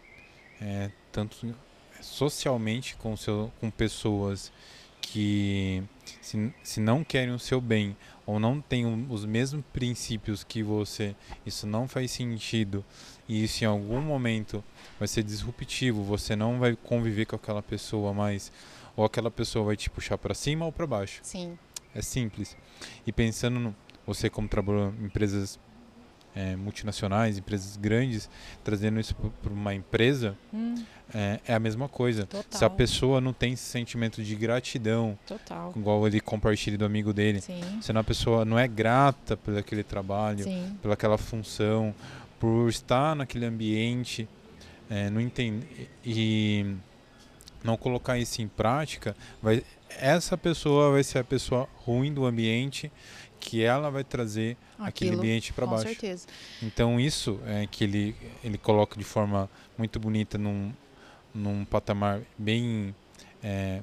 é, 0.62 0.92
tanto 1.12 1.56
socialmente 2.02 2.96
com, 2.98 3.16
seu, 3.16 3.52
com 3.60 3.70
pessoas 3.70 4.52
que 5.04 5.84
se, 6.22 6.54
se 6.64 6.80
não 6.80 7.04
querem 7.04 7.34
o 7.34 7.40
seu 7.40 7.60
bem 7.60 7.96
ou 8.26 8.40
não 8.40 8.62
têm 8.62 9.06
os 9.10 9.26
mesmos 9.26 9.64
princípios 9.74 10.44
que 10.44 10.64
você, 10.64 11.14
isso 11.46 11.68
não 11.68 11.88
faz 11.88 12.10
sentido 12.12 12.84
e 13.28 13.44
isso 13.44 13.64
em 13.64 13.68
algum 13.68 14.02
momento 14.02 14.64
vai 14.98 15.08
ser 15.08 15.24
disruptivo, 15.24 16.04
você 16.04 16.36
não 16.36 16.58
vai 16.58 16.76
conviver 16.76 17.26
com 17.26 17.36
aquela 17.36 17.62
pessoa 17.62 18.14
mais 18.14 18.52
ou 18.96 19.04
aquela 19.04 19.30
pessoa 19.30 19.66
vai 19.66 19.76
te 19.76 19.90
puxar 19.90 20.18
para 20.18 20.34
cima 20.34 20.66
ou 20.66 20.72
para 20.72 20.88
baixo. 20.88 21.20
Sim. 21.24 21.58
É 21.94 22.02
simples. 22.02 22.56
E 23.06 23.12
pensando 23.12 23.60
no, 23.60 23.76
você 24.06 24.30
como 24.30 24.48
trabalhou 24.48 24.94
em 25.00 25.06
empresas 25.06 25.60
é, 26.36 26.56
multinacionais, 26.56 27.38
empresas 27.38 27.78
grandes, 27.78 28.30
trazendo 28.64 29.00
isso 29.00 29.16
para 29.16 29.54
uma 29.54 29.74
empresa, 29.74 30.36
hum. 30.54 30.76
é, 31.14 31.40
é, 31.48 31.54
a 31.54 31.60
mesma 31.60 31.88
coisa. 31.88 32.26
Total. 32.26 32.60
Se 32.60 32.66
a 32.66 32.70
pessoa 32.70 33.22
não 33.22 33.34
tem 33.34 33.54
esse 33.54 33.64
sentimento 33.64 34.24
de 34.24 34.36
gratidão, 34.36 35.18
Total. 35.28 35.74
igual 35.76 36.06
ele 36.08 36.20
compartilha 36.20 36.78
do 36.78 36.86
amigo 36.86 37.14
dele, 37.14 37.42
Sim. 37.42 37.62
se 37.82 37.92
a 37.92 38.04
pessoa 38.04 38.44
não 38.44 38.58
é 38.58 38.68
grata 38.68 39.38
por 39.38 39.58
aquele 39.58 39.84
trabalho, 39.84 40.44
Sim. 40.44 40.78
pelaquela 40.82 41.18
função, 41.18 41.94
por 42.40 42.68
estar 42.68 43.16
naquele 43.16 43.46
ambiente, 43.46 44.28
é, 44.90 45.10
não 45.10 45.22
entende 45.22 45.66
e 46.04 46.76
não 47.64 47.78
colocar 47.78 48.18
isso 48.18 48.42
em 48.42 48.48
prática, 48.48 49.16
vai, 49.42 49.64
essa 50.00 50.38
pessoa 50.38 50.92
vai 50.92 51.04
ser 51.04 51.20
a 51.20 51.24
pessoa 51.24 51.70
ruim 51.86 52.14
do 52.14 52.26
ambiente 52.26 52.92
que 53.44 53.62
ela 53.62 53.92
vai 53.92 54.06
trazer 54.06 54.56
Aquilo, 54.74 54.88
aquele 54.88 55.16
ambiente 55.16 55.52
para 55.52 55.66
baixo. 55.66 55.84
Com 55.84 55.90
certeza. 55.90 56.28
Então 56.62 56.98
isso 56.98 57.40
é 57.46 57.68
que 57.68 57.84
ele 57.84 58.16
ele 58.42 58.58
coloca 58.58 58.98
de 58.98 59.04
forma 59.04 59.50
muito 59.78 60.00
bonita 60.00 60.38
num, 60.38 60.72
num 61.36 61.66
patamar 61.66 62.22
bem 62.38 62.96
é, 63.44 63.82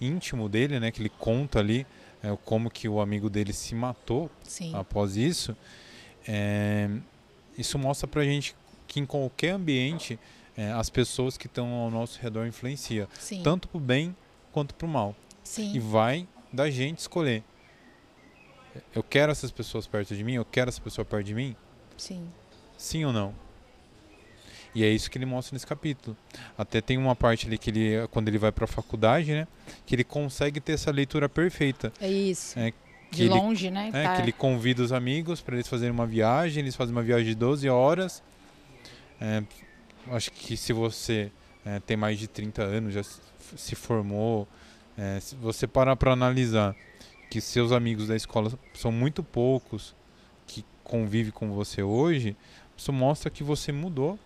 íntimo 0.00 0.48
dele, 0.48 0.80
né? 0.80 0.90
Que 0.90 1.02
ele 1.02 1.10
conta 1.10 1.58
ali 1.58 1.86
é, 2.22 2.34
como 2.46 2.70
que 2.70 2.88
o 2.88 3.00
amigo 3.02 3.28
dele 3.28 3.52
se 3.52 3.74
matou 3.74 4.30
Sim. 4.42 4.74
após 4.74 5.14
isso. 5.14 5.54
É, 6.26 6.88
isso 7.58 7.78
mostra 7.78 8.08
pra 8.08 8.24
gente 8.24 8.56
que 8.88 8.98
em 8.98 9.04
qualquer 9.04 9.50
ambiente 9.50 10.18
é, 10.56 10.72
as 10.72 10.88
pessoas 10.88 11.36
que 11.36 11.46
estão 11.46 11.70
ao 11.74 11.90
nosso 11.90 12.18
redor 12.18 12.46
influenciam, 12.46 13.06
tanto 13.44 13.68
pro 13.68 13.78
bem 13.78 14.16
quanto 14.50 14.74
pro 14.74 14.88
mal. 14.88 15.14
Sim. 15.44 15.74
E 15.74 15.78
vai 15.78 16.26
da 16.50 16.70
gente 16.70 16.98
escolher. 16.98 17.42
Eu 18.94 19.02
quero 19.02 19.30
essas 19.32 19.50
pessoas 19.50 19.86
perto 19.86 20.14
de 20.14 20.24
mim, 20.24 20.34
eu 20.34 20.44
quero 20.44 20.68
essa 20.68 20.80
pessoa 20.80 21.04
perto 21.04 21.26
de 21.26 21.34
mim, 21.34 21.54
Sim. 21.96 22.26
sim 22.76 23.04
ou 23.04 23.12
não? 23.12 23.34
E 24.74 24.82
é 24.84 24.88
isso 24.88 25.10
que 25.10 25.18
ele 25.18 25.26
mostra 25.26 25.54
nesse 25.54 25.66
capítulo. 25.66 26.16
Até 26.56 26.80
tem 26.80 26.96
uma 26.96 27.14
parte 27.14 27.46
ali 27.46 27.58
que 27.58 27.68
ele, 27.68 28.08
quando 28.10 28.28
ele 28.28 28.38
vai 28.38 28.50
para 28.50 28.64
a 28.64 28.68
faculdade, 28.68 29.30
né, 29.32 29.46
que 29.84 29.94
ele 29.94 30.04
consegue 30.04 30.60
ter 30.60 30.72
essa 30.72 30.90
leitura 30.90 31.28
perfeita. 31.28 31.92
É 32.00 32.08
isso. 32.10 32.58
É, 32.58 32.70
que 33.10 33.16
de 33.16 33.22
ele, 33.24 33.34
longe, 33.34 33.70
né? 33.70 33.90
é, 33.92 34.02
Tá- 34.04 34.16
que 34.16 34.22
ele 34.22 34.32
convida 34.32 34.82
os 34.82 34.90
amigos 34.92 35.42
para 35.42 35.56
eles 35.56 35.68
fazerem 35.68 35.92
uma 35.92 36.06
viagem, 36.06 36.62
eles 36.62 36.74
fazem 36.74 36.92
uma 36.94 37.02
viagem 37.02 37.26
de 37.26 37.34
12 37.34 37.68
horas. 37.68 38.22
É, 39.20 39.42
acho 40.10 40.30
que 40.32 40.56
se 40.56 40.72
você 40.72 41.30
é, 41.66 41.78
tem 41.80 41.96
mais 41.96 42.18
de 42.18 42.26
30 42.26 42.62
anos, 42.62 42.94
já 42.94 43.02
se- 43.02 43.20
se 43.56 43.74
formou, 43.74 44.48
é, 44.96 45.20
se 45.20 45.34
você 45.36 45.66
parar 45.66 45.94
para 45.96 46.12
analisar 46.12 46.74
que 47.32 47.40
seus 47.40 47.72
amigos 47.72 48.08
da 48.08 48.14
escola 48.14 48.52
são 48.74 48.92
muito 48.92 49.22
poucos 49.22 49.94
que 50.46 50.62
convivem 50.84 51.32
com 51.32 51.50
você 51.52 51.82
hoje, 51.82 52.36
isso 52.76 52.92
mostra 52.92 53.30
que 53.30 53.42
você 53.42 53.72
mudou. 53.72 54.18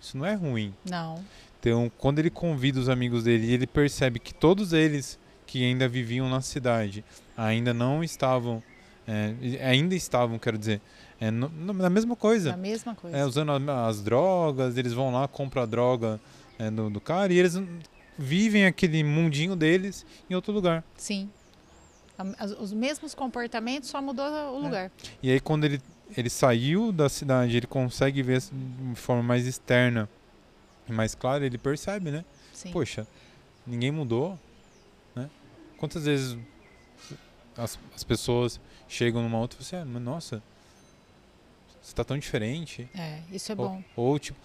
Isso 0.00 0.18
não 0.18 0.26
é 0.26 0.34
ruim. 0.34 0.74
Não. 0.90 1.22
Então, 1.60 1.88
quando 1.96 2.18
ele 2.18 2.30
convida 2.30 2.80
os 2.80 2.88
amigos 2.88 3.22
dele 3.22 3.52
ele 3.52 3.64
percebe 3.64 4.18
que 4.18 4.34
todos 4.34 4.72
eles 4.72 5.16
que 5.46 5.64
ainda 5.64 5.86
viviam 5.88 6.28
na 6.28 6.40
cidade 6.40 7.04
ainda 7.36 7.72
não 7.72 8.02
estavam, 8.02 8.60
é, 9.06 9.34
ainda 9.64 9.94
estavam, 9.94 10.36
quero 10.36 10.58
dizer, 10.58 10.80
é, 11.20 11.30
no- 11.30 11.48
na 11.72 11.88
mesma 11.88 12.16
coisa, 12.16 12.54
A 12.54 12.56
mesma 12.56 12.92
coisa. 12.96 13.16
é, 13.16 13.24
usando 13.24 13.52
a- 13.52 13.86
as 13.86 14.02
drogas, 14.02 14.76
eles 14.76 14.92
vão 14.92 15.12
lá, 15.12 15.28
compram 15.28 15.62
a 15.62 15.66
droga 15.66 16.20
é, 16.58 16.68
do, 16.72 16.90
do 16.90 17.00
cara 17.00 17.32
e 17.32 17.38
eles 17.38 17.54
vivem 18.18 18.66
aquele 18.66 19.04
mundinho 19.04 19.54
deles 19.54 20.04
em 20.28 20.34
outro 20.34 20.52
lugar. 20.52 20.82
Sim. 20.96 21.30
Os 22.60 22.72
mesmos 22.72 23.14
comportamentos, 23.14 23.88
só 23.90 24.00
mudou 24.02 24.24
É. 24.26 24.44
o 24.50 24.58
lugar. 24.58 24.90
E 25.22 25.30
aí 25.30 25.38
quando 25.40 25.64
ele, 25.64 25.80
ele 26.16 26.28
saiu 26.28 26.90
da 26.92 27.08
cidade, 27.08 27.56
ele 27.56 27.66
consegue 27.66 28.22
ver 28.22 28.40
de 28.40 28.94
forma 28.96 29.22
mais 29.22 29.46
externa 29.46 30.08
e 30.88 30.92
mais 30.92 31.14
clara, 31.14 31.44
ele 31.46 31.58
percebe, 31.58 32.10
né? 32.10 32.24
Sim. 32.52 32.72
Poxa, 32.72 33.06
ninguém 33.66 33.90
mudou, 33.92 34.38
né? 35.14 35.30
Quantas 35.76 36.04
vezes 36.06 36.36
as, 37.56 37.78
as 37.94 38.02
pessoas 38.04 38.60
chegam 38.88 39.22
numa 39.22 39.38
outra 39.38 39.60
e 39.60 39.64
falam 39.64 39.84
assim, 39.84 39.96
ah, 39.96 40.00
nossa, 40.00 40.42
você 41.80 41.94
tá 41.94 42.02
tão 42.04 42.18
diferente. 42.18 42.88
É, 42.96 43.20
isso 43.30 43.52
é 43.52 43.54
Ou, 43.56 43.68
bom. 43.68 43.84
ou, 43.96 44.18
tipo, 44.18 44.38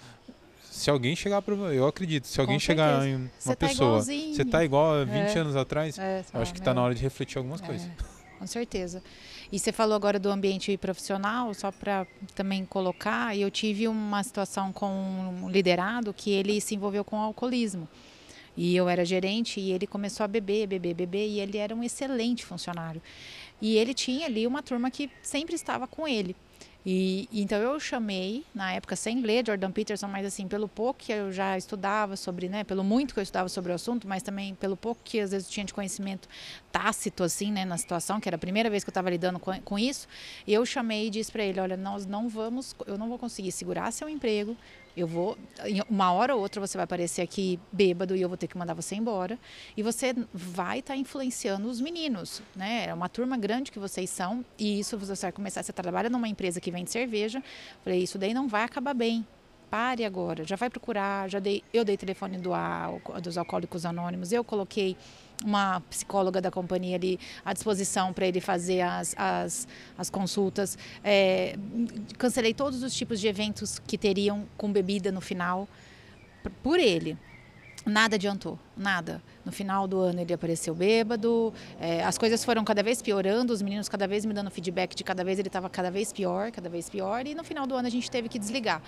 se 0.73 0.89
alguém 0.89 1.15
chegar 1.15 1.41
pra 1.41 1.53
eu 1.55 1.87
acredito, 1.87 2.27
se 2.27 2.39
alguém 2.41 2.59
chegar 2.59 3.05
em 3.07 3.15
uma 3.15 3.31
Você 3.39 3.49
tá 3.55 3.67
pessoa, 3.67 3.87
igualzinho. 3.89 4.35
você 4.35 4.45
tá 4.45 4.63
igual 4.63 4.93
a 5.01 5.03
20 5.03 5.13
É. 5.13 5.39
anos 5.39 5.55
atrás, 5.55 5.97
É, 5.97 6.23
eu 6.33 6.41
acho 6.41 6.53
que 6.53 6.59
tá 6.61 6.71
meu, 6.71 6.75
na 6.75 6.81
hora 6.83 6.95
de 6.95 7.01
refletir 7.01 7.37
algumas 7.37 7.61
coisas. 7.61 7.87
É, 7.87 7.91
com 8.39 8.47
certeza. 8.47 9.01
E 9.51 9.59
você 9.59 9.71
falou 9.71 9.95
agora 9.95 10.17
do 10.19 10.29
ambiente 10.29 10.75
profissional, 10.77 11.53
só 11.53 11.71
para 11.71 12.07
também 12.33 12.65
colocar, 12.65 13.37
eu 13.37 13.51
tive 13.51 13.87
uma 13.87 14.23
situação 14.23 14.73
com 14.73 14.87
um 15.43 15.49
liderado 15.49 16.13
que 16.13 16.31
ele 16.31 16.59
se 16.59 16.73
envolveu 16.75 17.03
com 17.05 17.17
alcoolismo. 17.17 17.87
E 18.57 18.75
eu 18.75 18.87
era 18.89 19.03
gerente 19.05 19.59
e 19.59 19.71
ele 19.71 19.87
começou 19.87 20.23
a 20.23 20.27
beber, 20.27 20.67
beber, 20.67 20.93
beber, 20.93 21.27
e 21.27 21.39
ele 21.39 21.57
era 21.57 21.73
um 21.75 21.83
excelente 21.83 22.45
funcionário. 22.45 23.01
E 23.61 23.77
ele 23.77 23.93
tinha 23.93 24.25
ali 24.25 24.45
uma 24.45 24.61
turma 24.61 24.91
que 24.91 25.09
sempre 25.21 25.55
estava 25.55 25.87
com 25.87 26.07
ele. 26.07 26.35
E 26.85 27.29
então 27.31 27.57
eu 27.59 27.79
chamei, 27.79 28.43
na 28.53 28.73
época 28.73 28.95
sem 28.95 29.21
ler 29.21 29.45
Jordan 29.45 29.71
Peterson, 29.71 30.07
mas 30.07 30.25
assim, 30.25 30.47
pelo 30.47 30.67
pouco 30.67 30.99
que 30.99 31.13
eu 31.13 31.31
já 31.31 31.57
estudava 31.57 32.17
sobre, 32.17 32.49
né, 32.49 32.63
pelo 32.63 32.83
muito 32.83 33.13
que 33.13 33.19
eu 33.19 33.23
estudava 33.23 33.47
sobre 33.47 33.71
o 33.71 33.75
assunto, 33.75 34.07
mas 34.07 34.21
também 34.21 34.53
pelo 34.55 34.75
pouco 34.75 34.99
que 35.03 35.19
às 35.19 35.31
vezes 35.31 35.47
eu 35.47 35.53
tinha 35.53 35.65
de 35.65 35.73
conhecimento 35.73 36.27
tácito 36.71 37.23
assim, 37.23 37.51
né, 37.51 37.63
na 37.63 37.77
situação, 37.77 38.19
que 38.19 38.27
era 38.27 38.35
a 38.35 38.39
primeira 38.39 38.69
vez 38.69 38.83
que 38.83 38.89
eu 38.89 38.91
estava 38.91 39.09
lidando 39.09 39.39
com, 39.39 39.53
com 39.61 39.79
isso, 39.79 40.07
eu 40.45 40.65
chamei 40.65 41.07
e 41.07 41.09
disse 41.09 41.31
para 41.31 41.43
ele, 41.43 41.59
olha, 41.59 41.77
nós 41.77 42.05
não 42.05 42.27
vamos, 42.27 42.75
eu 42.85 42.97
não 42.97 43.07
vou 43.07 43.17
conseguir 43.17 43.53
segurar 43.53 43.89
seu 43.91 44.09
emprego, 44.09 44.57
eu 44.95 45.07
vou, 45.07 45.37
uma 45.89 46.11
hora 46.11 46.35
ou 46.35 46.41
outra 46.41 46.61
você 46.61 46.77
vai 46.77 46.83
aparecer 46.85 47.21
aqui 47.21 47.59
bêbado 47.71 48.15
e 48.15 48.21
eu 48.21 48.29
vou 48.29 48.37
ter 48.37 48.47
que 48.47 48.57
mandar 48.57 48.73
você 48.73 48.95
embora. 48.95 49.39
E 49.75 49.81
você 49.81 50.13
vai 50.33 50.79
estar 50.79 50.95
influenciando 50.95 51.67
os 51.67 51.81
meninos, 51.81 52.41
né? 52.55 52.85
É 52.87 52.93
uma 52.93 53.09
turma 53.09 53.35
grande 53.35 53.71
que 53.71 53.79
vocês 53.79 54.09
são 54.09 54.45
e 54.57 54.79
isso 54.79 54.97
você 54.97 55.13
vai 55.15 55.31
começar. 55.31 55.63
Você 55.63 55.73
trabalha 55.73 56.09
numa 56.09 56.27
empresa 56.27 56.61
que 56.61 56.69
vende 56.69 56.91
cerveja. 56.91 57.43
Falei, 57.83 58.03
isso 58.03 58.17
daí 58.17 58.33
não 58.33 58.47
vai 58.47 58.63
acabar 58.63 58.93
bem. 58.93 59.25
Pare 59.69 60.05
agora, 60.05 60.43
já 60.43 60.55
vai 60.55 60.69
procurar, 60.69 61.27
já 61.27 61.39
dei, 61.39 61.63
eu 61.73 61.83
dei 61.83 61.97
telefone 61.97 62.37
do 62.37 62.51
dos 63.19 63.39
alcoólicos 63.39 63.87
anônimos, 63.87 64.31
eu 64.31 64.43
coloquei 64.43 64.95
uma 65.43 65.81
psicóloga 65.89 66.41
da 66.41 66.51
companhia 66.51 66.95
ali 66.95 67.19
à 67.43 67.53
disposição 67.53 68.13
para 68.13 68.27
ele 68.27 68.39
fazer 68.39 68.81
as, 68.81 69.15
as, 69.17 69.67
as 69.97 70.09
consultas. 70.09 70.77
É, 71.03 71.55
cancelei 72.17 72.53
todos 72.53 72.83
os 72.83 72.93
tipos 72.93 73.19
de 73.19 73.27
eventos 73.27 73.79
que 73.79 73.97
teriam 73.97 74.45
com 74.57 74.71
bebida 74.71 75.11
no 75.11 75.21
final 75.21 75.67
por 76.61 76.79
ele. 76.79 77.17
Nada 77.85 78.15
adiantou, 78.15 78.57
nada. 78.77 79.21
No 79.43 79.51
final 79.51 79.85
do 79.87 79.99
ano 79.99 80.21
ele 80.21 80.33
apareceu 80.33 80.73
bêbado, 80.73 81.53
é, 81.81 82.01
as 82.01 82.17
coisas 82.17 82.43
foram 82.45 82.63
cada 82.63 82.81
vez 82.81 83.01
piorando, 83.01 83.51
os 83.51 83.61
meninos 83.61 83.89
cada 83.89 84.07
vez 84.07 84.23
me 84.23 84.33
dando 84.33 84.49
feedback 84.49 84.95
de 84.95 85.03
cada 85.03 85.21
vez 85.21 85.37
ele 85.37 85.49
estava 85.49 85.69
cada 85.69 85.91
vez 85.91 86.13
pior, 86.13 86.49
cada 86.49 86.69
vez 86.69 86.89
pior, 86.89 87.27
e 87.27 87.35
no 87.35 87.43
final 87.43 87.67
do 87.67 87.75
ano 87.75 87.85
a 87.85 87.91
gente 87.91 88.09
teve 88.09 88.29
que 88.29 88.39
desligar. 88.39 88.81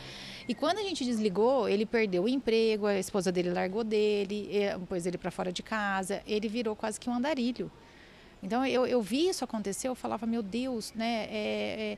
E 0.48 0.56
quando 0.56 0.78
a 0.78 0.84
gente 0.84 1.04
desligou, 1.04 1.68
ele 1.68 1.86
perdeu 1.86 2.24
o 2.24 2.30
emprego, 2.30 2.86
a 2.86 2.98
esposa 2.98 3.34
dele 3.34 3.52
largou 3.52 3.84
dele, 3.84 4.50
pôs 4.88 5.06
ele 5.06 5.18
para 5.18 5.30
fora 5.30 5.52
de 5.52 5.62
casa, 5.62 6.22
ele 6.26 6.48
virou 6.48 6.74
quase 6.74 6.98
que 6.98 7.10
um 7.10 7.14
andarilho. 7.14 7.70
Então 8.42 8.66
eu, 8.66 8.86
eu 8.86 9.02
vi 9.02 9.30
isso 9.30 9.44
acontecer, 9.44 9.88
eu 9.88 9.96
falava, 9.96 10.26
meu 10.26 10.44
Deus, 10.44 10.94
né? 10.94 11.28
É, 11.30 11.98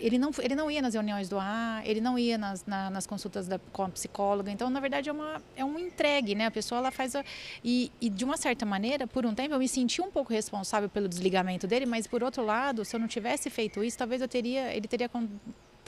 ele, 0.00 0.18
não, 0.18 0.30
ele 0.38 0.54
não 0.54 0.70
ia 0.70 0.80
nas 0.80 0.94
reuniões 0.94 1.28
do 1.28 1.38
A, 1.38 1.82
ele 1.84 2.00
não 2.00 2.18
ia 2.18 2.38
nas, 2.38 2.64
na, 2.64 2.90
nas 2.90 3.06
consultas 3.06 3.48
da, 3.48 3.58
com 3.72 3.82
a 3.82 3.88
psicóloga. 3.88 4.50
Então, 4.50 4.70
na 4.70 4.80
verdade, 4.80 5.08
é, 5.08 5.12
uma, 5.12 5.42
é 5.56 5.64
um 5.64 5.78
entregue, 5.78 6.34
né? 6.34 6.46
A 6.46 6.50
pessoa 6.50 6.78
ela 6.78 6.90
faz. 6.90 7.16
A, 7.16 7.24
e, 7.64 7.90
e, 8.00 8.08
de 8.08 8.24
uma 8.24 8.36
certa 8.36 8.64
maneira, 8.64 9.06
por 9.06 9.26
um 9.26 9.34
tempo, 9.34 9.54
eu 9.54 9.58
me 9.58 9.68
senti 9.68 10.00
um 10.00 10.10
pouco 10.10 10.32
responsável 10.32 10.88
pelo 10.88 11.08
desligamento 11.08 11.66
dele, 11.66 11.86
mas 11.86 12.06
por 12.06 12.22
outro 12.22 12.44
lado, 12.44 12.84
se 12.84 12.94
eu 12.94 13.00
não 13.00 13.08
tivesse 13.08 13.50
feito 13.50 13.82
isso, 13.82 13.98
talvez 13.98 14.22
eu 14.22 14.28
teria, 14.28 14.72
ele 14.74 14.86
teria 14.86 15.08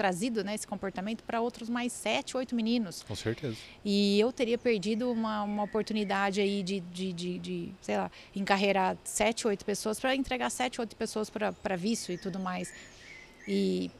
trazido 0.01 0.43
né, 0.43 0.55
esse 0.55 0.67
comportamento 0.67 1.23
para 1.25 1.43
outros 1.43 1.69
mais 1.69 1.93
sete, 1.93 2.35
oito 2.35 2.55
meninos. 2.55 3.03
Com 3.03 3.15
certeza. 3.15 3.59
E 3.85 4.19
eu 4.19 4.33
teria 4.33 4.57
perdido 4.57 5.13
uma, 5.13 5.43
uma 5.43 5.65
oportunidade 5.65 6.41
aí 6.41 6.63
de, 6.63 6.81
de, 6.81 7.13
de, 7.13 7.39
de, 7.39 7.73
sei 7.83 7.99
lá, 7.99 8.11
encarreirar 8.35 8.97
sete, 9.05 9.47
oito 9.47 9.63
pessoas 9.63 10.01
para 10.01 10.17
entregar 10.17 10.49
sete, 10.49 10.81
oito 10.81 10.97
pessoas 10.97 11.29
para 11.29 11.77
vício 11.77 12.15
e 12.15 12.17
tudo 12.17 12.39
mais. 12.39 12.73
E 13.47 13.91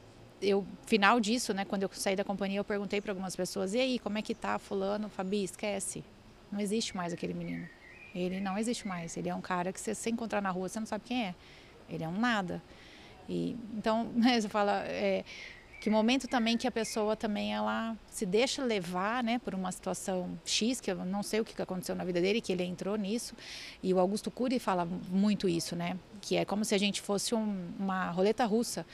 eu, 0.41 0.65
final 0.87 1.19
disso, 1.19 1.53
né, 1.53 1.65
quando 1.65 1.83
eu 1.83 1.89
saí 1.93 2.15
da 2.15 2.23
companhia, 2.23 2.59
eu 2.59 2.65
perguntei 2.65 2.99
para 2.99 3.11
algumas 3.11 3.35
pessoas, 3.35 3.75
e 3.75 3.79
aí, 3.79 3.99
como 3.99 4.17
é 4.17 4.23
que 4.23 4.33
tá 4.33 4.57
fulano? 4.57 5.07
Fabi, 5.07 5.43
esquece. 5.43 6.03
Não 6.51 6.59
existe 6.59 6.97
mais 6.97 7.13
aquele 7.13 7.35
menino. 7.35 7.69
Ele 8.15 8.39
não 8.39 8.57
existe 8.57 8.87
mais. 8.87 9.15
Ele 9.17 9.29
é 9.29 9.35
um 9.35 9.41
cara 9.41 9.71
que 9.71 9.79
você 9.79 9.93
se 9.93 10.09
encontrar 10.09 10.41
na 10.41 10.49
rua, 10.49 10.67
você 10.67 10.79
não 10.79 10.87
sabe 10.87 11.03
quem 11.05 11.27
é. 11.27 11.35
Ele 11.87 12.03
é 12.03 12.07
um 12.07 12.19
nada. 12.19 12.59
E, 13.29 13.55
então, 13.77 14.05
né, 14.17 14.41
você 14.41 14.49
fala, 14.49 14.83
é, 14.87 15.23
que 15.81 15.89
momento 15.89 16.27
também 16.27 16.57
que 16.57 16.67
a 16.67 16.71
pessoa 16.71 17.15
também 17.15 17.55
ela 17.55 17.97
se 18.07 18.23
deixa 18.23 18.63
levar, 18.63 19.23
né, 19.23 19.39
por 19.39 19.55
uma 19.55 19.71
situação 19.71 20.39
X, 20.45 20.79
que 20.79 20.91
eu 20.91 21.03
não 21.03 21.23
sei 21.23 21.39
o 21.39 21.43
que 21.43 21.59
aconteceu 21.59 21.95
na 21.95 22.05
vida 22.05 22.21
dele, 22.21 22.39
que 22.39 22.51
ele 22.51 22.63
entrou 22.63 22.95
nisso. 22.95 23.33
E 23.81 23.91
o 23.91 23.99
Augusto 23.99 24.29
Cury 24.29 24.59
fala 24.59 24.87
muito 25.09 25.49
isso, 25.49 25.75
né, 25.75 25.97
que 26.21 26.37
é 26.37 26.45
como 26.45 26.63
se 26.63 26.75
a 26.75 26.77
gente 26.77 27.01
fosse 27.01 27.33
um, 27.33 27.73
uma 27.79 28.11
roleta 28.11 28.45
russa. 28.45 28.85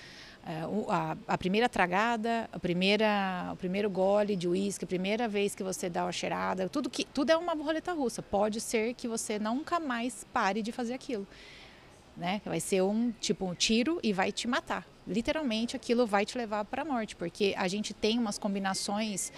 É, 0.46 0.62
a, 0.88 1.18
a, 1.28 1.38
primeira 1.38 1.68
tragada, 1.68 2.50
a 2.54 2.58
primeira, 2.58 3.50
o 3.52 3.58
primeiro 3.58 3.90
gole 3.90 4.38
de 4.38 4.48
uísque, 4.48 4.86
a 4.86 4.88
primeira 4.88 5.28
vez 5.28 5.54
que 5.54 5.64
você 5.64 5.90
dá 5.90 6.06
uma 6.06 6.12
cheirada, 6.14 6.70
tudo, 6.70 6.90
que, 6.90 7.04
tudo 7.04 7.32
é 7.32 7.36
uma 7.36 7.54
roleta 7.54 7.92
russa. 7.92 8.22
Pode 8.22 8.62
ser 8.62 8.94
que 8.94 9.10
você 9.10 9.38
nunca 9.38 9.78
mais 9.78 10.26
pare 10.32 10.62
de 10.62 10.72
fazer 10.72 10.94
aquilo. 10.94 11.28
Né? 12.16 12.42
Vai 12.46 12.62
ser 12.62 12.82
um 12.82 13.12
tipo 13.20 13.46
um 13.46 13.54
tiro 13.54 14.00
e 14.02 14.14
vai 14.14 14.32
te 14.32 14.48
matar 14.48 14.88
literalmente 15.08 15.76
aquilo 15.76 16.06
vai 16.06 16.26
te 16.26 16.38
levar 16.38 16.66
para 16.66 16.82
a 16.82 16.86
morte, 16.86 17.16
porque 17.16 17.54
a 17.58 17.68
gente 17.68 17.94
tem 17.94 18.20
umas 18.20 18.38
combinações 18.38 19.32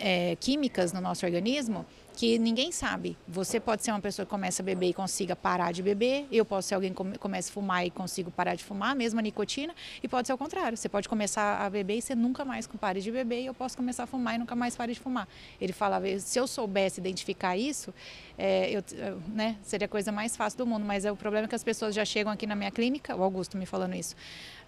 é, 0.00 0.36
químicas 0.36 0.92
no 0.92 1.00
nosso 1.00 1.24
organismo 1.24 1.84
que 2.16 2.38
ninguém 2.38 2.72
sabe. 2.72 3.16
Você 3.28 3.60
pode 3.60 3.84
ser 3.84 3.90
uma 3.90 4.00
pessoa 4.00 4.24
que 4.24 4.30
começa 4.30 4.62
a 4.62 4.64
beber 4.64 4.88
e 4.88 4.94
consiga 4.94 5.36
parar 5.36 5.70
de 5.70 5.82
beber, 5.82 6.26
eu 6.32 6.46
posso 6.46 6.68
ser 6.68 6.74
alguém 6.74 6.92
que 6.92 7.18
comece 7.18 7.50
a 7.50 7.52
fumar 7.52 7.86
e 7.86 7.90
consigo 7.90 8.30
parar 8.30 8.54
de 8.54 8.64
fumar, 8.64 8.96
mesmo 8.96 9.20
a 9.20 9.22
nicotina, 9.22 9.74
e 10.02 10.08
pode 10.08 10.26
ser 10.26 10.32
o 10.32 10.38
contrário. 10.38 10.76
Você 10.78 10.88
pode 10.88 11.08
começar 11.08 11.60
a 11.60 11.68
beber 11.68 11.98
e 11.98 12.02
você 12.02 12.14
nunca 12.14 12.42
mais 12.44 12.66
pare 12.66 13.02
de 13.02 13.12
beber, 13.12 13.42
e 13.42 13.46
eu 13.46 13.54
posso 13.54 13.76
começar 13.76 14.04
a 14.04 14.06
fumar 14.06 14.34
e 14.34 14.38
nunca 14.38 14.56
mais 14.56 14.74
pare 14.74 14.94
de 14.94 14.98
fumar. 14.98 15.28
Ele 15.60 15.74
falava, 15.74 16.06
se 16.18 16.38
eu 16.38 16.46
soubesse 16.46 17.00
identificar 17.00 17.54
isso, 17.54 17.92
é, 18.38 18.70
eu, 18.70 18.82
né, 19.28 19.56
seria 19.62 19.84
a 19.84 19.88
coisa 19.88 20.10
mais 20.10 20.34
fácil 20.34 20.56
do 20.56 20.66
mundo, 20.66 20.86
mas 20.86 21.04
é, 21.04 21.12
o 21.12 21.16
problema 21.16 21.44
é 21.44 21.48
que 21.48 21.54
as 21.54 21.64
pessoas 21.64 21.94
já 21.94 22.04
chegam 22.04 22.32
aqui 22.32 22.46
na 22.46 22.56
minha 22.56 22.70
clínica, 22.70 23.14
o 23.14 23.22
Augusto 23.22 23.58
me 23.58 23.66
falando 23.66 23.94
isso, 23.94 24.16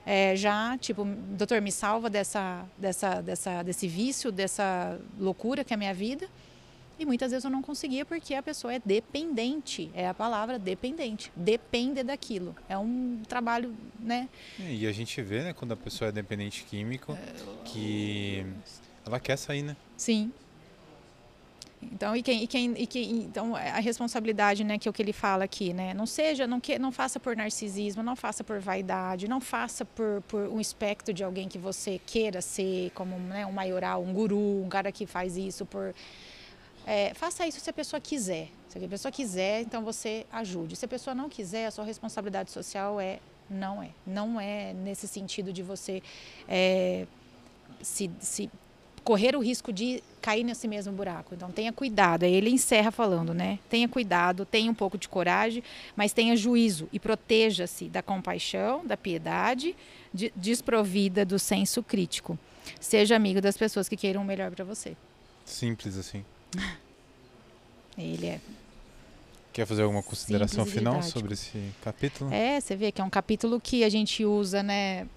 é, 0.07 0.35
já, 0.37 0.77
tipo, 0.79 1.05
doutor, 1.05 1.61
me 1.61 1.71
salva 1.71 2.09
dessa, 2.09 2.65
dessa, 2.79 3.21
dessa, 3.21 3.63
desse 3.63 3.87
vício, 3.87 4.33
dessa 4.33 4.99
loucura 5.19 5.63
que 5.65 5.73
é 5.73 5.77
a 5.77 5.79
minha 5.79 5.95
vida. 5.95 6.29
E 6.99 7.07
muitas 7.07 7.31
vezes 7.31 7.45
eu 7.45 7.51
não 7.51 7.63
conseguia 7.63 8.05
porque 8.05 8.35
a 8.35 8.43
pessoa 8.43 8.75
é 8.75 8.83
dependente, 8.85 9.89
é 9.95 10.09
a 10.09 10.15
palavra 10.15 10.59
dependente, 10.59 11.31
depende 11.37 12.03
daquilo. 12.03 12.57
É 12.69 12.77
um 12.77 13.23
trabalho, 13.29 13.73
né? 14.01 14.29
É, 14.59 14.75
e 14.75 14.87
a 14.87 14.91
gente 14.91 15.23
vê, 15.23 15.45
né, 15.45 15.53
quando 15.53 15.73
a 15.73 15.77
pessoa 15.77 16.09
é 16.09 16.13
dependente 16.13 16.65
químico, 16.65 17.17
que 17.65 18.45
ela 19.07 19.21
quer 19.21 19.37
sair, 19.37 19.63
né? 19.63 19.77
Sim, 19.97 20.33
então, 21.81 22.17
e 22.17 22.23
quem, 22.23 22.43
e 22.43 22.47
quem, 22.47 22.75
e 22.77 22.87
quem, 22.87 23.11
então 23.23 23.55
a 23.55 23.79
responsabilidade, 23.79 24.65
né, 24.65 24.79
que 24.79 24.89
é 24.89 24.91
o 24.91 24.93
que 24.93 25.01
ele 25.01 25.13
fala 25.13 25.45
aqui, 25.45 25.73
né? 25.73 25.95
Não 25.95 26.07
seja, 26.07 26.47
não 26.47 26.59
que, 26.59 26.79
não 26.79 26.91
faça 26.91 27.21
por 27.21 27.37
narcisismo, 27.37 28.03
não 28.03 28.17
faça 28.17 28.43
por 28.43 28.59
vaidade, 28.59 29.29
não 29.29 29.41
faça 29.41 29.85
por, 29.85 30.23
por 30.29 30.49
um 30.49 30.61
espectro 30.61 31.15
de 31.15 31.23
alguém 31.23 31.49
que 31.49 31.59
você 31.59 32.01
queira 32.05 32.41
ser, 32.41 32.91
como 32.95 33.17
né, 33.19 33.47
um 33.47 33.53
maioral, 33.53 34.03
um 34.03 34.13
guru, 34.13 34.63
um 34.65 34.69
cara 34.69 34.91
que 34.91 35.07
faz 35.07 35.37
isso 35.37 35.65
por 35.65 35.95
é, 36.87 37.13
faça 37.13 37.47
isso 37.47 37.61
se 37.61 37.69
a 37.69 37.73
pessoa 37.73 38.01
quiser. 38.01 38.49
Se 38.69 38.83
a 38.83 38.89
pessoa 38.89 39.13
quiser, 39.13 39.61
então 39.61 39.85
você 39.85 40.27
ajude. 40.33 40.75
Se 40.75 40.87
a 40.87 40.89
pessoa 40.89 41.15
não 41.15 41.29
quiser, 41.29 41.67
a 41.67 41.71
sua 41.71 41.85
responsabilidade 41.85 42.51
social 42.51 42.99
é 42.99 43.21
não 43.49 43.83
é. 43.83 43.91
Não 44.07 44.41
é 44.41 44.73
nesse 44.73 45.07
sentido 45.07 45.53
de 45.53 45.63
você 45.63 46.03
é, 46.49 47.07
se, 47.83 48.11
se 48.21 48.51
correr 49.09 49.35
o 49.35 49.41
risco 49.41 49.73
de 49.73 50.03
cair 50.21 50.45
nesse 50.45 50.69
mesmo 50.69 50.93
buraco. 50.93 51.35
Então 51.35 51.51
tenha 51.51 51.73
cuidado. 51.73 52.25
Aí 52.25 52.35
ele 52.35 52.51
encerra 52.51 52.91
falando, 52.91 53.33
né? 53.33 53.59
Tenha 53.71 53.89
cuidado, 53.89 54.45
tenha 54.45 54.71
um 54.71 54.75
pouco 54.75 54.99
de 54.99 55.09
coragem, 55.09 55.65
mas 55.97 56.13
tenha 56.13 56.37
juízo 56.37 56.87
e 56.93 57.01
proteja-se 57.01 57.87
da 57.87 58.03
compaixão, 58.03 58.85
da 58.85 58.99
piedade, 58.99 59.75
de, 60.13 60.31
desprovida 60.37 61.25
do 61.25 61.39
senso 61.39 61.83
crítico. 61.83 62.39
Seja 62.79 63.17
amigo 63.17 63.41
das 63.41 63.57
pessoas 63.57 63.89
que 63.89 63.97
queiram 63.97 64.21
o 64.21 64.25
melhor 64.27 64.51
para 64.51 64.63
você. 64.63 64.95
Simples 65.43 65.97
assim. 65.97 66.23
Ele 67.97 68.27
é 68.27 68.41
Quer 69.55 69.67
fazer 69.67 69.85
alguma 69.85 70.03
consideração 70.03 70.67
final 70.67 71.03
sobre 71.03 71.33
esse 71.33 71.73
capítulo? 71.83 72.31
É, 72.31 72.61
você 72.61 72.77
vê 72.77 72.93
que 72.93 73.01
é 73.01 73.05
um 73.05 73.09
capítulo 73.11 73.59
que 73.59 73.83
a 73.83 73.89
gente 73.89 74.23
usa, 74.25 74.63
né, 74.63 75.09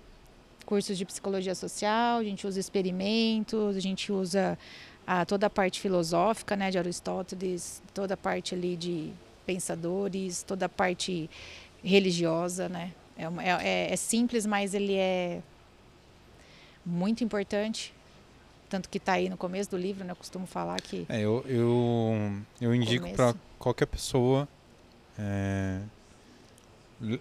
cursos 0.71 0.97
de 0.97 1.03
psicologia 1.03 1.53
social, 1.53 2.19
a 2.19 2.23
gente 2.23 2.47
usa 2.47 2.57
experimentos, 2.57 3.75
a 3.75 3.79
gente 3.81 4.09
usa 4.09 4.57
a, 5.05 5.25
toda 5.25 5.47
a 5.47 5.49
parte 5.49 5.81
filosófica 5.81 6.55
né, 6.55 6.71
de 6.71 6.77
Aristóteles, 6.77 7.83
toda 7.93 8.13
a 8.13 8.17
parte 8.17 8.55
ali 8.55 8.77
de 8.77 9.11
pensadores, 9.45 10.43
toda 10.43 10.67
a 10.67 10.69
parte 10.69 11.29
religiosa. 11.83 12.69
Né? 12.69 12.93
É, 13.17 13.25
é, 13.67 13.93
é 13.93 13.95
simples, 13.97 14.45
mas 14.45 14.73
ele 14.73 14.95
é 14.95 15.41
muito 16.85 17.21
importante. 17.21 17.93
Tanto 18.69 18.87
que 18.87 18.97
está 18.97 19.11
aí 19.11 19.27
no 19.27 19.35
começo 19.35 19.71
do 19.71 19.77
livro, 19.77 20.05
né? 20.05 20.13
eu 20.13 20.15
costumo 20.15 20.47
falar 20.47 20.79
que. 20.79 21.05
É, 21.09 21.19
eu, 21.19 21.43
eu, 21.49 22.31
eu 22.61 22.73
indico 22.73 23.11
para 23.11 23.35
qualquer 23.59 23.87
pessoa 23.87 24.47
é, 25.19 25.81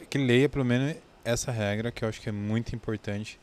que 0.09 0.19
leia 0.19 0.49
pelo 0.49 0.65
menos 0.65 0.95
essa 1.25 1.51
regra 1.51 1.91
que 1.91 2.05
eu 2.05 2.09
acho 2.09 2.21
que 2.21 2.29
é 2.29 2.33
muito 2.33 2.75
importante. 2.75 3.39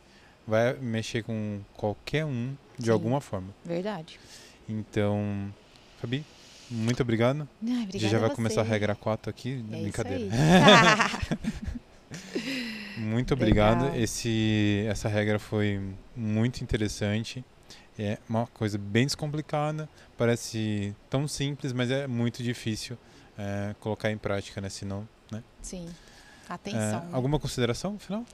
Vai 0.46 0.74
mexer 0.74 1.24
com 1.24 1.60
qualquer 1.76 2.26
um 2.26 2.56
de 2.78 2.86
Sim, 2.86 2.92
alguma 2.92 3.20
forma. 3.20 3.54
Verdade. 3.66 4.20
Então, 4.68 5.54
Fabi, 6.00 6.24
muito 6.70 7.02
obrigado. 7.02 7.48
Ah, 7.64 7.68
a 7.68 7.92
gente 7.92 8.08
já 8.08 8.20
vai 8.20 8.30
começar 8.30 8.62
a 8.62 8.64
regra 8.64 8.96
4 8.96 9.30
aqui, 9.30 9.64
é 9.72 9.82
brincadeira. 9.82 10.26
muito 12.98 13.34
obrigado. 13.34 13.86
Legal. 13.86 14.00
Esse, 14.00 14.86
essa 14.90 15.08
regra 15.10 15.40
foi 15.40 15.82
muito 16.16 16.62
interessante. 16.62 17.44
É 18.00 18.20
uma 18.30 18.46
coisa 18.48 18.78
bem 18.78 19.06
descomplicada, 19.06 19.90
parece 20.16 20.96
tão 21.10 21.28
simples, 21.28 21.74
mas 21.74 21.90
é 21.90 22.06
muito 22.06 22.44
difícil 22.44 22.96
é, 23.38 23.76
colocar 23.80 24.12
em 24.12 24.18
prática, 24.18 24.62
né? 24.62 24.70
Senão, 24.70 25.08
né? 25.32 25.44
Sim. 25.62 25.88
Atenção. 26.50 26.80
É, 26.80 27.06
né? 27.06 27.10
Alguma 27.12 27.40
consideração 27.40 27.98
final? 28.00 28.26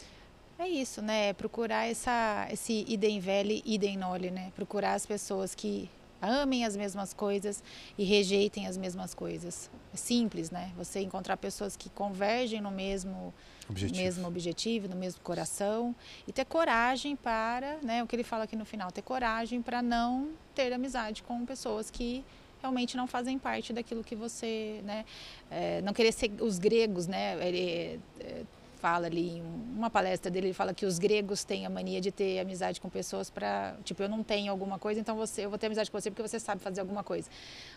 É 0.58 0.68
isso, 0.68 1.02
né? 1.02 1.34
Procurar 1.34 1.90
essa, 1.90 2.48
esse 2.52 2.86
idem 2.88 3.20
velho, 3.20 3.62
idem 3.66 3.98
nole, 3.98 4.32
né? 4.32 4.52
Procurar 4.56 4.94
as 4.94 5.06
pessoas 5.06 5.54
que 5.56 5.90
amem 6.22 6.64
as 6.64 6.78
mesmas 6.78 7.14
coisas 7.14 7.62
e 7.98 8.04
rejeitem 8.04 8.66
as 8.66 8.78
mesmas 8.78 9.14
coisas. 9.14 9.70
É 9.94 9.98
simples, 9.98 10.50
né? 10.52 10.72
Você 10.78 11.02
encontrar 11.02 11.36
pessoas 11.36 11.76
que 11.76 11.90
convergem 11.90 12.62
no 12.62 12.72
mesmo 12.72 13.34
objetivo, 13.70 14.00
mesmo 14.00 14.28
objetivo 14.28 14.88
no 14.88 14.96
mesmo 14.96 15.22
coração 15.22 15.94
e 16.26 16.32
ter 16.32 16.46
coragem 16.46 17.16
para, 17.16 17.78
né? 17.84 18.02
O 18.02 18.08
que 18.08 18.16
ele 18.16 18.24
fala 18.24 18.46
aqui 18.46 18.56
no 18.56 18.64
final, 18.64 18.92
ter 18.92 19.02
coragem 19.02 19.62
para 19.62 19.82
não 19.82 20.30
ter 20.56 20.72
amizade 20.72 21.24
com 21.24 21.46
pessoas 21.46 21.92
que 21.92 22.24
realmente 22.64 22.96
não 22.96 23.06
fazem 23.06 23.38
parte 23.38 23.74
daquilo 23.74 24.04
que 24.04 24.16
você, 24.16 24.80
né, 24.86 25.04
é, 25.52 25.82
não 25.82 25.92
querer 25.92 26.14
ser 26.14 26.32
os 26.40 26.58
gregos, 26.58 27.08
né, 27.08 27.38
ele 27.46 28.00
é, 28.22 28.44
fala 28.84 29.08
ali, 29.08 29.42
uma 29.76 29.90
palestra 29.90 30.32
dele, 30.32 30.48
ele 30.48 30.54
fala 30.54 30.74
que 30.74 30.86
os 30.86 30.98
gregos 30.98 31.44
têm 31.44 31.66
a 31.66 31.70
mania 31.70 32.00
de 32.00 32.12
ter 32.12 32.40
amizade 32.40 32.82
com 32.82 32.90
pessoas 32.90 33.30
para, 33.30 33.76
tipo, 33.84 34.02
eu 34.02 34.10
não 34.10 34.24
tenho 34.24 34.52
alguma 34.52 34.80
coisa, 34.80 35.00
então 35.00 35.16
você, 35.16 35.46
eu 35.46 35.50
vou 35.50 35.58
ter 35.58 35.68
amizade 35.68 35.92
com 35.92 36.00
você 36.00 36.10
porque 36.10 36.22
você 36.22 36.40
sabe 36.40 36.62
fazer 36.62 36.82
alguma 36.82 37.02
coisa. 37.02 37.30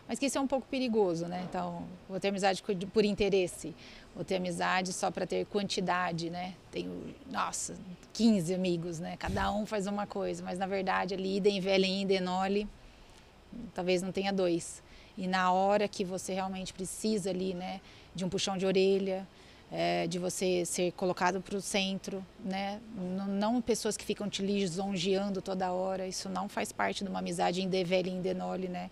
Mas 0.08 0.18
que 0.18 0.26
isso 0.26 0.38
é 0.38 0.40
um 0.40 0.48
pouco 0.48 0.66
perigoso, 0.68 1.26
né? 1.26 1.46
Então, 1.48 1.84
vou 2.08 2.18
ter 2.18 2.28
amizade 2.28 2.60
por 2.92 3.04
interesse, 3.04 3.72
vou 4.16 4.24
ter 4.24 4.36
amizade 4.36 4.92
só 4.92 5.08
para 5.08 5.26
ter 5.26 5.46
quantidade, 5.46 6.28
né? 6.28 6.54
Tenho, 6.72 7.14
nossa, 7.30 7.76
15 8.12 8.52
amigos, 8.54 8.98
né? 8.98 9.16
Cada 9.16 9.52
um 9.52 9.64
faz 9.64 9.86
uma 9.86 10.08
coisa, 10.08 10.42
mas 10.42 10.58
na 10.58 10.66
verdade 10.66 11.14
ali, 11.14 11.36
idem 11.36 11.60
velhem, 11.60 12.02
idem 12.02 12.20
nole, 12.20 12.68
talvez 13.74 14.02
não 14.02 14.12
tenha 14.12 14.32
dois. 14.32 14.82
E 15.16 15.26
na 15.26 15.52
hora 15.52 15.88
que 15.88 16.04
você 16.04 16.34
realmente 16.34 16.72
precisa 16.72 17.30
ali, 17.30 17.54
né, 17.54 17.80
de 18.14 18.24
um 18.24 18.28
puxão 18.28 18.56
de 18.56 18.66
orelha, 18.66 19.26
é, 19.70 20.06
de 20.06 20.18
você 20.18 20.64
ser 20.64 20.92
colocado 20.92 21.40
para 21.40 21.56
o 21.56 21.60
centro, 21.60 22.24
né? 22.44 22.80
Não, 22.96 23.26
não, 23.26 23.60
pessoas 23.60 23.96
que 23.96 24.04
ficam 24.04 24.28
te 24.28 24.42
lisonjeando 24.42 25.42
toda 25.42 25.72
hora. 25.72 26.06
Isso 26.06 26.28
não 26.28 26.48
faz 26.48 26.70
parte 26.70 27.02
de 27.02 27.10
uma 27.10 27.18
amizade 27.18 27.62
em 27.62 27.68
devele 27.68 28.10
em 28.10 28.20
denole, 28.20 28.68
né? 28.68 28.90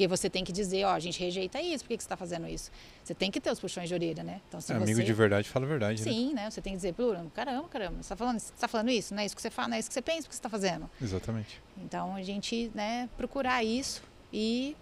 Porque 0.00 0.08
você 0.08 0.30
tem 0.30 0.42
que 0.42 0.50
dizer, 0.50 0.86
ó, 0.86 0.94
a 0.94 0.98
gente 0.98 1.20
rejeita 1.20 1.60
isso, 1.60 1.84
por 1.84 1.88
que, 1.88 1.98
que 1.98 2.02
você 2.02 2.06
está 2.06 2.16
fazendo 2.16 2.48
isso? 2.48 2.70
Você 3.04 3.12
tem 3.12 3.30
que 3.30 3.38
ter 3.38 3.50
os 3.50 3.60
puxões 3.60 3.86
de 3.86 3.94
orelha, 3.94 4.22
né? 4.22 4.40
Então, 4.48 4.58
se 4.58 4.72
é, 4.72 4.76
Amigo 4.76 5.02
de 5.02 5.12
verdade 5.12 5.46
fala 5.46 5.66
a 5.66 5.68
verdade, 5.68 6.02
né? 6.02 6.10
Sim, 6.10 6.28
né? 6.28 6.44
né? 6.44 6.50
Você 6.50 6.62
tem 6.62 6.72
que 6.72 6.78
dizer, 6.78 6.94
caramba, 7.34 7.68
caramba, 7.68 7.96
você 7.96 8.00
está 8.00 8.16
falando, 8.16 8.38
você 8.38 8.52
tá 8.58 8.66
falando 8.66 8.88
isso, 8.88 9.14
não 9.14 9.22
é 9.22 9.26
isso 9.26 9.36
que 9.36 9.42
você 9.42 9.50
fala, 9.50 9.68
não 9.68 9.76
é 9.76 9.78
isso 9.78 9.90
que 9.90 9.92
você 9.92 10.00
pensa, 10.00 10.20
o 10.20 10.30
que 10.30 10.34
você 10.34 10.38
está 10.38 10.48
fazendo. 10.48 10.88
Exatamente. 11.02 11.60
Então, 11.76 12.14
a 12.14 12.22
gente, 12.22 12.70
né, 12.74 13.10
procurar 13.14 13.62
isso 13.62 14.02
e 14.32 14.74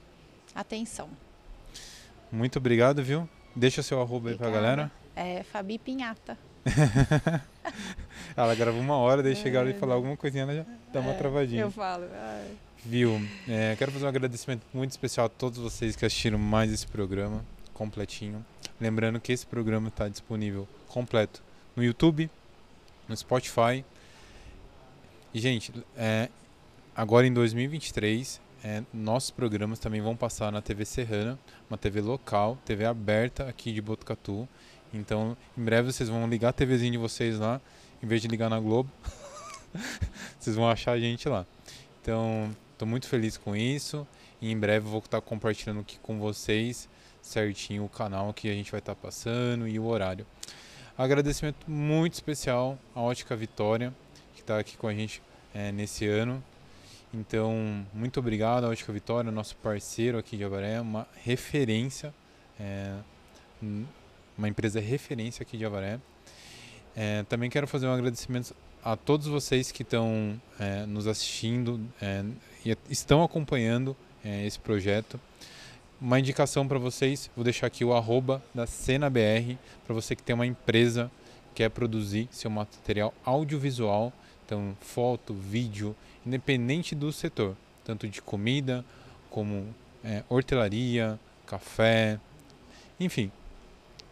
atenção. 0.54 1.08
Muito 2.30 2.60
obrigado, 2.60 3.02
viu? 3.02 3.28
Deixa 3.56 3.82
seu 3.82 4.00
arroba 4.00 4.30
Obrigada. 4.30 4.46
aí 4.46 4.52
pra 4.52 4.60
galera. 4.60 4.92
É 5.16 5.42
Fabi 5.42 5.78
Pinhata. 5.78 6.38
ela 8.36 8.54
grava 8.54 8.78
uma 8.78 8.96
hora, 8.96 9.20
daí 9.20 9.32
é, 9.34 9.34
chegar 9.34 9.66
e 9.66 9.74
falar 9.74 9.94
alguma 9.94 10.16
coisinha, 10.16 10.44
ela 10.44 10.54
já 10.54 10.64
dá 10.92 11.00
uma 11.00 11.10
é, 11.10 11.14
travadinha. 11.14 11.62
Eu 11.62 11.72
falo. 11.72 12.04
Ai. 12.04 12.67
Viu? 12.84 13.20
É, 13.48 13.74
quero 13.76 13.90
fazer 13.90 14.04
um 14.04 14.08
agradecimento 14.08 14.62
muito 14.72 14.90
especial 14.90 15.26
a 15.26 15.28
todos 15.28 15.58
vocês 15.58 15.96
que 15.96 16.06
assistiram 16.06 16.38
mais 16.38 16.72
esse 16.72 16.86
programa. 16.86 17.44
completinho. 17.74 18.44
Lembrando 18.80 19.20
que 19.20 19.32
esse 19.32 19.46
programa 19.46 19.88
está 19.88 20.08
disponível 20.08 20.66
completo 20.88 21.42
no 21.76 21.84
YouTube, 21.84 22.28
no 23.08 23.16
Spotify. 23.16 23.84
E, 25.32 25.38
gente, 25.38 25.72
é, 25.96 26.28
agora 26.96 27.26
em 27.26 27.32
2023, 27.32 28.40
é, 28.64 28.82
nossos 28.92 29.30
programas 29.30 29.78
também 29.78 30.00
vão 30.00 30.16
passar 30.16 30.50
na 30.50 30.60
TV 30.60 30.84
Serrana, 30.84 31.38
uma 31.70 31.78
TV 31.78 32.00
local, 32.00 32.58
TV 32.64 32.84
aberta 32.84 33.48
aqui 33.48 33.72
de 33.72 33.80
Botucatu. 33.80 34.48
Então, 34.92 35.36
em 35.56 35.62
breve 35.62 35.92
vocês 35.92 36.08
vão 36.08 36.26
ligar 36.28 36.48
a 36.48 36.52
TVzinha 36.52 36.90
de 36.90 36.98
vocês 36.98 37.38
lá, 37.38 37.60
em 38.02 38.06
vez 38.06 38.22
de 38.22 38.28
ligar 38.28 38.48
na 38.48 38.58
Globo, 38.58 38.90
vocês 40.38 40.56
vão 40.56 40.68
achar 40.68 40.92
a 40.92 40.98
gente 40.98 41.28
lá. 41.28 41.46
Então, 42.00 42.50
estou 42.78 42.86
muito 42.86 43.08
feliz 43.08 43.36
com 43.36 43.56
isso. 43.56 44.06
E 44.40 44.52
em 44.52 44.56
breve 44.56 44.86
vou 44.86 45.00
estar 45.00 45.20
compartilhando 45.20 45.80
aqui 45.80 45.98
com 45.98 46.20
vocês 46.20 46.88
certinho 47.20 47.84
o 47.84 47.88
canal 47.88 48.32
que 48.32 48.48
a 48.48 48.52
gente 48.52 48.70
vai 48.70 48.78
estar 48.78 48.94
passando 48.94 49.66
e 49.66 49.78
o 49.80 49.84
horário. 49.84 50.24
Agradecimento 50.96 51.68
muito 51.68 52.14
especial 52.14 52.78
à 52.94 53.00
Ótica 53.00 53.34
Vitória, 53.34 53.92
que 54.34 54.40
está 54.40 54.58
aqui 54.58 54.76
com 54.76 54.86
a 54.86 54.94
gente 54.94 55.20
é, 55.52 55.72
nesse 55.72 56.06
ano. 56.06 56.42
Então, 57.12 57.84
muito 57.92 58.20
obrigado 58.20 58.64
à 58.64 58.68
Ótica 58.68 58.92
Vitória, 58.92 59.30
nosso 59.30 59.56
parceiro 59.56 60.16
aqui 60.16 60.36
de 60.36 60.44
Avaré, 60.44 60.80
uma 60.80 61.06
referência, 61.24 62.14
é, 62.60 62.94
uma 64.36 64.48
empresa 64.48 64.78
referência 64.78 65.42
aqui 65.42 65.58
de 65.58 65.64
Avaré. 65.64 65.98
É, 66.94 67.24
também 67.24 67.50
quero 67.50 67.66
fazer 67.66 67.88
um 67.88 67.92
agradecimento 67.92 68.54
a 68.84 68.96
todos 68.96 69.26
vocês 69.26 69.72
que 69.72 69.82
estão 69.82 70.40
é, 70.58 70.86
nos 70.86 71.06
assistindo 71.06 71.80
é, 72.00 72.24
estão 72.88 73.22
acompanhando 73.22 73.96
é, 74.24 74.46
esse 74.46 74.58
projeto. 74.58 75.20
Uma 76.00 76.20
indicação 76.20 76.66
para 76.66 76.78
vocês, 76.78 77.30
vou 77.34 77.42
deixar 77.42 77.66
aqui 77.66 77.84
o 77.84 77.92
arroba 77.92 78.42
da 78.54 78.66
CenaBR, 78.66 79.58
para 79.84 79.94
você 79.94 80.14
que 80.14 80.22
tem 80.22 80.34
uma 80.34 80.46
empresa 80.46 81.10
que 81.48 81.62
quer 81.62 81.70
produzir 81.70 82.28
seu 82.30 82.50
material 82.50 83.12
audiovisual, 83.24 84.12
então 84.46 84.76
foto, 84.80 85.34
vídeo, 85.34 85.96
independente 86.24 86.94
do 86.94 87.12
setor, 87.12 87.56
tanto 87.84 88.08
de 88.08 88.22
comida 88.22 88.84
como 89.28 89.74
é, 90.04 90.22
hortelaria, 90.28 91.18
café, 91.46 92.20
enfim, 93.00 93.30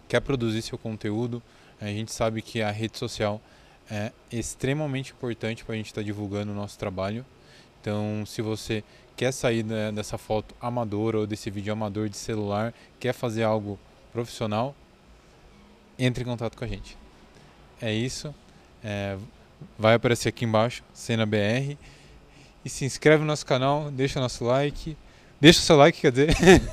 quer 0.09 0.21
produzir 0.21 0.63
seu 0.63 0.77
conteúdo, 0.77 1.43
a 1.81 1.87
gente 1.87 2.13
sabe 2.13 2.43
que 2.43 2.63
a 2.63 2.71
rede 2.71 2.99
social 2.99 3.41
é 3.91 4.13
extremamente 4.33 5.13
importante 5.13 5.65
para 5.65 5.75
a 5.75 5.77
gente 5.77 5.87
estar 5.87 6.01
tá 6.01 6.05
divulgando 6.05 6.53
o 6.53 6.55
nosso 6.55 6.79
trabalho. 6.79 7.25
Então, 7.87 8.27
se 8.27 8.43
você 8.43 8.83
quer 9.17 9.31
sair 9.31 9.63
né, 9.63 9.93
dessa 9.93 10.19
foto 10.19 10.53
amadora 10.61 11.21
ou 11.21 11.25
desse 11.25 11.49
vídeo 11.53 11.73
amador 11.73 12.09
de 12.09 12.17
celular, 12.17 12.75
quer 12.99 13.13
fazer 13.13 13.45
algo 13.45 13.79
profissional, 14.13 14.75
entre 15.97 16.25
em 16.25 16.27
contato 16.27 16.59
com 16.59 16.65
a 16.65 16.67
gente. 16.67 16.99
É 17.81 17.95
isso. 17.95 18.35
É, 18.83 19.17
vai 19.79 19.95
aparecer 19.95 20.31
aqui 20.31 20.45
embaixo, 20.45 20.83
Cena 20.93 21.25
BR. 21.25 21.77
E 22.65 22.69
se 22.69 22.85
inscreve 22.85 23.21
no 23.21 23.27
nosso 23.29 23.47
canal, 23.47 23.89
deixa 23.89 24.19
nosso 24.19 24.45
like. 24.45 24.97
Deixa 25.41 25.61
o 25.61 25.63
seu 25.63 25.77
like, 25.77 26.01
quer 26.01 26.11
dizer. 26.11 26.35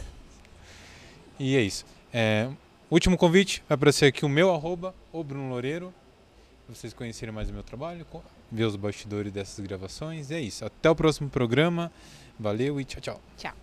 e 1.38 1.56
é 1.56 1.62
isso. 1.62 1.86
É, 2.12 2.50
último 2.90 3.20
convite, 3.20 3.64
vai 3.70 3.76
aparecer 3.76 4.08
aqui 4.08 4.26
o 4.26 4.30
meu 4.30 4.52
arroba, 4.52 4.96
o 5.12 5.24
Bruno 5.24 5.48
Loureiro. 5.48 5.94
Pra 6.66 6.74
vocês 6.74 6.92
conhecerem 6.92 7.32
mais 7.32 7.52
o 7.52 7.54
meu 7.54 7.62
trabalho, 7.62 8.04
ver 8.54 8.66
os 8.66 8.76
bastidores 8.76 9.34
dessas 9.34 9.66
gravações. 9.66 10.30
E 10.30 10.36
é 10.36 10.42
isso. 10.42 10.64
Até 10.64 10.90
o 10.90 10.96
próximo 10.96 11.30
programa. 11.30 11.92
Valeu 12.40 12.80
e 12.80 12.86
tchau, 12.86 13.02
tchau. 13.02 13.22
Tchau. 13.38 13.54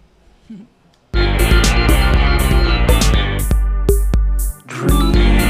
Dream. 4.66 5.49